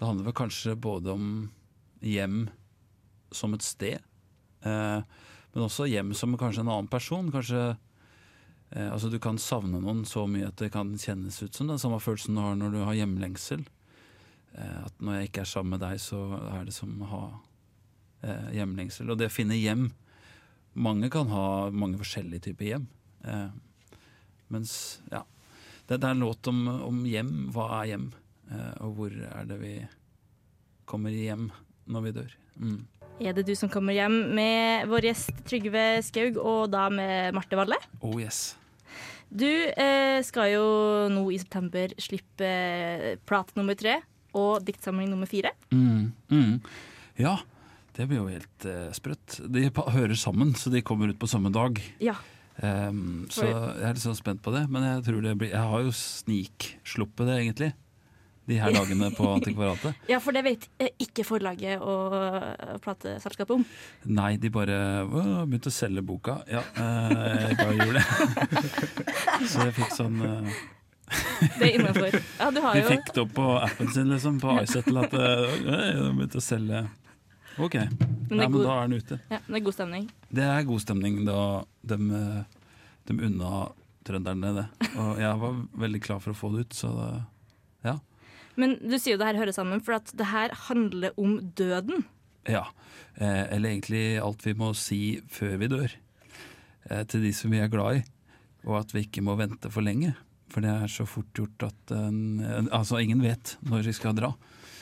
Det 0.00 0.06
handler 0.06 0.24
vel 0.30 0.32
kanskje 0.32 0.80
både 0.80 1.12
om 1.12 1.50
hjem 2.00 2.48
som 3.30 3.52
et 3.52 3.60
sted, 3.60 3.98
eh, 4.64 5.00
men 5.52 5.64
også 5.66 5.84
hjem 5.84 6.14
som 6.16 6.38
kanskje 6.38 6.62
en 6.64 6.70
annen 6.72 6.88
person. 6.88 7.30
Kanskje 7.30 7.76
Altså 8.70 9.08
du 9.10 9.16
kan 9.18 9.38
savne 9.42 9.80
noen 9.82 10.04
så 10.06 10.28
mye 10.30 10.46
at 10.46 10.60
det 10.60 10.68
kan 10.70 10.92
kjennes 10.94 11.40
ut 11.42 11.56
som 11.56 11.66
den 11.66 11.80
samme 11.82 11.98
følelsen 11.98 12.36
du 12.38 12.42
har 12.44 12.54
når 12.54 12.74
du 12.76 12.82
har 12.86 12.98
hjemlengsel. 13.00 13.64
Eh, 14.52 14.84
at 14.84 15.02
når 15.02 15.16
jeg 15.16 15.30
ikke 15.30 15.42
er 15.44 15.50
sammen 15.50 15.74
med 15.74 15.82
deg, 15.82 15.98
så 16.02 16.20
er 16.52 16.68
det 16.68 16.74
som 16.74 16.94
å 17.02 17.10
ha 17.10 17.24
eh, 18.26 18.52
hjemlengsel. 18.60 19.10
Og 19.10 19.18
det 19.18 19.30
å 19.30 19.34
finne 19.34 19.58
hjem 19.58 19.90
mange 20.78 21.10
kan 21.10 21.30
ha 21.34 21.70
mange 21.74 21.98
forskjellige 21.98 22.50
typer 22.50 22.68
hjem. 22.68 22.86
Eh, 23.26 23.48
mens, 24.54 24.74
ja 25.10 25.24
det, 25.86 25.98
det 25.98 26.06
er 26.06 26.14
en 26.14 26.22
låt 26.22 26.46
om, 26.50 26.62
om 26.86 27.02
hjem. 27.08 27.50
Hva 27.54 27.66
er 27.80 27.90
hjem? 27.92 28.06
Eh, 28.50 28.72
og 28.86 28.94
hvor 28.98 29.14
er 29.14 29.50
det 29.50 29.58
vi 29.62 29.74
kommer 30.90 31.14
hjem 31.14 31.48
når 31.90 32.06
vi 32.06 32.14
dør? 32.20 32.38
Mm. 32.60 32.80
Er 33.20 33.34
det 33.36 33.44
du 33.50 33.52
som 33.58 33.68
kommer 33.68 33.92
hjem 33.92 34.14
med 34.38 34.86
vår 34.88 35.10
gjest 35.10 35.42
Trygve 35.44 35.84
Skaug, 36.06 36.38
og 36.40 36.70
da 36.72 36.86
med 36.94 37.34
Marte 37.36 37.58
Valle? 37.58 37.76
Oh 38.00 38.16
yes. 38.22 38.54
Du 39.30 39.46
eh, 39.46 40.18
skal 40.26 40.54
jo 40.56 40.64
nå 41.12 41.22
i 41.30 41.38
september 41.38 41.92
slippe 42.02 42.46
eh, 42.46 43.14
plate 43.26 43.54
nummer 43.58 43.78
tre 43.78 44.00
og 44.36 44.64
diktsamling 44.66 45.10
nummer 45.10 45.30
fire. 45.30 45.52
Mm. 45.74 46.10
Mm. 46.30 46.58
Ja, 47.18 47.36
det 47.96 48.08
blir 48.10 48.20
jo 48.20 48.28
helt 48.30 48.66
eh, 48.66 48.90
sprøtt. 48.94 49.38
De 49.46 49.68
hører 49.70 50.18
sammen, 50.18 50.54
så 50.58 50.72
de 50.74 50.82
kommer 50.86 51.10
ut 51.10 51.18
på 51.20 51.30
samme 51.30 51.52
dag. 51.54 51.78
Ja. 52.02 52.16
Um, 52.60 53.24
så 53.32 53.46
jeg 53.46 53.56
er 53.56 53.94
litt 53.94 54.02
sånn 54.02 54.18
spent 54.18 54.42
på 54.44 54.52
det. 54.54 54.66
Men 54.72 54.84
jeg 54.84 55.04
tror 55.06 55.22
det 55.24 55.36
blir 55.40 55.54
Jeg 55.54 55.70
har 55.72 55.84
jo 55.86 55.94
sniksluppet 55.96 57.30
det, 57.30 57.38
egentlig. 57.40 57.70
De 58.50 58.56
her 58.58 58.72
dagene 58.74 59.08
på 59.14 59.28
Antikvaratet. 59.36 59.94
Ja, 60.10 60.18
for 60.22 60.34
det 60.34 60.42
vet 60.46 60.64
eh, 60.82 60.88
ikke 61.04 61.22
forlaget 61.28 61.78
og 61.86 62.16
eh, 62.18 62.74
plateselskapet 62.82 63.54
om. 63.60 63.64
Nei, 64.10 64.32
de 64.42 64.50
bare 64.50 64.78
begynte 65.06 65.70
å 65.70 65.74
selge 65.74 66.02
boka. 66.06 66.40
Ja, 66.50 66.64
eh, 66.74 67.46
jeg 67.46 67.58
bare 67.60 67.76
gjorde 67.78 68.02
det. 68.02 68.64
Så 69.52 69.68
jeg 69.68 69.76
fikk 69.78 69.94
sånn 69.94 70.18
Det 70.20 71.66
er 71.68 71.72
innafor. 71.78 72.18
Ja, 72.40 72.50
du 72.54 72.60
har 72.64 72.74
De 72.80 72.84
fikk 72.90 73.12
det 73.14 73.22
opp 73.24 73.34
på 73.38 73.46
appen 73.62 73.92
sin, 73.94 74.10
liksom, 74.10 74.40
på 74.42 74.56
iSettle, 74.64 75.06
at 75.06 75.14
de 75.14 76.10
begynte 76.16 76.42
å 76.42 76.44
selge. 76.44 76.82
OK. 77.60 77.74
Men 77.80 78.38
Nei, 78.38 78.44
men 78.46 78.52
god- 78.58 78.66
da 78.66 78.76
er 78.82 78.88
den 78.90 79.00
ute. 79.04 79.20
Ja, 79.30 79.40
det 79.46 79.58
er 79.60 79.64
god 79.66 79.74
stemning. 79.78 80.04
Det 80.30 80.44
er 80.46 80.66
god 80.68 80.82
stemning 80.84 81.22
da 81.26 81.40
de, 81.90 81.98
de 83.10 83.16
unna 83.30 83.68
trønderne 84.06 84.52
det. 84.58 84.66
Og 84.96 85.18
jeg 85.22 85.40
var 85.42 85.58
veldig 85.86 86.00
klar 86.02 86.22
for 86.22 86.34
å 86.34 86.38
få 86.38 86.50
det 86.54 86.66
ut, 86.66 86.76
så 86.82 86.90
det. 86.98 87.10
Men 88.58 88.78
du 88.82 88.96
sier 88.98 89.14
jo 89.14 89.20
det 89.20 89.28
her 89.30 89.38
hører 89.40 89.54
sammen, 89.54 89.82
for 89.84 89.98
at 89.98 90.10
det 90.18 90.26
her 90.32 90.54
handler 90.68 91.14
om 91.20 91.38
døden. 91.56 92.04
Ja. 92.48 92.64
Eh, 93.20 93.44
eller 93.54 93.70
egentlig 93.74 94.04
alt 94.22 94.42
vi 94.46 94.54
må 94.58 94.72
si 94.78 95.20
før 95.30 95.58
vi 95.60 95.68
dør. 95.70 95.94
Eh, 96.90 97.04
til 97.10 97.22
de 97.26 97.32
som 97.36 97.52
vi 97.52 97.60
er 97.62 97.70
glad 97.72 98.00
i. 98.00 98.02
Og 98.66 98.80
at 98.82 98.94
vi 98.94 99.04
ikke 99.06 99.22
må 99.24 99.36
vente 99.38 99.70
for 99.72 99.84
lenge. 99.86 100.14
For 100.50 100.64
det 100.64 100.72
er 100.72 100.90
så 100.90 101.06
fort 101.06 101.30
gjort 101.36 101.68
at 101.68 101.92
en, 101.94 102.40
Altså, 102.72 102.98
ingen 102.98 103.22
vet 103.22 103.54
når 103.62 103.86
vi 103.86 103.94
skal 103.96 104.16
dra. 104.18 104.32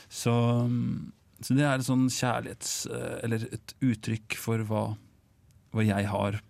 Så, 0.09 0.33
mm, 0.65 1.13
så 1.45 1.55
det 1.59 1.67
er 1.67 1.77
et 1.77 1.87
sånn 1.87 2.07
kjærlighets... 2.09 2.73
eh, 2.89 3.19
Eller 3.27 3.45
et 3.53 3.75
uttrykk 3.85 4.39
for 4.41 4.65
hva, 4.71 4.85
hva 5.75 5.85
jeg 5.85 6.09
har 6.09 6.41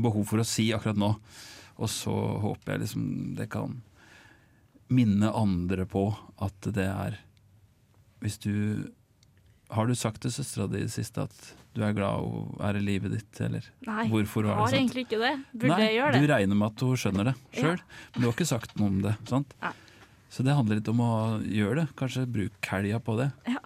behov 0.00 0.26
for 0.26 0.42
å 0.42 0.48
si 0.48 0.70
akkurat 0.74 0.98
nå. 0.98 1.14
Og 1.80 1.88
så 1.88 2.12
håper 2.42 2.74
jeg 2.74 2.82
liksom 2.86 3.06
det 3.38 3.46
kan 3.52 3.78
minne 4.90 5.30
andre 5.36 5.86
på 5.88 6.08
at 6.42 6.66
det 6.74 6.86
er 6.90 7.18
Hvis 8.20 8.38
du 8.42 8.90
Har 9.70 9.86
du 9.86 9.94
sagt 9.94 10.20
til 10.24 10.32
søstera 10.34 10.66
di 10.70 10.80
i 10.82 10.86
det 10.88 10.92
siste 10.94 11.22
at 11.28 11.50
du 11.70 11.84
er 11.86 11.92
glad 11.94 12.24
hun 12.26 12.56
er 12.66 12.74
i 12.74 12.82
livet 12.82 13.12
ditt, 13.14 13.40
eller 13.46 13.62
Nei, 13.86 14.08
hvorfor 14.10 14.42
har 14.48 14.56
det 14.64 14.72
sant? 14.72 14.80
egentlig 14.80 15.04
ikke 15.06 15.20
det. 15.22 15.30
Burde 15.54 15.68
Nei, 15.70 15.84
jeg 15.84 15.94
gjøre 16.00 16.12
det? 16.16 16.20
du 16.24 16.32
regner 16.32 16.58
med 16.58 16.66
at 16.72 16.82
hun 16.82 16.96
skjønner 16.98 17.28
det 17.30 17.34
sjøl, 17.54 17.78
men 18.10 18.16
du 18.16 18.26
har 18.26 18.34
ikke 18.34 18.46
sagt 18.50 18.74
noe 18.80 18.88
om 18.90 18.96
det. 19.04 19.12
sant? 19.30 19.54
Nei. 19.62 19.70
Så 20.34 20.42
det 20.46 20.56
handler 20.58 20.80
litt 20.80 20.90
om 20.90 21.02
å 21.06 21.12
gjøre 21.46 21.76
det. 21.84 21.86
Kanskje 21.98 22.24
bruk 22.26 22.66
helga 22.72 22.98
på 23.06 23.14
det. 23.22 23.28
Ja. 23.46 23.62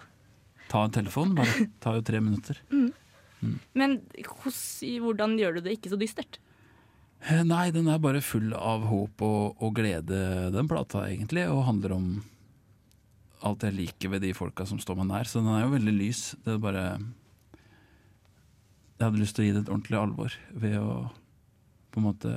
Ta 0.69 0.83
en 0.85 0.93
telefon, 0.93 1.33
bare. 1.37 1.65
Tar 1.81 1.97
jo 1.97 2.05
tre 2.05 2.21
minutter. 2.21 2.61
Mm. 2.69 3.57
Men 3.77 3.97
hos, 4.43 4.61
hvordan 5.01 5.33
gjør 5.41 5.57
du 5.57 5.65
det 5.65 5.75
ikke 5.79 5.89
så 5.93 5.97
dystert? 6.01 6.37
Eh, 7.25 7.41
Nei, 7.47 7.71
den 7.73 7.89
er 7.89 8.01
bare 8.01 8.21
full 8.21 8.53
av 8.53 8.85
håp 8.89 9.21
og, 9.25 9.55
og 9.63 9.75
glede, 9.79 10.19
den 10.53 10.69
plata, 10.69 11.07
egentlig. 11.09 11.47
Og 11.49 11.65
handler 11.65 11.95
om 11.95 12.09
alt 13.45 13.65
jeg 13.65 13.75
liker 13.77 14.13
ved 14.13 14.23
de 14.25 14.33
folka 14.37 14.65
som 14.69 14.79
står 14.81 14.99
meg 15.01 15.09
nær. 15.09 15.29
Så 15.29 15.41
den 15.41 15.51
er 15.53 15.65
jo 15.65 15.73
veldig 15.73 15.95
lys. 15.95 16.23
Det 16.45 16.55
er 16.55 16.61
bare 16.61 16.85
Jeg 18.95 19.03
hadde 19.07 19.19
lyst 19.19 19.35
til 19.37 19.43
å 19.43 19.47
gi 19.47 19.55
det 19.55 19.63
et 19.65 19.73
ordentlig 19.73 19.99
alvor 19.99 20.37
ved 20.53 20.77
å 20.79 20.91
på 21.95 22.01
en 22.01 22.07
måte 22.09 22.31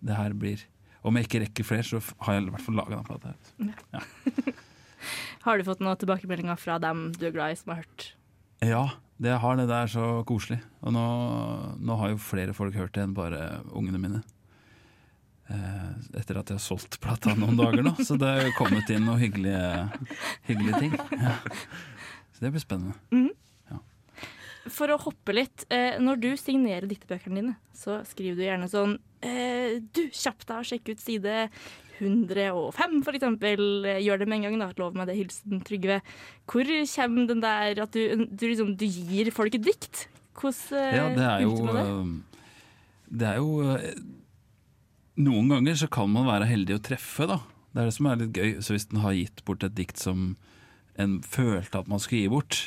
Det 0.00 0.14
her 0.16 0.32
blir 0.32 0.60
Om 1.04 1.18
jeg 1.18 1.26
ikke 1.26 1.40
rekker 1.42 1.66
flere, 1.66 1.84
så 1.84 2.00
har 2.24 2.36
jeg 2.38 2.46
i 2.46 2.52
hvert 2.54 2.64
fall 2.64 2.78
laga 2.78 2.96
den 2.96 3.08
plata 3.08 3.32
her. 3.32 4.54
Har 5.44 5.58
du 5.58 5.64
fått 5.66 5.80
noen 5.82 5.98
tilbakemeldinger 5.98 6.58
fra 6.60 6.76
dem 6.78 7.08
du 7.18 7.24
er 7.26 7.32
glad 7.34 7.50
i, 7.50 7.56
som 7.58 7.72
har 7.72 7.80
hørt? 7.82 8.04
Ja, 8.62 8.82
det 9.22 9.32
jeg 9.32 9.42
har 9.42 9.58
det. 9.58 9.66
Er 9.70 9.90
så 9.90 10.06
koselig. 10.28 10.60
Og 10.82 10.94
nå, 10.94 11.02
nå 11.78 11.98
har 12.00 12.12
jo 12.12 12.22
flere 12.22 12.54
folk 12.56 12.76
hørt 12.78 12.94
det 12.96 13.04
enn 13.06 13.16
bare 13.16 13.62
ungene 13.70 14.00
mine. 14.02 14.22
Eh, 15.52 15.90
etter 16.20 16.38
at 16.40 16.50
jeg 16.50 16.58
har 16.58 16.64
solgt 16.64 16.98
plata 17.02 17.34
noen 17.38 17.58
dager 17.58 17.84
nå. 17.86 17.94
Så 18.02 18.18
det 18.20 18.30
er 18.30 18.48
jo 18.48 18.56
kommet 18.58 18.90
inn 18.92 19.06
noen 19.06 19.22
hyggelige, 19.22 19.62
hyggelige 20.48 20.82
ting. 20.86 20.98
Ja. 21.18 21.36
Så 22.32 22.44
det 22.46 22.54
blir 22.54 22.64
spennende. 22.64 22.98
Mhm. 23.14 23.30
For 24.70 24.92
å 24.94 24.98
hoppe 25.02 25.34
litt, 25.34 25.64
eh, 25.74 25.98
når 25.98 26.20
du 26.22 26.28
signerer 26.38 26.86
diktebøkene 26.86 27.40
dine, 27.40 27.54
så 27.74 27.96
skriver 28.06 28.36
du 28.38 28.42
gjerne 28.44 28.68
sånn 28.70 28.92
eh, 29.18 29.80
Du, 29.82 30.04
kjapp 30.14 30.44
deg 30.46 30.60
og 30.60 30.68
sjekk 30.68 30.92
ut 30.92 31.02
side 31.02 31.38
105, 32.06 32.98
for 33.06 33.16
eksempel. 33.18 33.62
Eh, 33.88 34.00
Gjør 34.04 34.22
det 34.22 34.28
med 34.28 34.40
en 34.40 34.46
gang, 34.48 34.58
da. 34.62 34.70
Lov 34.80 34.96
meg 34.98 35.08
det. 35.10 35.16
Hilsen 35.20 35.62
Trygve. 35.66 36.00
Hvor 36.50 36.72
kommer 36.94 37.28
den 37.30 37.42
der 37.44 37.82
at 37.84 37.92
du, 37.96 38.26
du, 38.26 38.44
liksom, 38.48 38.74
du 38.80 38.86
gir 38.86 39.30
folk 39.34 39.54
et 39.58 39.64
dikt? 39.66 40.06
Hvordan 40.38 40.78
eh, 40.80 40.96
Ja, 40.96 41.06
det 41.16 41.28
er 41.28 41.46
jo 41.46 41.54
du 41.56 41.72
det? 41.72 41.86
eh, 41.86 42.42
Det 43.22 43.26
er 43.28 43.36
jo 43.42 43.50
eh, 43.76 43.88
Noen 45.22 45.50
ganger 45.52 45.74
så 45.76 45.88
kan 45.92 46.08
man 46.08 46.24
være 46.30 46.46
heldig 46.48 46.78
å 46.78 46.82
treffe, 46.82 47.26
da. 47.28 47.36
Det 47.72 47.82
er 47.82 47.88
det 47.90 47.94
som 47.98 48.06
er 48.08 48.20
litt 48.22 48.36
gøy. 48.36 48.52
Så 48.64 48.72
hvis 48.74 48.88
den 48.88 49.02
har 49.04 49.12
gitt 49.16 49.42
bort 49.48 49.64
et 49.66 49.74
dikt 49.76 50.00
som 50.00 50.30
en 51.00 51.18
følte 51.24 51.80
at 51.82 51.88
man 51.88 52.00
skulle 52.00 52.22
gi 52.24 52.30
bort, 52.32 52.58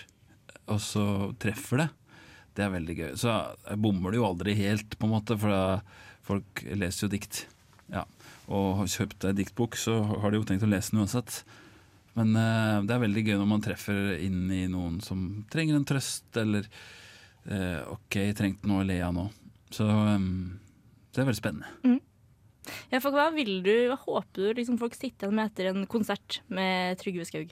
og 0.69 0.79
så 0.81 1.05
treffer 1.41 1.83
det, 1.83 1.87
det 2.57 2.63
er 2.65 2.71
veldig 2.73 2.95
gøy. 2.97 3.09
Så 3.21 3.33
bommer 3.81 4.13
det 4.13 4.21
jo 4.21 4.27
aldri 4.29 4.53
helt, 4.57 4.93
på 4.97 5.05
en 5.09 5.13
måte, 5.17 5.37
for 5.41 5.81
folk 6.25 6.61
leser 6.77 7.05
jo 7.07 7.11
dikt. 7.13 7.41
Ja. 7.93 8.05
Og 8.45 8.67
har 8.79 8.91
kjøpt 8.91 9.25
ei 9.29 9.35
diktbok, 9.37 9.77
så 9.79 9.99
har 10.05 10.31
de 10.31 10.41
jo 10.41 10.47
tenkt 10.47 10.65
å 10.65 10.69
lese 10.69 10.93
den 10.93 11.01
uansett. 11.03 11.39
Men 12.15 12.35
eh, 12.39 12.83
det 12.85 12.95
er 12.95 13.03
veldig 13.03 13.23
gøy 13.25 13.39
når 13.39 13.49
man 13.49 13.63
treffer 13.65 14.13
inn 14.23 14.45
i 14.53 14.65
noen 14.71 15.01
som 15.03 15.25
trenger 15.51 15.79
en 15.79 15.87
trøst, 15.87 16.29
eller 16.39 16.67
eh, 17.49 17.81
OK, 17.91 18.19
trengte 18.37 18.69
noe 18.69 18.83
å 18.83 18.87
le 18.87 18.99
av 19.03 19.15
nå. 19.15 19.25
Så 19.73 19.87
eh, 19.89 20.29
det 21.11 21.23
er 21.23 21.29
veldig 21.29 21.41
spennende. 21.41 21.73
Mm. 21.83 21.99
Ja, 22.89 23.01
for 23.01 23.13
hva 23.13 23.27
vil 23.35 23.59
du, 23.65 23.73
hva 23.91 23.97
håper 23.99 24.53
du 24.53 24.61
liksom 24.61 24.79
folk 24.81 24.95
sitter 24.97 25.27
igjen 25.27 25.37
med 25.37 25.51
etter 25.51 25.69
en 25.69 25.83
konsert 25.89 26.39
med 26.47 26.97
Trygve 27.01 27.27
Skaug? 27.27 27.51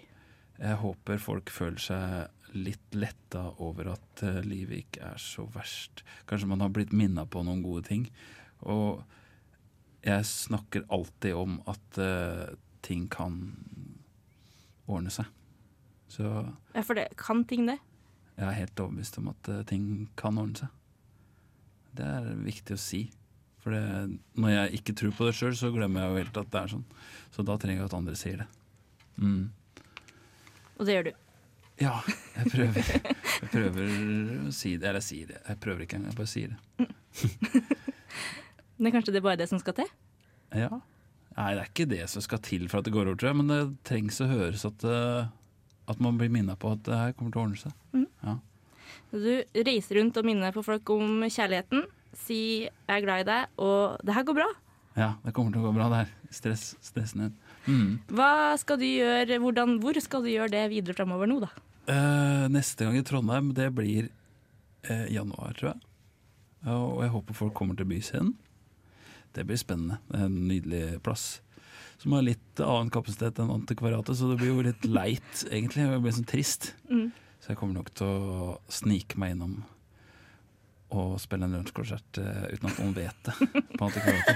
Jeg 0.54 0.80
håper 0.82 1.22
folk 1.22 1.52
føler 1.54 1.82
seg 1.82 2.54
litt 2.54 2.96
letta 2.96 3.48
over 3.66 3.94
at 3.96 4.24
eh, 4.26 4.42
livet 4.46 4.84
ikke 4.84 5.12
er 5.14 5.22
så 5.22 5.46
verst. 5.54 6.04
Kanskje 6.30 6.50
man 6.52 6.64
har 6.64 6.74
blitt 6.74 6.94
minna 6.96 7.26
på 7.26 7.42
noen 7.46 7.64
gode 7.66 7.88
ting. 7.90 8.08
Og 8.70 9.02
jeg 10.04 10.26
snakker 10.28 10.86
alltid 10.92 11.36
om 11.40 11.58
at 11.72 12.00
uh, 12.02 12.54
ting 12.84 13.06
kan 13.12 13.38
ordne 14.90 15.14
seg. 15.14 15.30
Så 16.12 16.28
Ja, 16.76 16.84
for 16.84 16.98
det 17.00 17.08
kan 17.18 17.44
ting, 17.50 17.66
det. 17.70 17.80
jeg 18.38 18.46
er 18.50 18.58
helt 18.60 18.80
overbevist 18.84 19.18
om 19.22 19.32
at 19.32 19.50
uh, 19.50 19.62
ting 19.70 20.10
kan 20.20 20.38
ordne 20.38 20.60
seg. 20.66 20.68
Det 21.94 22.06
er 22.06 22.32
viktig 22.44 22.76
å 22.76 22.82
si. 22.82 23.04
For 23.64 23.72
det, 23.72 24.20
når 24.36 24.50
jeg 24.52 24.80
ikke 24.82 24.96
tror 25.00 25.14
på 25.16 25.28
det 25.30 25.36
sjøl, 25.38 25.56
så 25.56 25.72
glemmer 25.72 26.04
jeg 26.04 26.12
jo 26.12 26.22
helt 26.24 26.40
at 26.42 26.50
det 26.52 26.62
er 26.62 26.72
sånn. 26.74 26.88
Så 27.32 27.46
da 27.48 27.56
trenger 27.62 27.84
jeg 27.86 27.92
at 27.92 27.96
andre 27.96 28.16
sier 28.20 28.42
det. 28.44 28.48
Mm. 29.24 29.44
Og 30.76 30.88
det 30.90 30.98
gjør 30.98 31.08
du. 31.08 31.14
Ja, 31.82 31.94
jeg 32.36 32.52
prøver. 32.52 32.90
Jeg 33.44 33.50
prøver 33.54 33.94
å 34.50 34.52
si 34.54 34.76
det. 34.76 34.90
Eller 34.90 35.00
jeg 35.00 35.08
sier 35.08 35.32
det. 35.32 35.40
Jeg 35.48 35.62
prøver 35.64 35.86
ikke 35.86 35.98
engang, 36.02 36.12
jeg 36.12 36.20
bare 36.20 36.34
sier 36.34 36.52
det. 36.52 36.60
Men 38.84 39.06
det 39.06 39.16
er 39.16 39.24
bare 39.24 39.40
det 39.40 39.50
som 39.50 39.62
skal 39.62 39.78
til? 39.78 39.90
Ja. 40.54 40.70
Nei, 41.34 41.50
det 41.56 41.62
er 41.64 41.70
ikke 41.70 41.90
det 41.90 42.04
som 42.12 42.24
skal 42.24 42.42
til 42.46 42.68
for 42.70 42.82
at 42.82 42.88
det 42.88 42.94
går 42.94 43.08
over, 43.08 43.18
tror 43.18 43.32
jeg. 43.32 43.40
Men 43.42 43.52
det 43.52 43.62
trengs 43.88 44.20
å 44.22 44.30
høres 44.30 44.66
at, 44.70 44.84
eh, 44.86 45.30
at 45.90 46.02
man 46.04 46.20
blir 46.20 46.32
minna 46.34 46.58
på 46.60 46.76
at 46.76 46.84
det 46.86 47.00
her 47.00 47.16
kommer 47.18 47.34
til 47.34 47.42
å 47.42 47.46
ordne 47.48 47.62
seg. 47.64 47.78
Mm. 47.96 48.10
Ja. 48.24 48.36
Du 49.14 49.64
reiser 49.66 50.00
rundt 50.00 50.18
og 50.18 50.28
minner 50.28 50.54
på 50.54 50.64
folk 50.66 50.90
om 50.94 51.24
kjærligheten. 51.26 51.86
Si 52.14 52.70
'jeg 52.70 52.98
er 52.98 53.02
glad 53.02 53.22
i 53.22 53.30
deg', 53.30 53.48
og 53.58 53.98
'det 54.06 54.14
her 54.14 54.24
går 54.24 54.38
bra'. 54.38 54.54
ja, 54.96 55.14
det 55.26 55.34
kommer 55.34 55.52
til 55.52 55.62
å 55.62 55.66
gå 55.66 55.74
bra 55.74 55.90
Det 55.90 56.06
her. 56.06 56.10
Stress, 56.30 56.76
stress 56.82 57.16
ned. 57.16 57.34
Mm. 57.66 58.00
Hva 58.08 58.58
skal 58.58 58.78
du 58.78 58.86
gjøre, 58.86 59.40
hvordan, 59.40 59.80
Hvor 59.80 60.00
skal 60.02 60.22
du 60.22 60.30
gjøre 60.30 60.52
det 60.52 60.70
videre 60.70 60.94
framover 60.94 61.28
nå, 61.28 61.40
da? 61.40 61.50
Uh, 61.90 62.48
neste 62.50 62.86
gang 62.86 62.96
i 62.98 63.02
Trondheim, 63.02 63.54
det 63.54 63.74
blir 63.74 64.10
uh, 64.90 65.08
januar, 65.10 65.54
tror 65.54 65.74
jeg. 65.74 65.82
Og 66.66 67.02
jeg 67.04 67.10
håper 67.10 67.34
folk 67.34 67.54
kommer 67.54 67.76
til 67.76 67.86
Byscenen. 67.86 68.36
Det 69.34 69.46
blir 69.50 69.60
spennende. 69.60 70.00
Det 70.10 70.20
er 70.20 70.30
en 70.30 70.40
nydelig 70.50 70.84
plass. 71.06 71.28
Som 72.02 72.16
har 72.18 72.26
litt 72.26 72.62
annen 72.62 72.92
kapasitet 72.94 73.40
enn 73.40 73.52
Antikvariatet, 73.54 74.18
så 74.20 74.32
det 74.32 74.40
blir 74.42 74.54
jo 74.54 74.66
litt 74.66 74.88
leit, 74.98 75.46
egentlig. 75.50 75.88
Det 75.90 76.02
blir 76.04 76.18
sånn 76.18 76.30
trist. 76.30 76.74
Mm. 76.90 77.12
Så 77.44 77.54
jeg 77.54 77.60
kommer 77.60 77.80
nok 77.80 77.94
til 77.98 78.08
å 78.08 78.58
snike 78.72 79.20
meg 79.20 79.36
innom 79.36 79.62
og 80.94 81.16
spille 81.18 81.48
en 81.48 81.56
lunsjkonsert 81.58 82.20
eh, 82.22 82.44
uten 82.54 82.70
at 82.70 82.78
noen 82.78 82.92
vet 82.94 83.26
det. 83.26 83.34
På. 83.80 83.88
Antikvariatet. 83.88 84.34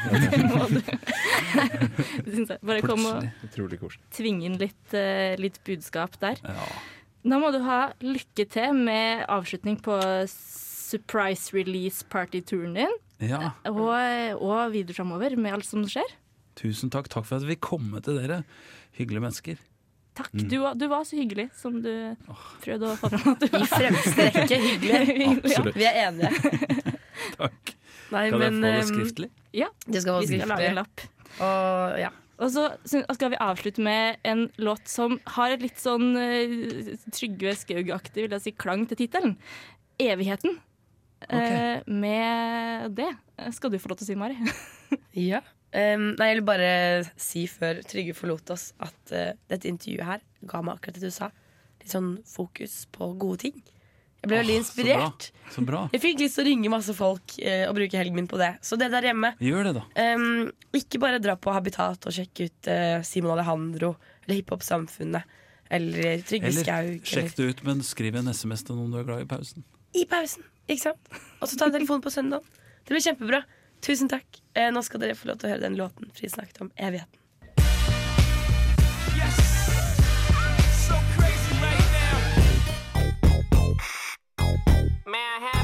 Det 2.25 2.33
synes 2.33 2.49
jeg. 2.53 2.59
Bare 2.65 2.81
kom 2.81 3.05
og 3.05 3.97
tving 4.17 4.41
inn 4.47 4.57
litt, 4.57 4.85
eh, 4.97 5.37
litt 5.37 5.59
budskap 5.67 6.17
der. 6.23 6.41
Ja. 6.41 6.65
Da 7.27 7.39
må 7.41 7.51
du 7.53 7.59
ha 7.65 7.91
lykke 8.01 8.47
til 8.49 8.73
med 8.77 9.25
avslutning 9.29 9.77
på 9.83 9.99
surprise 10.31 11.53
release 11.55 12.05
party-turen 12.09 12.77
din. 12.77 12.97
Ja. 13.23 13.53
Og, 13.71 14.41
og 14.43 14.73
videre 14.73 14.97
framover 14.97 15.37
med 15.39 15.57
alt 15.57 15.65
som 15.67 15.85
skjer. 15.89 16.11
Tusen 16.57 16.91
takk. 16.93 17.09
Takk 17.13 17.25
for 17.25 17.39
at 17.39 17.47
vi 17.47 17.57
kom 17.61 17.89
til 18.05 18.19
dere. 18.19 18.43
Hyggelige 18.97 19.23
mennesker. 19.23 19.57
Takk. 20.17 20.31
Mm. 20.33 20.47
Du, 20.49 20.57
du 20.81 20.85
var 20.89 21.03
så 21.05 21.17
hyggelig 21.19 21.49
som 21.57 21.75
du 21.83 21.91
prøvde 22.63 22.89
å 22.89 22.95
få 22.97 23.11
fram 23.13 23.33
at 23.35 23.43
du 23.43 23.49
var. 23.53 23.65
I 23.65 23.67
fremste 23.69 24.29
rekke 24.33 24.61
hyggelig. 24.63 25.27
Absolutt. 25.37 25.77
Vi 25.77 25.85
er 25.85 25.99
enige. 26.07 26.31
Takk. 27.41 27.73
Nei, 28.07 28.23
Kan 28.31 28.41
jeg 28.41 28.53
få 28.55 28.63
det 28.63 28.73
skriftlig? 28.87 29.29
Ja, 29.53 29.67
Det 29.85 30.01
skal 30.01 30.21
vi 30.23 30.29
skal 30.29 30.39
skriftlig. 30.39 30.49
lage 30.53 30.71
en 30.71 30.79
lapp. 30.79 31.05
Og 31.37 31.99
ja. 32.01 32.13
Og 32.37 32.51
så 32.53 32.67
skal 32.85 33.31
vi 33.33 33.39
avslutte 33.41 33.81
med 33.81 34.19
en 34.29 34.43
låt 34.61 34.85
som 34.89 35.15
har 35.35 35.55
et 35.55 35.63
litt 35.65 35.79
sånn 35.81 36.11
uh, 36.13 36.91
Trygve 37.09 37.55
Skaug-aktig 37.57 38.27
vil 38.27 38.35
jeg 38.37 38.43
si, 38.45 38.53
klang 38.53 38.85
til 38.89 38.99
tittelen. 38.99 39.33
'Evigheten'. 39.97 40.59
Eh, 41.25 41.81
med 41.87 42.91
det 42.97 43.09
skal 43.55 43.71
du 43.73 43.79
få 43.81 43.89
lov 43.91 43.99
til 43.99 44.07
å 44.07 44.11
si, 44.11 44.17
Mari. 44.19 44.37
Ja. 45.17 45.41
Um, 45.75 46.13
nei, 46.15 46.29
jeg 46.29 46.37
vil 46.37 46.45
bare 46.47 46.67
si 47.19 47.41
før 47.51 47.81
Trygve 47.83 48.13
forlot 48.15 48.51
oss, 48.53 48.69
at 48.79 49.11
uh, 49.11 49.33
dette 49.51 49.67
intervjuet 49.67 50.05
her 50.07 50.21
ga 50.47 50.61
meg 50.63 50.77
akkurat 50.77 50.95
det 50.95 51.09
du 51.09 51.13
sa. 51.13 51.27
Litt 51.81 51.91
sånn 51.91 52.13
fokus 52.29 52.85
på 52.93 53.09
gode 53.19 53.41
ting. 53.47 53.57
Jeg 54.21 54.29
ble 54.31 54.39
veldig 54.39 54.55
inspirert. 54.61 55.27
så 55.27 55.33
bra. 55.33 55.51
Så 55.57 55.63
bra. 55.67 55.81
Jeg 55.93 56.03
fikk 56.05 56.21
lyst 56.23 56.37
til 56.39 56.45
å 56.45 56.47
ringe 56.47 56.71
masse 56.71 56.95
folk 56.97 57.35
uh, 57.41 57.65
og 57.67 57.75
bruke 57.81 57.99
helgen 57.99 58.15
min 58.21 58.29
på 58.31 58.39
det. 58.39 58.53
Så 58.65 58.79
det 58.79 58.87
der 58.93 59.09
hjemme 59.09 59.33
Gjør 59.43 59.67
det, 59.71 59.73
da. 59.81 60.13
um, 60.15 60.47
Ikke 60.79 61.01
bare 61.03 61.19
dra 61.23 61.35
på 61.35 61.53
Habitat 61.57 62.07
og 62.07 62.15
sjekke 62.15 62.47
ut 62.47 62.71
uh, 62.71 63.03
Simon 63.05 63.35
Alejandro 63.35 63.95
eller 64.23 64.39
Hiphop 64.39 64.63
Samfunnet 64.65 65.35
eller 65.69 66.21
Trygve 66.27 66.47
Eller 66.51 66.63
Skaug. 66.63 67.05
sjekk 67.05 67.35
det 67.37 67.49
ut, 67.51 67.63
men 67.67 67.83
skriv 67.83 68.15
en 68.15 68.27
SMS 68.33 68.63
til 68.67 68.75
noen 68.79 68.91
du 68.93 68.99
er 69.01 69.07
glad 69.07 69.21
i 69.25 69.29
pausen. 69.29 69.63
I 69.97 70.05
pausen, 70.09 70.43
ikke 70.67 70.87
sant? 70.89 71.13
Og 71.41 71.47
så 71.49 71.57
ta 71.59 71.69
telefonen 71.73 72.03
på 72.05 72.13
søndag. 72.13 72.41
Det 72.85 72.95
blir 72.95 73.03
kjempebra. 73.03 73.43
Tusen 73.81 74.09
takk. 74.09 74.25
Eh, 74.57 74.71
nå 74.73 74.81
skal 74.85 74.99
dere 75.03 75.15
få 75.15 75.29
lov 75.29 75.37
til 75.41 75.49
å 75.49 75.53
høre 75.55 75.65
den 75.67 75.77
låten 75.77 76.09
Fri 76.17 76.29
snakket 76.31 76.61
om 76.65 76.71
evigheten. 76.77 77.19
May 85.05 85.19
I 85.19 85.39
have 85.51 85.56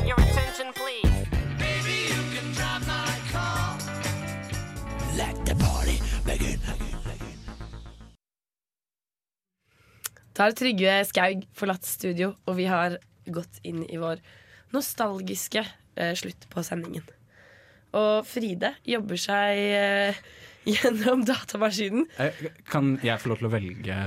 Da 10.34 10.47
har 10.47 10.55
Trygve 10.57 10.95
Skaug 11.05 11.43
forlatt 11.53 11.86
studio, 11.86 12.31
og 12.49 12.55
vi 12.57 12.65
har 12.69 12.97
gått 13.29 13.59
inn 13.63 13.84
i 13.86 13.99
vår 14.01 14.21
nostalgiske 14.73 15.61
eh, 15.95 16.13
slutt 16.17 16.47
på 16.49 16.63
sendingen. 16.65 17.05
Og 17.93 18.23
Fride 18.25 18.71
jobber 18.89 19.19
seg 19.21 19.59
eh, 19.77 20.17
gjennom 20.73 21.21
datamaskinen. 21.27 22.07
Eh, 22.17 22.39
Kan 22.65 22.95
jeg 23.05 23.21
få 23.21 23.29
lov 23.29 23.43
til 23.43 23.49
å 23.49 23.53
velge 23.53 23.97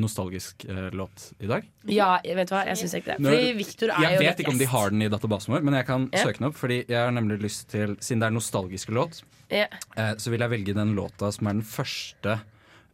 nostalgisk 0.00 0.64
eh, 0.64 0.88
låt 0.96 1.28
i 1.44 1.50
dag? 1.50 1.68
Ja, 1.92 2.14
vet 2.24 2.48
du 2.48 2.56
hva, 2.56 2.64
jeg 2.70 2.80
syns 2.80 2.96
ikke 2.96 3.12
det. 3.12 3.20
Når- 3.26 3.36
Fordi 3.36 3.52
Victor 3.60 3.92
er 3.92 4.06
jeg 4.08 4.16
jo 4.16 4.24
vet 4.24 4.40
ikke 4.46 4.54
om 4.56 4.62
de 4.64 4.70
har 4.72 4.94
den 4.96 5.04
i 5.04 5.12
databasen 5.12 5.52
vår, 5.58 5.66
men 5.68 5.76
jeg 5.82 5.90
kan 5.92 6.08
Ja. 6.16 6.24
søke 6.24 6.40
den 6.40 6.48
opp. 6.48 6.56
Fordi 6.64 6.80
jeg 6.88 7.02
har 7.02 7.12
nemlig 7.12 7.42
lyst 7.44 7.68
til 7.76 7.96
Siden 8.00 8.24
det 8.24 8.30
er 8.32 8.38
nostalgiske 8.40 8.96
låt, 8.96 9.20
Ja. 9.52 9.68
eh, 10.00 10.14
så 10.16 10.32
vil 10.32 10.40
jeg 10.40 10.50
velge 10.56 10.74
den 10.80 10.96
låta 10.96 11.28
som 11.36 11.46
er 11.52 11.60
den 11.60 11.66
første 11.68 12.40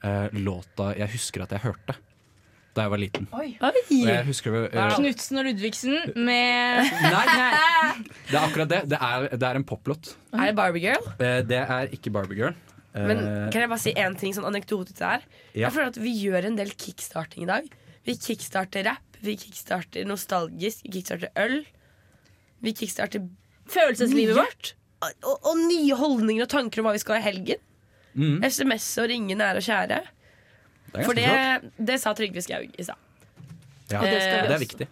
eh, 0.03 0.29
låta 0.35 0.91
jeg 0.99 1.15
husker 1.15 1.47
at 1.47 1.55
jeg 1.55 1.63
hørte 1.71 1.95
da 2.73 2.87
jeg 2.87 2.93
var 2.95 3.01
liten. 3.03 3.27
Oi. 3.37 3.51
Husker 4.27 4.55
eh, 4.71 4.95
Knutsen 4.97 5.41
og 5.43 5.45
Ludvigsen 5.49 5.97
med 6.17 6.87
Nei. 7.15 7.25
Det 8.31 8.37
er 8.39 8.43
akkurat 8.47 8.71
det. 8.73 8.79
Det 8.93 8.99
er, 8.99 9.27
det 9.37 9.49
er 9.51 9.59
en 9.61 9.67
poplåt. 9.69 10.15
Er 10.33 10.51
det 10.51 10.57
Barbie 10.57 10.87
Girl? 10.87 11.05
Eh, 11.21 11.41
det 11.45 11.59
er 11.67 11.93
ikke 11.93 12.13
Barbie 12.15 12.39
Girl. 12.41 12.57
Eh, 12.95 13.07
Men 13.11 13.21
kan 13.53 13.61
jeg 13.65 13.71
bare 13.73 13.83
si 13.85 13.93
én 13.97 14.17
ting, 14.21 14.33
sånn 14.37 14.49
anekdote 14.49 14.93
til 14.95 15.03
det 15.03 15.11
her? 15.11 15.27
Ja. 15.53 15.67
Jeg 15.67 15.75
føler 15.77 15.93
at 15.93 16.01
vi 16.01 16.15
gjør 16.23 16.49
en 16.49 16.57
del 16.61 16.73
kickstarting 16.81 17.45
i 17.45 17.51
dag. 17.53 17.69
Vi 18.09 18.17
kickstarter 18.19 18.89
rapp, 18.89 19.21
vi 19.23 19.37
kickstarter 19.39 20.09
nostalgisk, 20.09 20.83
vi 20.89 20.97
kickstarter 20.97 21.31
øl. 21.45 21.61
Vi 22.65 22.73
kickstarter 22.79 23.29
Følelseslivet 23.73 24.35
nye. 24.35 24.41
vårt. 24.43 24.73
Og, 25.03 25.13
og, 25.29 25.47
og 25.53 25.61
nye 25.67 25.97
holdninger 25.99 26.45
og 26.47 26.51
tanker 26.53 26.81
om 26.83 26.89
hva 26.89 26.97
vi 26.97 27.01
skal 27.03 27.19
ha 27.19 27.23
i 27.23 27.29
helgen. 27.29 27.61
Mm. 28.15 28.43
SMS 28.49 28.89
og 29.03 29.09
ringe 29.13 29.37
nære 29.39 29.61
og 29.63 29.67
kjære. 29.67 30.01
Det 30.93 31.07
For 31.09 31.17
det, 31.17 31.73
det 31.77 32.01
sa 32.03 32.13
Trygve 32.17 32.43
Skaug 32.45 32.75
i 32.77 32.85
stad. 32.85 33.01
Ja, 33.93 34.03
det 34.05 34.19
skal 34.21 34.47
det 34.49 34.57
er 34.57 34.63
viktig. 34.63 34.89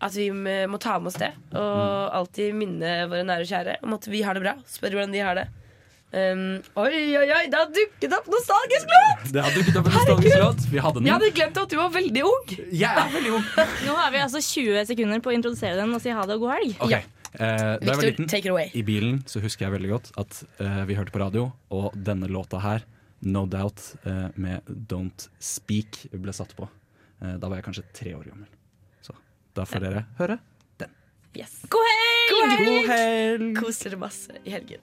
At 0.00 0.14
vi 0.16 0.30
må 0.32 0.78
ta 0.80 0.96
med 0.98 1.10
oss 1.12 1.18
det. 1.20 1.30
Og 1.52 2.18
alltid 2.20 2.54
minne 2.56 2.92
våre 3.10 3.24
nære 3.26 3.44
og 3.44 3.50
kjære 3.50 3.80
om 3.84 3.96
at 3.98 4.06
vi 4.10 4.22
har 4.24 4.38
det 4.38 4.44
bra. 4.46 4.54
Spørre 4.70 4.96
hvordan 4.96 5.14
de 5.14 5.24
har 5.24 5.38
det. 5.38 5.48
Um, 6.10 6.56
oi, 6.74 6.90
oi, 7.14 7.26
oi, 7.30 7.42
det 7.46 7.54
har 7.54 7.68
dukket 7.70 8.14
opp 8.16 8.26
nostalgisk 8.32 8.88
låt! 8.90 9.28
Det 9.30 9.42
har 9.44 9.52
dukket 9.54 9.76
opp 9.78 9.86
en 9.86 9.94
nostalgisk 9.94 10.40
låt. 10.42 10.64
Vi 10.72 10.80
hadde 10.82 10.98
den. 10.98 11.06
Jeg 11.06 11.14
hadde 11.14 11.28
glemt 11.36 11.60
at 11.62 11.70
du 11.70 11.76
var 11.78 11.92
veldig 11.94 12.24
ung. 12.26 12.54
Jeg 12.74 12.90
er 12.90 13.12
veldig 13.12 13.34
ung. 13.36 13.44
Nå 13.86 13.94
har 13.94 14.10
vi 14.10 14.22
altså 14.24 14.42
20 14.42 14.88
sekunder 14.88 15.22
på 15.22 15.30
å 15.30 15.36
introdusere 15.36 15.78
den 15.78 15.94
og 15.94 16.02
si 16.02 16.10
ha 16.16 16.24
det 16.26 16.34
og 16.34 16.48
god 16.48 16.56
helg. 16.56 16.72
Ok, 16.82 16.96
eh, 16.96 17.04
da 17.38 17.44
jeg 17.46 17.70
var 17.70 17.86
Victor, 17.86 18.08
liten, 18.08 18.30
take 18.32 18.42
it 18.42 18.50
away. 18.50 18.72
I 18.74 18.82
bilen 18.88 19.20
så 19.30 19.44
husker 19.44 19.68
jeg 19.68 19.76
veldig 19.76 19.92
godt 19.92 20.10
at 20.24 20.40
eh, 20.64 20.82
vi 20.90 20.98
hørte 20.98 21.14
på 21.14 21.22
radio, 21.22 21.46
og 21.70 21.94
denne 21.94 22.26
låta 22.32 22.58
her, 22.64 22.82
No 23.20 23.46
Doubt, 23.46 23.96
eh, 24.04 24.28
med 24.34 24.60
Don't 24.66 25.28
Speak, 25.38 26.06
ble 26.12 26.32
satt 26.32 26.54
på. 26.56 26.68
Eh, 27.20 27.36
da 27.36 27.48
var 27.48 27.60
jeg 27.60 27.68
kanskje 27.68 27.88
tre 27.92 28.14
år 28.16 28.30
gammel. 28.30 28.48
Så 29.04 29.16
da 29.54 29.66
får 29.68 29.86
dere 29.86 30.06
høre. 30.20 30.38
Yes. 31.34 31.60
God 31.70 31.86
helg! 31.86 32.64
God 32.66 32.88
helg! 32.90 33.58
Kos 33.60 33.78
dere 33.84 33.96
masse 34.00 34.34
i 34.42 34.50
helgen. 34.50 34.78